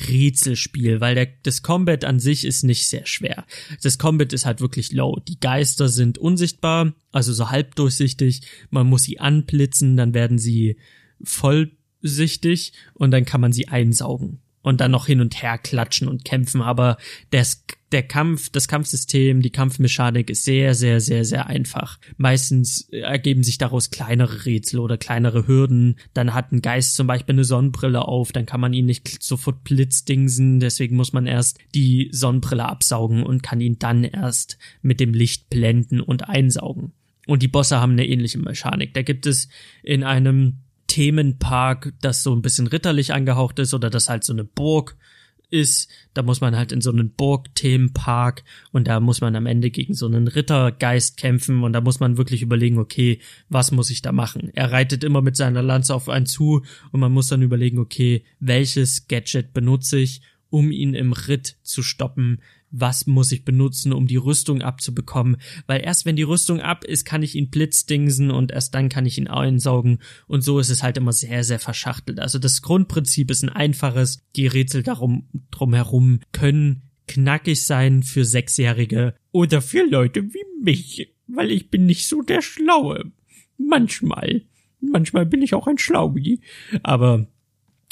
Rätselspiel, 0.09 1.01
weil 1.01 1.15
der, 1.15 1.29
das 1.43 1.63
Combat 1.63 2.05
an 2.05 2.21
sich 2.21 2.45
ist 2.45 2.65
nicht 2.65 2.87
sehr 2.87 3.07
schwer. 3.07 3.47
Das 3.83 3.99
Combat 3.99 4.33
ist 4.33 4.45
halt 4.45 4.61
wirklich 4.61 4.93
low. 4.93 5.21
Die 5.27 5.41
Geister 5.41 5.89
sind 5.89 6.19
unsichtbar, 6.19 6.95
also 7.13 7.33
so 7.33 7.51
halbdurchsichtig. 7.51 8.43
Man 8.71 8.87
muss 8.87 9.05
sie 9.05 9.21
anblitzen, 9.21 9.97
dann 9.97 10.13
werden 10.13 10.39
sie 10.39 10.77
vollsichtig 11.23 12.73
und 12.93 13.11
dann 13.11 13.25
kann 13.25 13.41
man 13.41 13.53
sie 13.53 13.69
einsaugen 13.69 14.43
und 14.67 14.81
dann 14.81 14.91
noch 14.91 15.07
hin 15.07 15.21
und 15.21 15.41
her 15.41 15.59
klatschen 15.59 16.09
und 16.09 16.25
kämpfen. 16.25 16.61
Aber 16.61 16.97
das, 17.31 17.65
der 17.93 18.03
Kampf, 18.03 18.51
das 18.51 18.67
Kampfsystem, 18.67 19.41
die 19.41 19.51
Kampfmechanik 19.51 20.29
ist 20.29 20.43
sehr, 20.43 20.75
sehr, 20.75 21.01
sehr, 21.01 21.25
sehr 21.25 21.47
einfach. 21.47 22.01
Meistens 22.17 22.89
ergeben 22.91 23.45
sich 23.45 23.59
daraus 23.59 23.93
kleinere 23.93 24.45
Rätsel 24.45 24.81
oder 24.81 24.99
kleinere 24.99 25.47
Hürden. 25.47 26.01
Dann 26.15 26.35
hat 26.35 26.51
ein 26.51 26.63
Geist 26.63 26.97
zum 26.97 27.07
Beispiel 27.07 27.37
eine 27.37 27.45
Sonnenbrille 27.45 28.09
auf, 28.09 28.33
dann 28.33 28.45
kann 28.45 28.61
man 28.61 28.73
ihn 28.73 28.87
nicht 28.87 29.23
sofort 29.23 29.63
blitzdingsen. 29.63 30.59
Deswegen 30.59 30.97
muss 30.97 31.13
man 31.13 31.29
erst 31.29 31.61
die 31.77 32.09
Sonnenbrille 32.11 32.65
absaugen 32.65 33.23
und 33.23 33.45
kann 33.45 33.61
ihn 33.61 33.79
dann 33.79 34.03
erst 34.03 34.59
mit 34.83 34.99
dem 34.99 35.15
Licht 35.15 35.49
blenden 35.49 36.01
und 36.01 36.29
einsaugen. 36.29 36.91
Und 37.29 37.45
die 37.45 37.49
Bosse 37.49 37.81
haben 37.81 37.93
eine 37.93 38.07
ähnliche 38.07 38.41
Mechanik. 38.41 38.95
Da 38.95 39.03
gibt 39.03 39.27
es 39.27 39.49
in 39.85 40.03
einem 40.03 40.59
Themenpark, 40.87 41.93
das 42.01 42.23
so 42.23 42.35
ein 42.35 42.43
bisschen 42.43 42.67
ritterlich 42.67 43.13
angehaucht 43.13 43.59
ist 43.59 43.75
oder 43.75 43.91
das 43.91 44.09
halt 44.09 44.25
so 44.25 44.33
eine 44.33 44.45
Burg 44.45 44.97
ist. 45.51 45.91
Da 46.15 46.23
muss 46.23 46.41
man 46.41 46.57
halt 46.57 46.73
in 46.73 46.81
so 46.81 46.91
einen 46.91 47.11
Burg-Themenpark 47.11 48.45
und 48.73 48.89
da 48.89 49.01
muss 49.01 49.21
man 49.21 49.37
am 49.37 49.47
Ende 49.47 49.71
gegen 49.71 49.95
so 49.95 50.07
einen 50.07 50.29
Rittergeist 50.29 51.17
kämpfen 51.17 51.63
und 51.63 51.73
da 51.73 51.81
muss 51.81 52.01
man 52.01 52.17
wirklich 52.17 52.43
überlegen, 52.43 52.79
okay, 52.79 53.21
was 53.49 53.71
muss 53.71 53.91
ich 53.91 54.03
da 54.03 54.13
machen? 54.13 54.51
Er 54.55 54.73
reitet 54.73 55.05
immer 55.05 55.23
mit 55.23 55.37
seiner 55.37 55.63
Lanze 55.63 55.95
auf 55.95 56.09
einen 56.09 56.27
zu 56.27 56.63
und 56.93 57.01
man 57.01 57.13
muss 57.13 57.29
dann 57.29 57.43
überlegen, 57.43 57.79
okay, 57.79 58.25
welches 58.41 59.09
Gadget 59.09 59.53
benutze 59.53 59.99
ich, 59.99 60.23
um 60.51 60.71
ihn 60.71 60.95
im 60.95 61.13
Ritt 61.13 61.57
zu 61.63 61.83
stoppen, 61.83 62.41
was 62.71 63.07
muss 63.07 63.33
ich 63.33 63.45
benutzen, 63.45 63.93
um 63.93 64.07
die 64.07 64.17
Rüstung 64.17 64.63
abzubekommen, 64.63 65.37
weil 65.67 65.83
erst 65.83 66.05
wenn 66.05 66.17
die 66.17 66.23
Rüstung 66.23 66.61
ab 66.61 66.85
ist, 66.85 67.05
kann 67.05 67.23
ich 67.23 67.35
ihn 67.35 67.51
blitzdingsen 67.51 68.31
und 68.31 68.53
erst 68.53 68.75
dann 68.75 68.89
kann 68.89 69.07
ich 69.07 69.19
ihn 69.19 69.29
einsaugen 69.29 69.99
und 70.27 70.43
so 70.43 70.59
ist 70.59 70.71
es 70.71 70.83
halt 70.83 70.97
immer 70.97 71.13
sehr, 71.13 71.45
sehr 71.45 71.59
verschachtelt. 71.59 72.21
Also 72.21 72.39
das 72.39 72.63
Grundprinzip 72.63 73.31
ist 73.31 73.43
ein 73.43 73.49
einfaches, 73.49 74.23
die 74.37 74.47
Rätsel 74.47 74.83
darum, 74.83 75.29
drumherum 75.51 76.21
können 76.33 76.83
knackig 77.07 77.65
sein 77.65 78.03
für 78.03 78.25
Sechsjährige 78.25 79.15
oder 79.33 79.63
für 79.63 79.85
Leute 79.89 80.35
wie 80.35 80.45
mich, 80.63 81.15
weil 81.27 81.51
ich 81.51 81.71
bin 81.71 81.87
nicht 81.87 82.09
so 82.09 82.23
der 82.23 82.43
Schlaue. 82.43 83.13
Manchmal. 83.59 84.43
Manchmal 84.81 85.27
bin 85.27 85.43
ich 85.43 85.55
auch 85.55 85.67
ein 85.67 85.79
Schlaubi. 85.79 86.41
Aber 86.83 87.27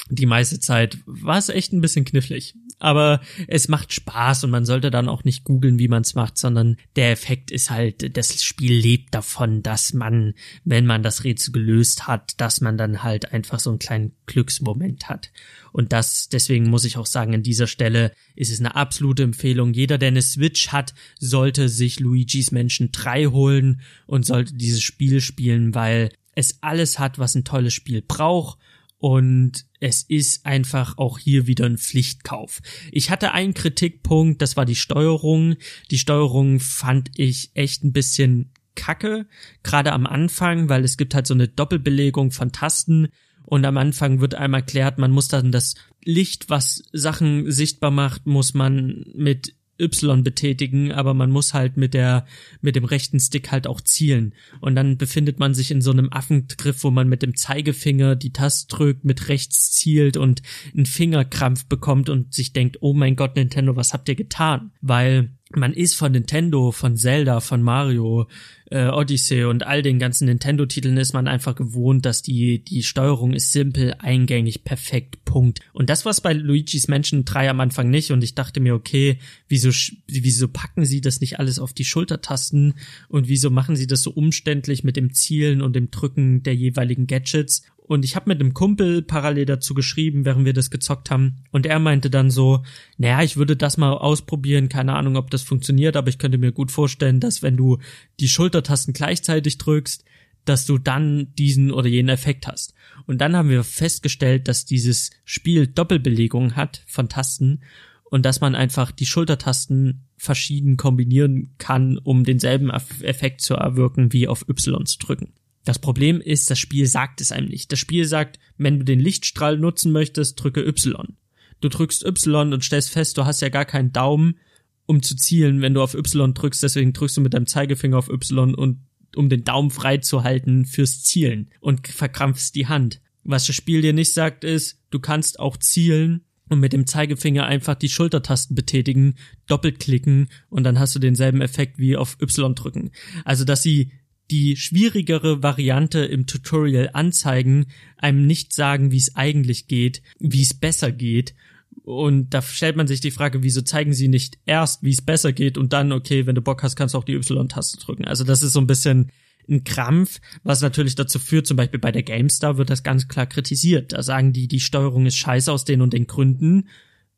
die 0.09 0.25
meiste 0.27 0.59
Zeit 0.59 0.99
war 1.05 1.37
es 1.37 1.49
echt 1.49 1.73
ein 1.73 1.81
bisschen 1.81 2.05
knifflig. 2.05 2.55
Aber 2.77 3.21
es 3.47 3.69
macht 3.69 3.93
Spaß 3.93 4.43
und 4.43 4.51
man 4.51 4.65
sollte 4.65 4.91
dann 4.91 5.07
auch 5.07 5.23
nicht 5.23 5.45
googeln, 5.45 5.79
wie 5.79 5.87
man 5.87 6.01
es 6.01 6.13
macht, 6.13 6.37
sondern 6.37 6.75
der 6.97 7.11
Effekt 7.11 7.49
ist 7.49 7.71
halt, 7.71 8.17
das 8.17 8.43
Spiel 8.43 8.73
lebt 8.73 9.15
davon, 9.15 9.63
dass 9.63 9.93
man, 9.93 10.33
wenn 10.65 10.85
man 10.85 11.01
das 11.01 11.23
Rätsel 11.23 11.53
gelöst 11.53 12.05
hat, 12.05 12.39
dass 12.41 12.59
man 12.59 12.77
dann 12.77 13.01
halt 13.01 13.31
einfach 13.31 13.59
so 13.59 13.69
einen 13.69 13.79
kleinen 13.79 14.11
Glücksmoment 14.25 15.07
hat. 15.07 15.31
Und 15.71 15.93
das, 15.93 16.27
deswegen 16.29 16.69
muss 16.69 16.85
ich 16.85 16.97
auch 16.97 17.05
sagen, 17.05 17.33
an 17.33 17.43
dieser 17.43 17.67
Stelle 17.67 18.11
ist 18.35 18.51
es 18.51 18.59
eine 18.59 18.75
absolute 18.75 19.23
Empfehlung. 19.23 19.73
Jeder, 19.73 19.97
der 19.97 20.09
eine 20.09 20.21
Switch 20.21 20.67
hat, 20.67 20.93
sollte 21.17 21.69
sich 21.69 22.01
Luigi's 22.01 22.51
Menschen 22.51 22.91
3 22.91 23.27
holen 23.27 23.81
und 24.05 24.25
sollte 24.25 24.53
dieses 24.53 24.83
Spiel 24.83 25.21
spielen, 25.21 25.73
weil 25.73 26.11
es 26.35 26.61
alles 26.61 26.99
hat, 26.99 27.19
was 27.19 27.35
ein 27.35 27.45
tolles 27.45 27.73
Spiel 27.73 28.01
braucht 28.01 28.59
und 29.05 29.67
es 29.79 30.01
ist 30.01 30.47
einfach 30.47 30.97
auch 30.97 31.19
hier 31.19 31.45
wieder 31.45 31.67
ein 31.67 31.77
Pflichtkauf. 31.77 32.63
Ich 32.91 33.11
hatte 33.11 33.33
einen 33.33 33.53
Kritikpunkt, 33.53 34.41
das 34.41 34.57
war 34.57 34.65
die 34.65 34.73
Steuerung. 34.73 35.57
Die 35.91 35.99
Steuerung 35.99 36.59
fand 36.59 37.11
ich 37.15 37.51
echt 37.53 37.83
ein 37.83 37.93
bisschen 37.93 38.51
kacke, 38.73 39.27
gerade 39.61 39.93
am 39.93 40.07
Anfang, 40.07 40.69
weil 40.69 40.83
es 40.83 40.97
gibt 40.97 41.13
halt 41.13 41.27
so 41.27 41.35
eine 41.35 41.47
Doppelbelegung 41.47 42.31
von 42.31 42.51
Tasten 42.51 43.09
und 43.43 43.63
am 43.63 43.77
Anfang 43.77 44.21
wird 44.21 44.33
einmal 44.33 44.61
erklärt, 44.61 44.97
man 44.97 45.11
muss 45.11 45.27
dann 45.27 45.51
das 45.51 45.75
Licht, 46.03 46.49
was 46.49 46.81
Sachen 46.91 47.51
sichtbar 47.51 47.91
macht, 47.91 48.25
muss 48.25 48.55
man 48.55 49.05
mit 49.13 49.53
Y 49.79 50.23
betätigen, 50.23 50.91
aber 50.91 51.13
man 51.13 51.31
muss 51.31 51.53
halt 51.53 51.77
mit 51.77 51.93
der, 51.93 52.25
mit 52.61 52.75
dem 52.75 52.85
rechten 52.85 53.19
Stick 53.19 53.51
halt 53.51 53.67
auch 53.67 53.81
zielen. 53.81 54.33
Und 54.61 54.75
dann 54.75 54.97
befindet 54.97 55.39
man 55.39 55.53
sich 55.53 55.71
in 55.71 55.81
so 55.81 55.91
einem 55.91 56.11
Affengriff, 56.11 56.83
wo 56.83 56.91
man 56.91 57.09
mit 57.09 57.21
dem 57.21 57.35
Zeigefinger 57.35 58.15
die 58.15 58.33
Taste 58.33 58.67
drückt, 58.75 59.05
mit 59.05 59.27
rechts 59.29 59.71
zielt 59.71 60.17
und 60.17 60.41
einen 60.73 60.85
Fingerkrampf 60.85 61.65
bekommt 61.65 62.09
und 62.09 62.33
sich 62.33 62.53
denkt, 62.53 62.77
oh 62.81 62.93
mein 62.93 63.15
Gott, 63.15 63.35
Nintendo, 63.35 63.75
was 63.75 63.93
habt 63.93 64.07
ihr 64.09 64.15
getan? 64.15 64.71
Weil 64.81 65.31
man 65.57 65.73
ist 65.73 65.95
von 65.95 66.11
Nintendo, 66.11 66.71
von 66.71 66.97
Zelda, 66.97 67.39
von 67.39 67.61
Mario, 67.61 68.27
äh, 68.71 68.87
Odyssey 68.87 69.43
und 69.43 69.65
all 69.65 69.81
den 69.81 69.99
ganzen 69.99 70.25
Nintendo-Titeln 70.25 70.97
ist 70.97 71.13
man 71.13 71.27
einfach 71.27 71.55
gewohnt, 71.55 72.05
dass 72.05 72.21
die, 72.21 72.63
die 72.63 72.83
Steuerung 72.83 73.33
ist 73.33 73.51
simpel, 73.51 73.95
eingängig, 73.99 74.63
perfekt, 74.63 75.23
Punkt. 75.25 75.59
Und 75.73 75.89
das 75.89 76.05
war's 76.05 76.21
bei 76.21 76.33
Luigi's 76.33 76.87
Mansion 76.87 77.25
3 77.25 77.49
am 77.49 77.59
Anfang 77.59 77.89
nicht 77.89 78.11
und 78.11 78.23
ich 78.23 78.35
dachte 78.35 78.59
mir, 78.59 78.73
okay, 78.73 79.19
wieso, 79.47 79.69
wieso 80.07 80.47
packen 80.47 80.85
sie 80.85 81.01
das 81.01 81.21
nicht 81.21 81.39
alles 81.39 81.59
auf 81.59 81.73
die 81.73 81.85
Schultertasten 81.85 82.73
und 83.07 83.27
wieso 83.27 83.49
machen 83.49 83.75
sie 83.75 83.87
das 83.87 84.01
so 84.01 84.11
umständlich 84.11 84.83
mit 84.83 84.95
dem 84.95 85.13
Zielen 85.13 85.61
und 85.61 85.75
dem 85.75 85.91
Drücken 85.91 86.41
der 86.43 86.55
jeweiligen 86.55 87.07
Gadgets? 87.07 87.63
Und 87.87 88.03
ich 88.03 88.15
habe 88.15 88.29
mit 88.29 88.39
einem 88.39 88.53
Kumpel 88.53 89.03
parallel 89.03 89.45
dazu 89.45 89.73
geschrieben, 89.75 90.25
während 90.25 90.45
wir 90.45 90.53
das 90.53 90.71
gezockt 90.71 91.11
haben. 91.11 91.43
Und 91.51 91.65
er 91.65 91.79
meinte 91.79 92.09
dann 92.09 92.31
so, 92.31 92.63
naja, 92.97 93.21
ich 93.21 93.37
würde 93.37 93.55
das 93.55 93.77
mal 93.77 93.93
ausprobieren, 93.93 94.69
keine 94.69 94.93
Ahnung, 94.93 95.17
ob 95.17 95.29
das 95.29 95.43
funktioniert, 95.43 95.95
aber 95.95 96.09
ich 96.09 96.17
könnte 96.17 96.39
mir 96.39 96.51
gut 96.51 96.71
vorstellen, 96.71 97.19
dass 97.19 97.43
wenn 97.43 97.57
du 97.57 97.77
die 98.19 98.27
Schultertasten 98.27 98.93
gleichzeitig 98.93 99.59
drückst, 99.59 100.03
dass 100.45 100.65
du 100.65 100.77
dann 100.77 101.33
diesen 101.35 101.71
oder 101.71 101.87
jenen 101.87 102.09
Effekt 102.09 102.47
hast. 102.47 102.73
Und 103.05 103.19
dann 103.19 103.35
haben 103.35 103.49
wir 103.49 103.63
festgestellt, 103.63 104.47
dass 104.47 104.65
dieses 104.65 105.11
Spiel 105.23 105.67
Doppelbelegung 105.67 106.55
hat 106.55 106.83
von 106.87 107.09
Tasten 107.09 107.61
und 108.05 108.25
dass 108.25 108.41
man 108.41 108.55
einfach 108.55 108.91
die 108.91 109.05
Schultertasten 109.05 110.05
verschieden 110.17 110.77
kombinieren 110.77 111.53
kann, 111.57 111.97
um 111.97 112.23
denselben 112.23 112.69
Effekt 112.69 113.41
zu 113.41 113.55
erwirken, 113.55 114.13
wie 114.13 114.27
auf 114.27 114.47
Y 114.47 114.85
zu 114.85 114.97
drücken. 114.99 115.33
Das 115.65 115.79
Problem 115.79 116.21
ist, 116.21 116.49
das 116.49 116.59
Spiel 116.59 116.87
sagt 116.87 117.21
es 117.21 117.31
einem 117.31 117.49
nicht. 117.49 117.71
Das 117.71 117.79
Spiel 117.79 118.05
sagt, 118.05 118.39
wenn 118.57 118.79
du 118.79 118.85
den 118.85 118.99
Lichtstrahl 118.99 119.57
nutzen 119.57 119.91
möchtest, 119.91 120.41
drücke 120.41 120.65
Y. 120.65 121.17
Du 121.59 121.69
drückst 121.69 122.05
Y 122.05 122.53
und 122.53 122.63
stellst 122.63 122.91
fest, 122.91 123.17
du 123.17 123.25
hast 123.25 123.41
ja 123.41 123.49
gar 123.49 123.65
keinen 123.65 123.91
Daumen, 123.91 124.37
um 124.85 125.01
zu 125.01 125.15
zielen, 125.15 125.61
wenn 125.61 125.73
du 125.73 125.81
auf 125.81 125.95
Y 125.95 126.33
drückst, 126.33 126.61
deswegen 126.61 126.93
drückst 126.93 127.17
du 127.17 127.21
mit 127.21 127.33
deinem 127.33 127.47
Zeigefinger 127.47 127.97
auf 127.97 128.09
Y 128.09 128.53
und 128.53 128.85
um 129.15 129.29
den 129.29 129.43
Daumen 129.43 129.71
frei 129.71 129.97
zu 129.97 130.23
halten 130.23 130.65
fürs 130.65 131.01
Zielen 131.03 131.49
und 131.59 131.87
verkrampfst 131.87 132.53
die 132.53 132.67
Hand. 132.67 133.01
Was 133.23 133.47
das 133.47 133.55
Spiel 133.55 133.81
dir 133.81 133.93
nicht 133.93 134.13
sagt, 134.13 134.43
ist, 134.43 134.79
du 134.91 134.99
kannst 134.99 135.39
auch 135.39 135.57
zielen 135.57 136.21
und 136.47 136.59
mit 136.59 136.73
dem 136.73 136.85
Zeigefinger 136.85 137.45
einfach 137.45 137.75
die 137.75 137.89
Schultertasten 137.89 138.55
betätigen, 138.55 139.15
doppelt 139.47 139.79
klicken 139.79 140.29
und 140.49 140.63
dann 140.63 140.77
hast 140.77 140.93
du 140.93 140.99
denselben 140.99 141.41
Effekt 141.41 141.79
wie 141.79 141.97
auf 141.97 142.17
Y 142.21 142.53
drücken. 142.53 142.91
Also, 143.23 143.45
dass 143.45 143.63
sie 143.63 143.91
die 144.31 144.55
schwierigere 144.55 145.43
Variante 145.43 145.99
im 145.99 146.25
Tutorial 146.25 146.89
anzeigen, 146.93 147.67
einem 147.97 148.25
nicht 148.25 148.53
sagen, 148.53 148.91
wie 148.91 148.97
es 148.97 149.15
eigentlich 149.15 149.67
geht, 149.67 150.01
wie 150.19 150.41
es 150.41 150.53
besser 150.53 150.91
geht. 150.91 151.35
Und 151.83 152.33
da 152.33 152.41
stellt 152.41 152.77
man 152.77 152.87
sich 152.87 153.01
die 153.01 153.11
Frage, 153.11 153.43
wieso 153.43 153.61
zeigen 153.61 153.93
sie 153.93 154.07
nicht 154.07 154.39
erst, 154.45 154.81
wie 154.83 154.91
es 154.91 155.03
besser 155.03 155.33
geht 155.33 155.57
und 155.57 155.73
dann, 155.73 155.91
okay, 155.91 156.25
wenn 156.25 156.35
du 156.35 156.41
Bock 156.41 156.63
hast, 156.63 156.75
kannst 156.75 156.95
du 156.95 156.97
auch 156.97 157.03
die 157.03 157.13
Y-Taste 157.13 157.77
drücken. 157.77 158.05
Also 158.05 158.23
das 158.23 158.41
ist 158.41 158.53
so 158.53 158.59
ein 158.59 158.67
bisschen 158.67 159.11
ein 159.47 159.63
Krampf, 159.63 160.19
was 160.43 160.61
natürlich 160.61 160.95
dazu 160.95 161.19
führt, 161.19 161.45
zum 161.45 161.57
Beispiel 161.57 161.79
bei 161.79 161.91
der 161.91 162.01
GameStar 162.01 162.57
wird 162.57 162.71
das 162.71 162.81
ganz 162.81 163.07
klar 163.07 163.27
kritisiert. 163.27 163.93
Da 163.93 164.01
sagen 164.01 164.33
die, 164.33 164.47
die 164.47 164.59
Steuerung 164.59 165.05
ist 165.05 165.17
scheiße 165.17 165.51
aus 165.51 165.65
den 165.65 165.81
und 165.81 165.93
den 165.93 166.07
Gründen. 166.07 166.67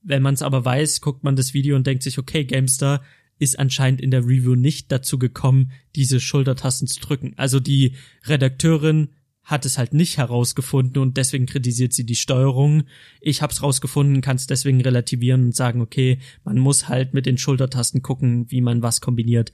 Wenn 0.03 0.21
man 0.21 0.33
es 0.33 0.41
aber 0.41 0.65
weiß, 0.65 0.99
guckt 0.99 1.23
man 1.23 1.37
das 1.37 1.53
Video 1.53 1.77
und 1.77 1.87
denkt 1.87 2.03
sich, 2.03 2.17
okay, 2.17 2.43
GameStar, 2.43 3.01
ist 3.39 3.59
anscheinend 3.59 4.01
in 4.01 4.11
der 4.11 4.23
Review 4.23 4.55
nicht 4.55 4.91
dazu 4.91 5.19
gekommen, 5.19 5.71
diese 5.95 6.19
Schultertasten 6.19 6.87
zu 6.87 6.99
drücken. 6.99 7.33
Also 7.37 7.59
die 7.59 7.93
Redakteurin 8.25 9.09
hat 9.47 9.65
es 9.65 9.77
halt 9.77 9.93
nicht 9.93 10.17
herausgefunden 10.17 11.01
und 11.01 11.15
deswegen 11.15 11.45
kritisiert 11.45 11.93
sie 11.93 12.05
die 12.05 12.17
Steuerung. 12.17 12.83
Ich 13.21 13.41
hab's 13.41 13.63
rausgefunden, 13.63 14.21
kann 14.21 14.35
es 14.35 14.45
deswegen 14.45 14.81
relativieren 14.81 15.45
und 15.45 15.55
sagen, 15.55 15.79
okay, 15.79 16.19
man 16.43 16.59
muss 16.59 16.89
halt 16.89 17.13
mit 17.13 17.25
den 17.25 17.37
Schultertasten 17.37 18.01
gucken, 18.01 18.51
wie 18.51 18.59
man 18.59 18.81
was 18.81 18.99
kombiniert. 18.99 19.53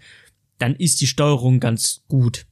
Dann 0.57 0.75
ist 0.75 0.99
die 1.01 1.07
Steuerung 1.07 1.59
ganz 1.59 2.01
gut. 2.07 2.47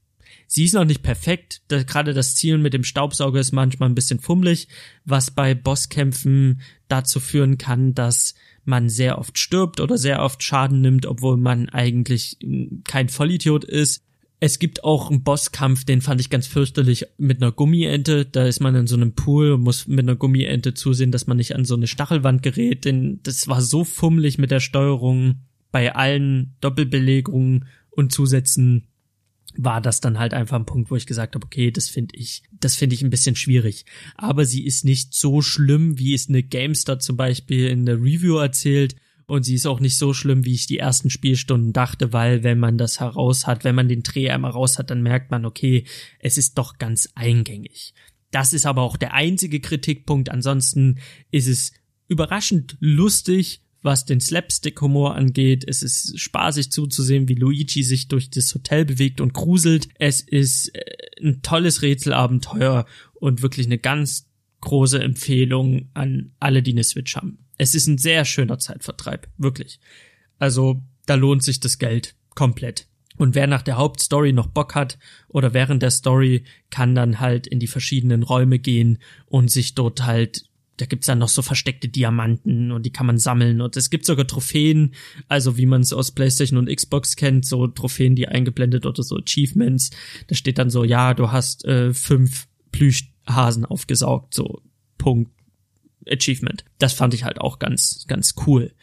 Sie 0.46 0.66
ist 0.66 0.74
noch 0.74 0.86
nicht 0.86 1.02
perfekt. 1.02 1.62
Da, 1.70 1.82
Gerade 1.82 2.14
das 2.14 2.36
Zielen 2.36 2.62
mit 2.62 2.74
dem 2.74 2.84
Staubsauger 2.84 3.40
ist 3.40 3.54
manchmal 3.54 3.90
ein 3.90 3.96
bisschen 3.96 4.20
fummelig, 4.20 4.68
was 5.04 5.32
bei 5.32 5.56
Bosskämpfen 5.56 6.62
dazu 6.90 7.20
führen 7.20 7.58
kann, 7.58 7.96
dass 7.96 8.36
man 8.66 8.90
sehr 8.90 9.18
oft 9.18 9.38
stirbt 9.38 9.80
oder 9.80 9.98
sehr 9.98 10.22
oft 10.22 10.44
Schaden 10.44 10.82
nimmt, 10.82 11.06
obwohl 11.06 11.38
man 11.38 11.70
eigentlich 11.70 12.38
hm, 12.42 12.82
kein 12.84 13.10
Vollidiot 13.10 13.64
ist. 13.64 14.04
Es 14.40 14.58
gibt 14.58 14.84
auch 14.84 15.12
einen 15.12 15.24
Bosskampf, 15.24 15.86
den 15.86 16.02
fand 16.02 16.20
ich 16.20 16.32
ganz 16.32 16.48
fürchterlich 16.48 17.06
mit 17.18 17.42
einer 17.42 17.52
Gummiente. 17.52 18.26
Da 18.26 18.46
ist 18.46 18.60
man 18.60 18.74
in 18.74 18.88
so 18.88 18.96
einem 18.96 19.14
Pool 19.14 19.52
und 19.52 19.62
muss 19.62 19.88
mit 19.88 20.00
einer 20.00 20.16
Gummiente 20.16 20.74
zusehen, 20.74 21.12
dass 21.12 21.28
man 21.28 21.38
nicht 21.38 21.56
an 21.56 21.64
so 21.64 21.76
eine 21.76 21.86
Stachelwand 21.86 22.42
gerät. 22.42 22.86
Denn 22.86 23.20
das 23.22 23.48
war 23.48 23.62
so 23.62 23.84
fummelig 23.84 24.40
mit 24.40 24.50
der 24.50 24.60
Steuerung 24.60 25.42
bei 25.72 25.94
allen 25.94 26.56
Doppelbelegungen 26.60 27.66
und 27.92 28.12
Zusätzen 28.12 28.88
war 29.58 29.82
das 29.82 30.02
dann 30.02 30.20
halt 30.20 30.34
einfach 30.34 30.58
ein 30.58 30.66
Punkt, 30.66 30.92
wo 30.92 30.96
ich 30.96 31.06
gesagt 31.06 31.36
habe, 31.36 31.46
okay, 31.46 31.72
das 31.72 31.90
finde 31.90 32.16
ich, 32.16 32.44
das 32.52 32.76
finde 32.76 32.96
ich 32.96 33.02
ein 33.02 33.10
bisschen 33.10 33.36
schwierig. 33.36 33.86
Aber 34.16 34.46
sie 34.46 34.66
ist 34.66 34.86
nicht 34.86 35.14
so 35.14 35.42
schlimm, 35.42 35.98
wie 35.98 36.14
es 36.14 36.30
eine 36.30 36.44
Gamestar 36.44 37.00
zum 37.00 37.18
Beispiel 37.18 37.68
in 37.68 37.86
der 37.86 37.98
Review 37.98 38.38
erzählt. 38.38 38.96
Und 39.28 39.44
sie 39.44 39.56
ist 39.56 39.66
auch 39.66 39.80
nicht 39.80 39.98
so 39.98 40.14
schlimm, 40.14 40.44
wie 40.44 40.54
ich 40.54 40.68
die 40.68 40.80
ersten 40.80 41.10
Spielstunden 41.10 41.72
dachte, 41.72 42.12
weil 42.12 42.44
wenn 42.44 42.60
man 42.60 42.78
das 42.78 43.00
heraus 43.00 43.48
hat, 43.48 43.64
wenn 43.64 43.76
man 43.76 43.88
den 43.88 44.04
Dreh 44.04 44.30
einmal 44.30 44.52
raus 44.52 44.78
hat, 44.78 44.90
dann 44.90 45.02
merkt 45.02 45.32
man, 45.32 45.46
okay, 45.46 45.86
es 46.20 46.38
ist 46.38 46.58
doch 46.58 46.78
ganz 46.80 47.10
eingängig. 47.16 47.94
Das 48.32 48.52
ist 48.52 48.66
aber 48.66 48.82
auch 48.82 48.98
der 48.98 49.14
einzige 49.14 49.60
Kritikpunkt. 49.60 50.30
Ansonsten 50.30 51.00
ist 51.32 51.48
es 51.48 51.72
überraschend 52.08 52.76
lustig, 52.80 53.62
was 53.82 54.06
den 54.06 54.20
Slapstick-Humor 54.20 55.16
angeht. 55.16 55.66
Es 55.68 55.82
ist 55.82 56.20
spaßig 56.20 56.72
zuzusehen, 56.72 57.28
wie 57.28 57.36
Luigi 57.36 57.84
sich 57.84 58.08
durch 58.08 58.30
das 58.30 58.54
Hotel 58.54 58.86
bewegt 58.86 59.22
und 59.22 59.34
gruselt. 59.34 59.90
Es 59.98 60.22
ist 60.22 60.76
äh, 60.76 60.82
ein 61.22 61.42
tolles 61.42 61.82
Rätselabenteuer 61.82 62.86
und 63.14 63.42
wirklich 63.42 63.66
eine 63.66 63.80
ganz 63.80 64.28
große 64.62 65.02
Empfehlung 65.02 65.90
an 65.94 66.32
alle, 66.40 66.62
die 66.62 66.72
eine 66.72 66.84
Switch 66.84 67.16
haben. 67.16 67.40
Es 67.58 67.76
ist 67.76 67.88
ein 67.88 67.98
sehr 67.98 68.26
schöner 68.26 68.60
Zeitvertreib, 68.60 69.28
wirklich. 69.38 69.80
Also 70.38 70.82
da 71.06 71.16
lohnt 71.16 71.44
sich 71.44 71.60
das 71.60 71.80
Geld 71.80 72.16
komplett. 72.36 72.88
Und 73.18 73.36
wer 73.36 73.46
nach 73.48 73.62
der 73.62 73.78
Hauptstory 73.78 74.34
noch 74.34 74.48
Bock 74.48 74.74
hat 74.74 74.98
oder 75.28 75.54
während 75.54 75.84
der 75.84 75.92
Story 75.92 76.44
kann 76.70 76.96
dann 76.96 77.20
halt 77.20 77.46
in 77.46 77.60
die 77.60 77.68
verschiedenen 77.68 78.24
Räume 78.24 78.58
gehen 78.58 79.00
und 79.26 79.52
sich 79.52 79.76
dort 79.76 80.06
halt 80.06 80.46
da 80.82 80.88
gibt's 80.88 81.06
dann 81.06 81.20
noch 81.20 81.30
so 81.30 81.44
versteckte 81.44 81.88
Diamanten 81.88 82.72
und 82.72 82.86
die 82.86 82.92
kann 82.92 83.06
man 83.06 83.20
sammeln 83.20 83.62
und 83.62 83.78
es 83.78 83.92
gibt 83.92 84.06
sogar 84.06 84.26
Trophäen, 84.26 84.96
also 85.28 85.58
wie 85.58 85.68
man 85.68 85.82
es 85.82 85.94
aus 85.94 86.12
PlayStation 86.12 86.58
und 86.58 86.76
Xbox 86.76 87.16
kennt, 87.16 87.46
so 87.46 87.68
Trophäen, 87.68 88.16
die 88.16 88.28
eingeblendet 88.28 88.88
oder 88.88 89.04
so 89.04 89.16
Achievements. 89.16 89.92
Da 90.28 90.36
steht 90.36 90.58
dann 90.58 90.72
so, 90.72 90.84
ja, 90.84 91.14
du 91.14 91.32
hast 91.32 91.66
äh, 91.66 91.94
fünf 91.94 92.48
Plüschhasen 92.72 93.66
aufgesaugt, 93.66 94.34
so 94.34 94.64
Punkt 94.98 95.32
Achievement. 96.10 96.66
Das 96.80 96.94
fand 96.94 97.14
ich 97.14 97.26
halt 97.26 97.40
auch 97.40 97.60
ganz, 97.60 98.06
ganz 98.08 98.34
cool 98.48 98.74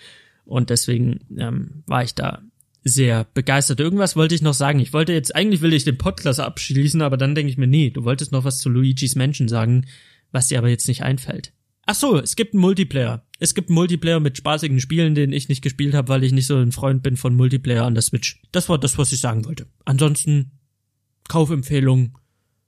und 0.45 0.71
deswegen 0.71 1.27
ähm, 1.37 1.83
war 1.87 2.05
ich 2.05 2.15
da 2.15 2.43
sehr 2.85 3.27
begeistert. 3.35 3.81
Irgendwas 3.81 4.15
wollte 4.15 4.37
ich 4.37 4.43
noch 4.43 4.55
sagen. 4.55 4.79
Ich 4.79 4.93
wollte 4.93 5.13
jetzt, 5.13 5.35
eigentlich 5.35 5.63
will 5.63 5.73
ich 5.73 5.83
den 5.83 5.99
Podcast 5.99 6.39
abschließen, 6.39 7.03
aber 7.03 7.17
dann 7.17 7.35
denke 7.35 7.51
ich 7.51 7.59
mir, 7.59 7.67
nee, 7.67 7.91
du 7.91 8.05
wolltest 8.05 8.31
noch 8.31 8.45
was 8.45 8.59
zu 8.59 8.69
Luigi's 8.69 9.17
Mansion 9.17 9.49
sagen, 9.49 9.87
was 10.31 10.47
dir 10.47 10.59
aber 10.59 10.69
jetzt 10.69 10.87
nicht 10.87 11.03
einfällt. 11.03 11.53
Ach 11.91 11.95
so, 11.95 12.19
es 12.19 12.37
gibt 12.37 12.53
einen 12.53 12.61
Multiplayer. 12.61 13.25
Es 13.39 13.55
gibt 13.55 13.71
einen 13.71 13.77
Multiplayer 13.77 14.21
mit 14.21 14.37
spaßigen 14.37 14.79
Spielen, 14.79 15.15
den 15.15 15.33
ich 15.33 15.49
nicht 15.49 15.63
gespielt 15.63 15.95
habe, 15.95 16.11
weil 16.11 16.23
ich 16.23 16.33
nicht 16.33 16.45
so 16.45 16.59
ein 16.59 16.71
Freund 16.71 17.03
bin 17.03 17.17
von 17.17 17.35
Multiplayer 17.35 17.87
an 17.87 17.95
der 17.95 18.03
Switch. 18.03 18.43
Das 18.53 18.69
war 18.69 18.77
das, 18.77 18.99
was 18.99 19.11
ich 19.11 19.21
sagen 19.21 19.47
wollte. 19.47 19.67
Ansonsten 19.87 20.51
Kaufempfehlung. 21.31 22.19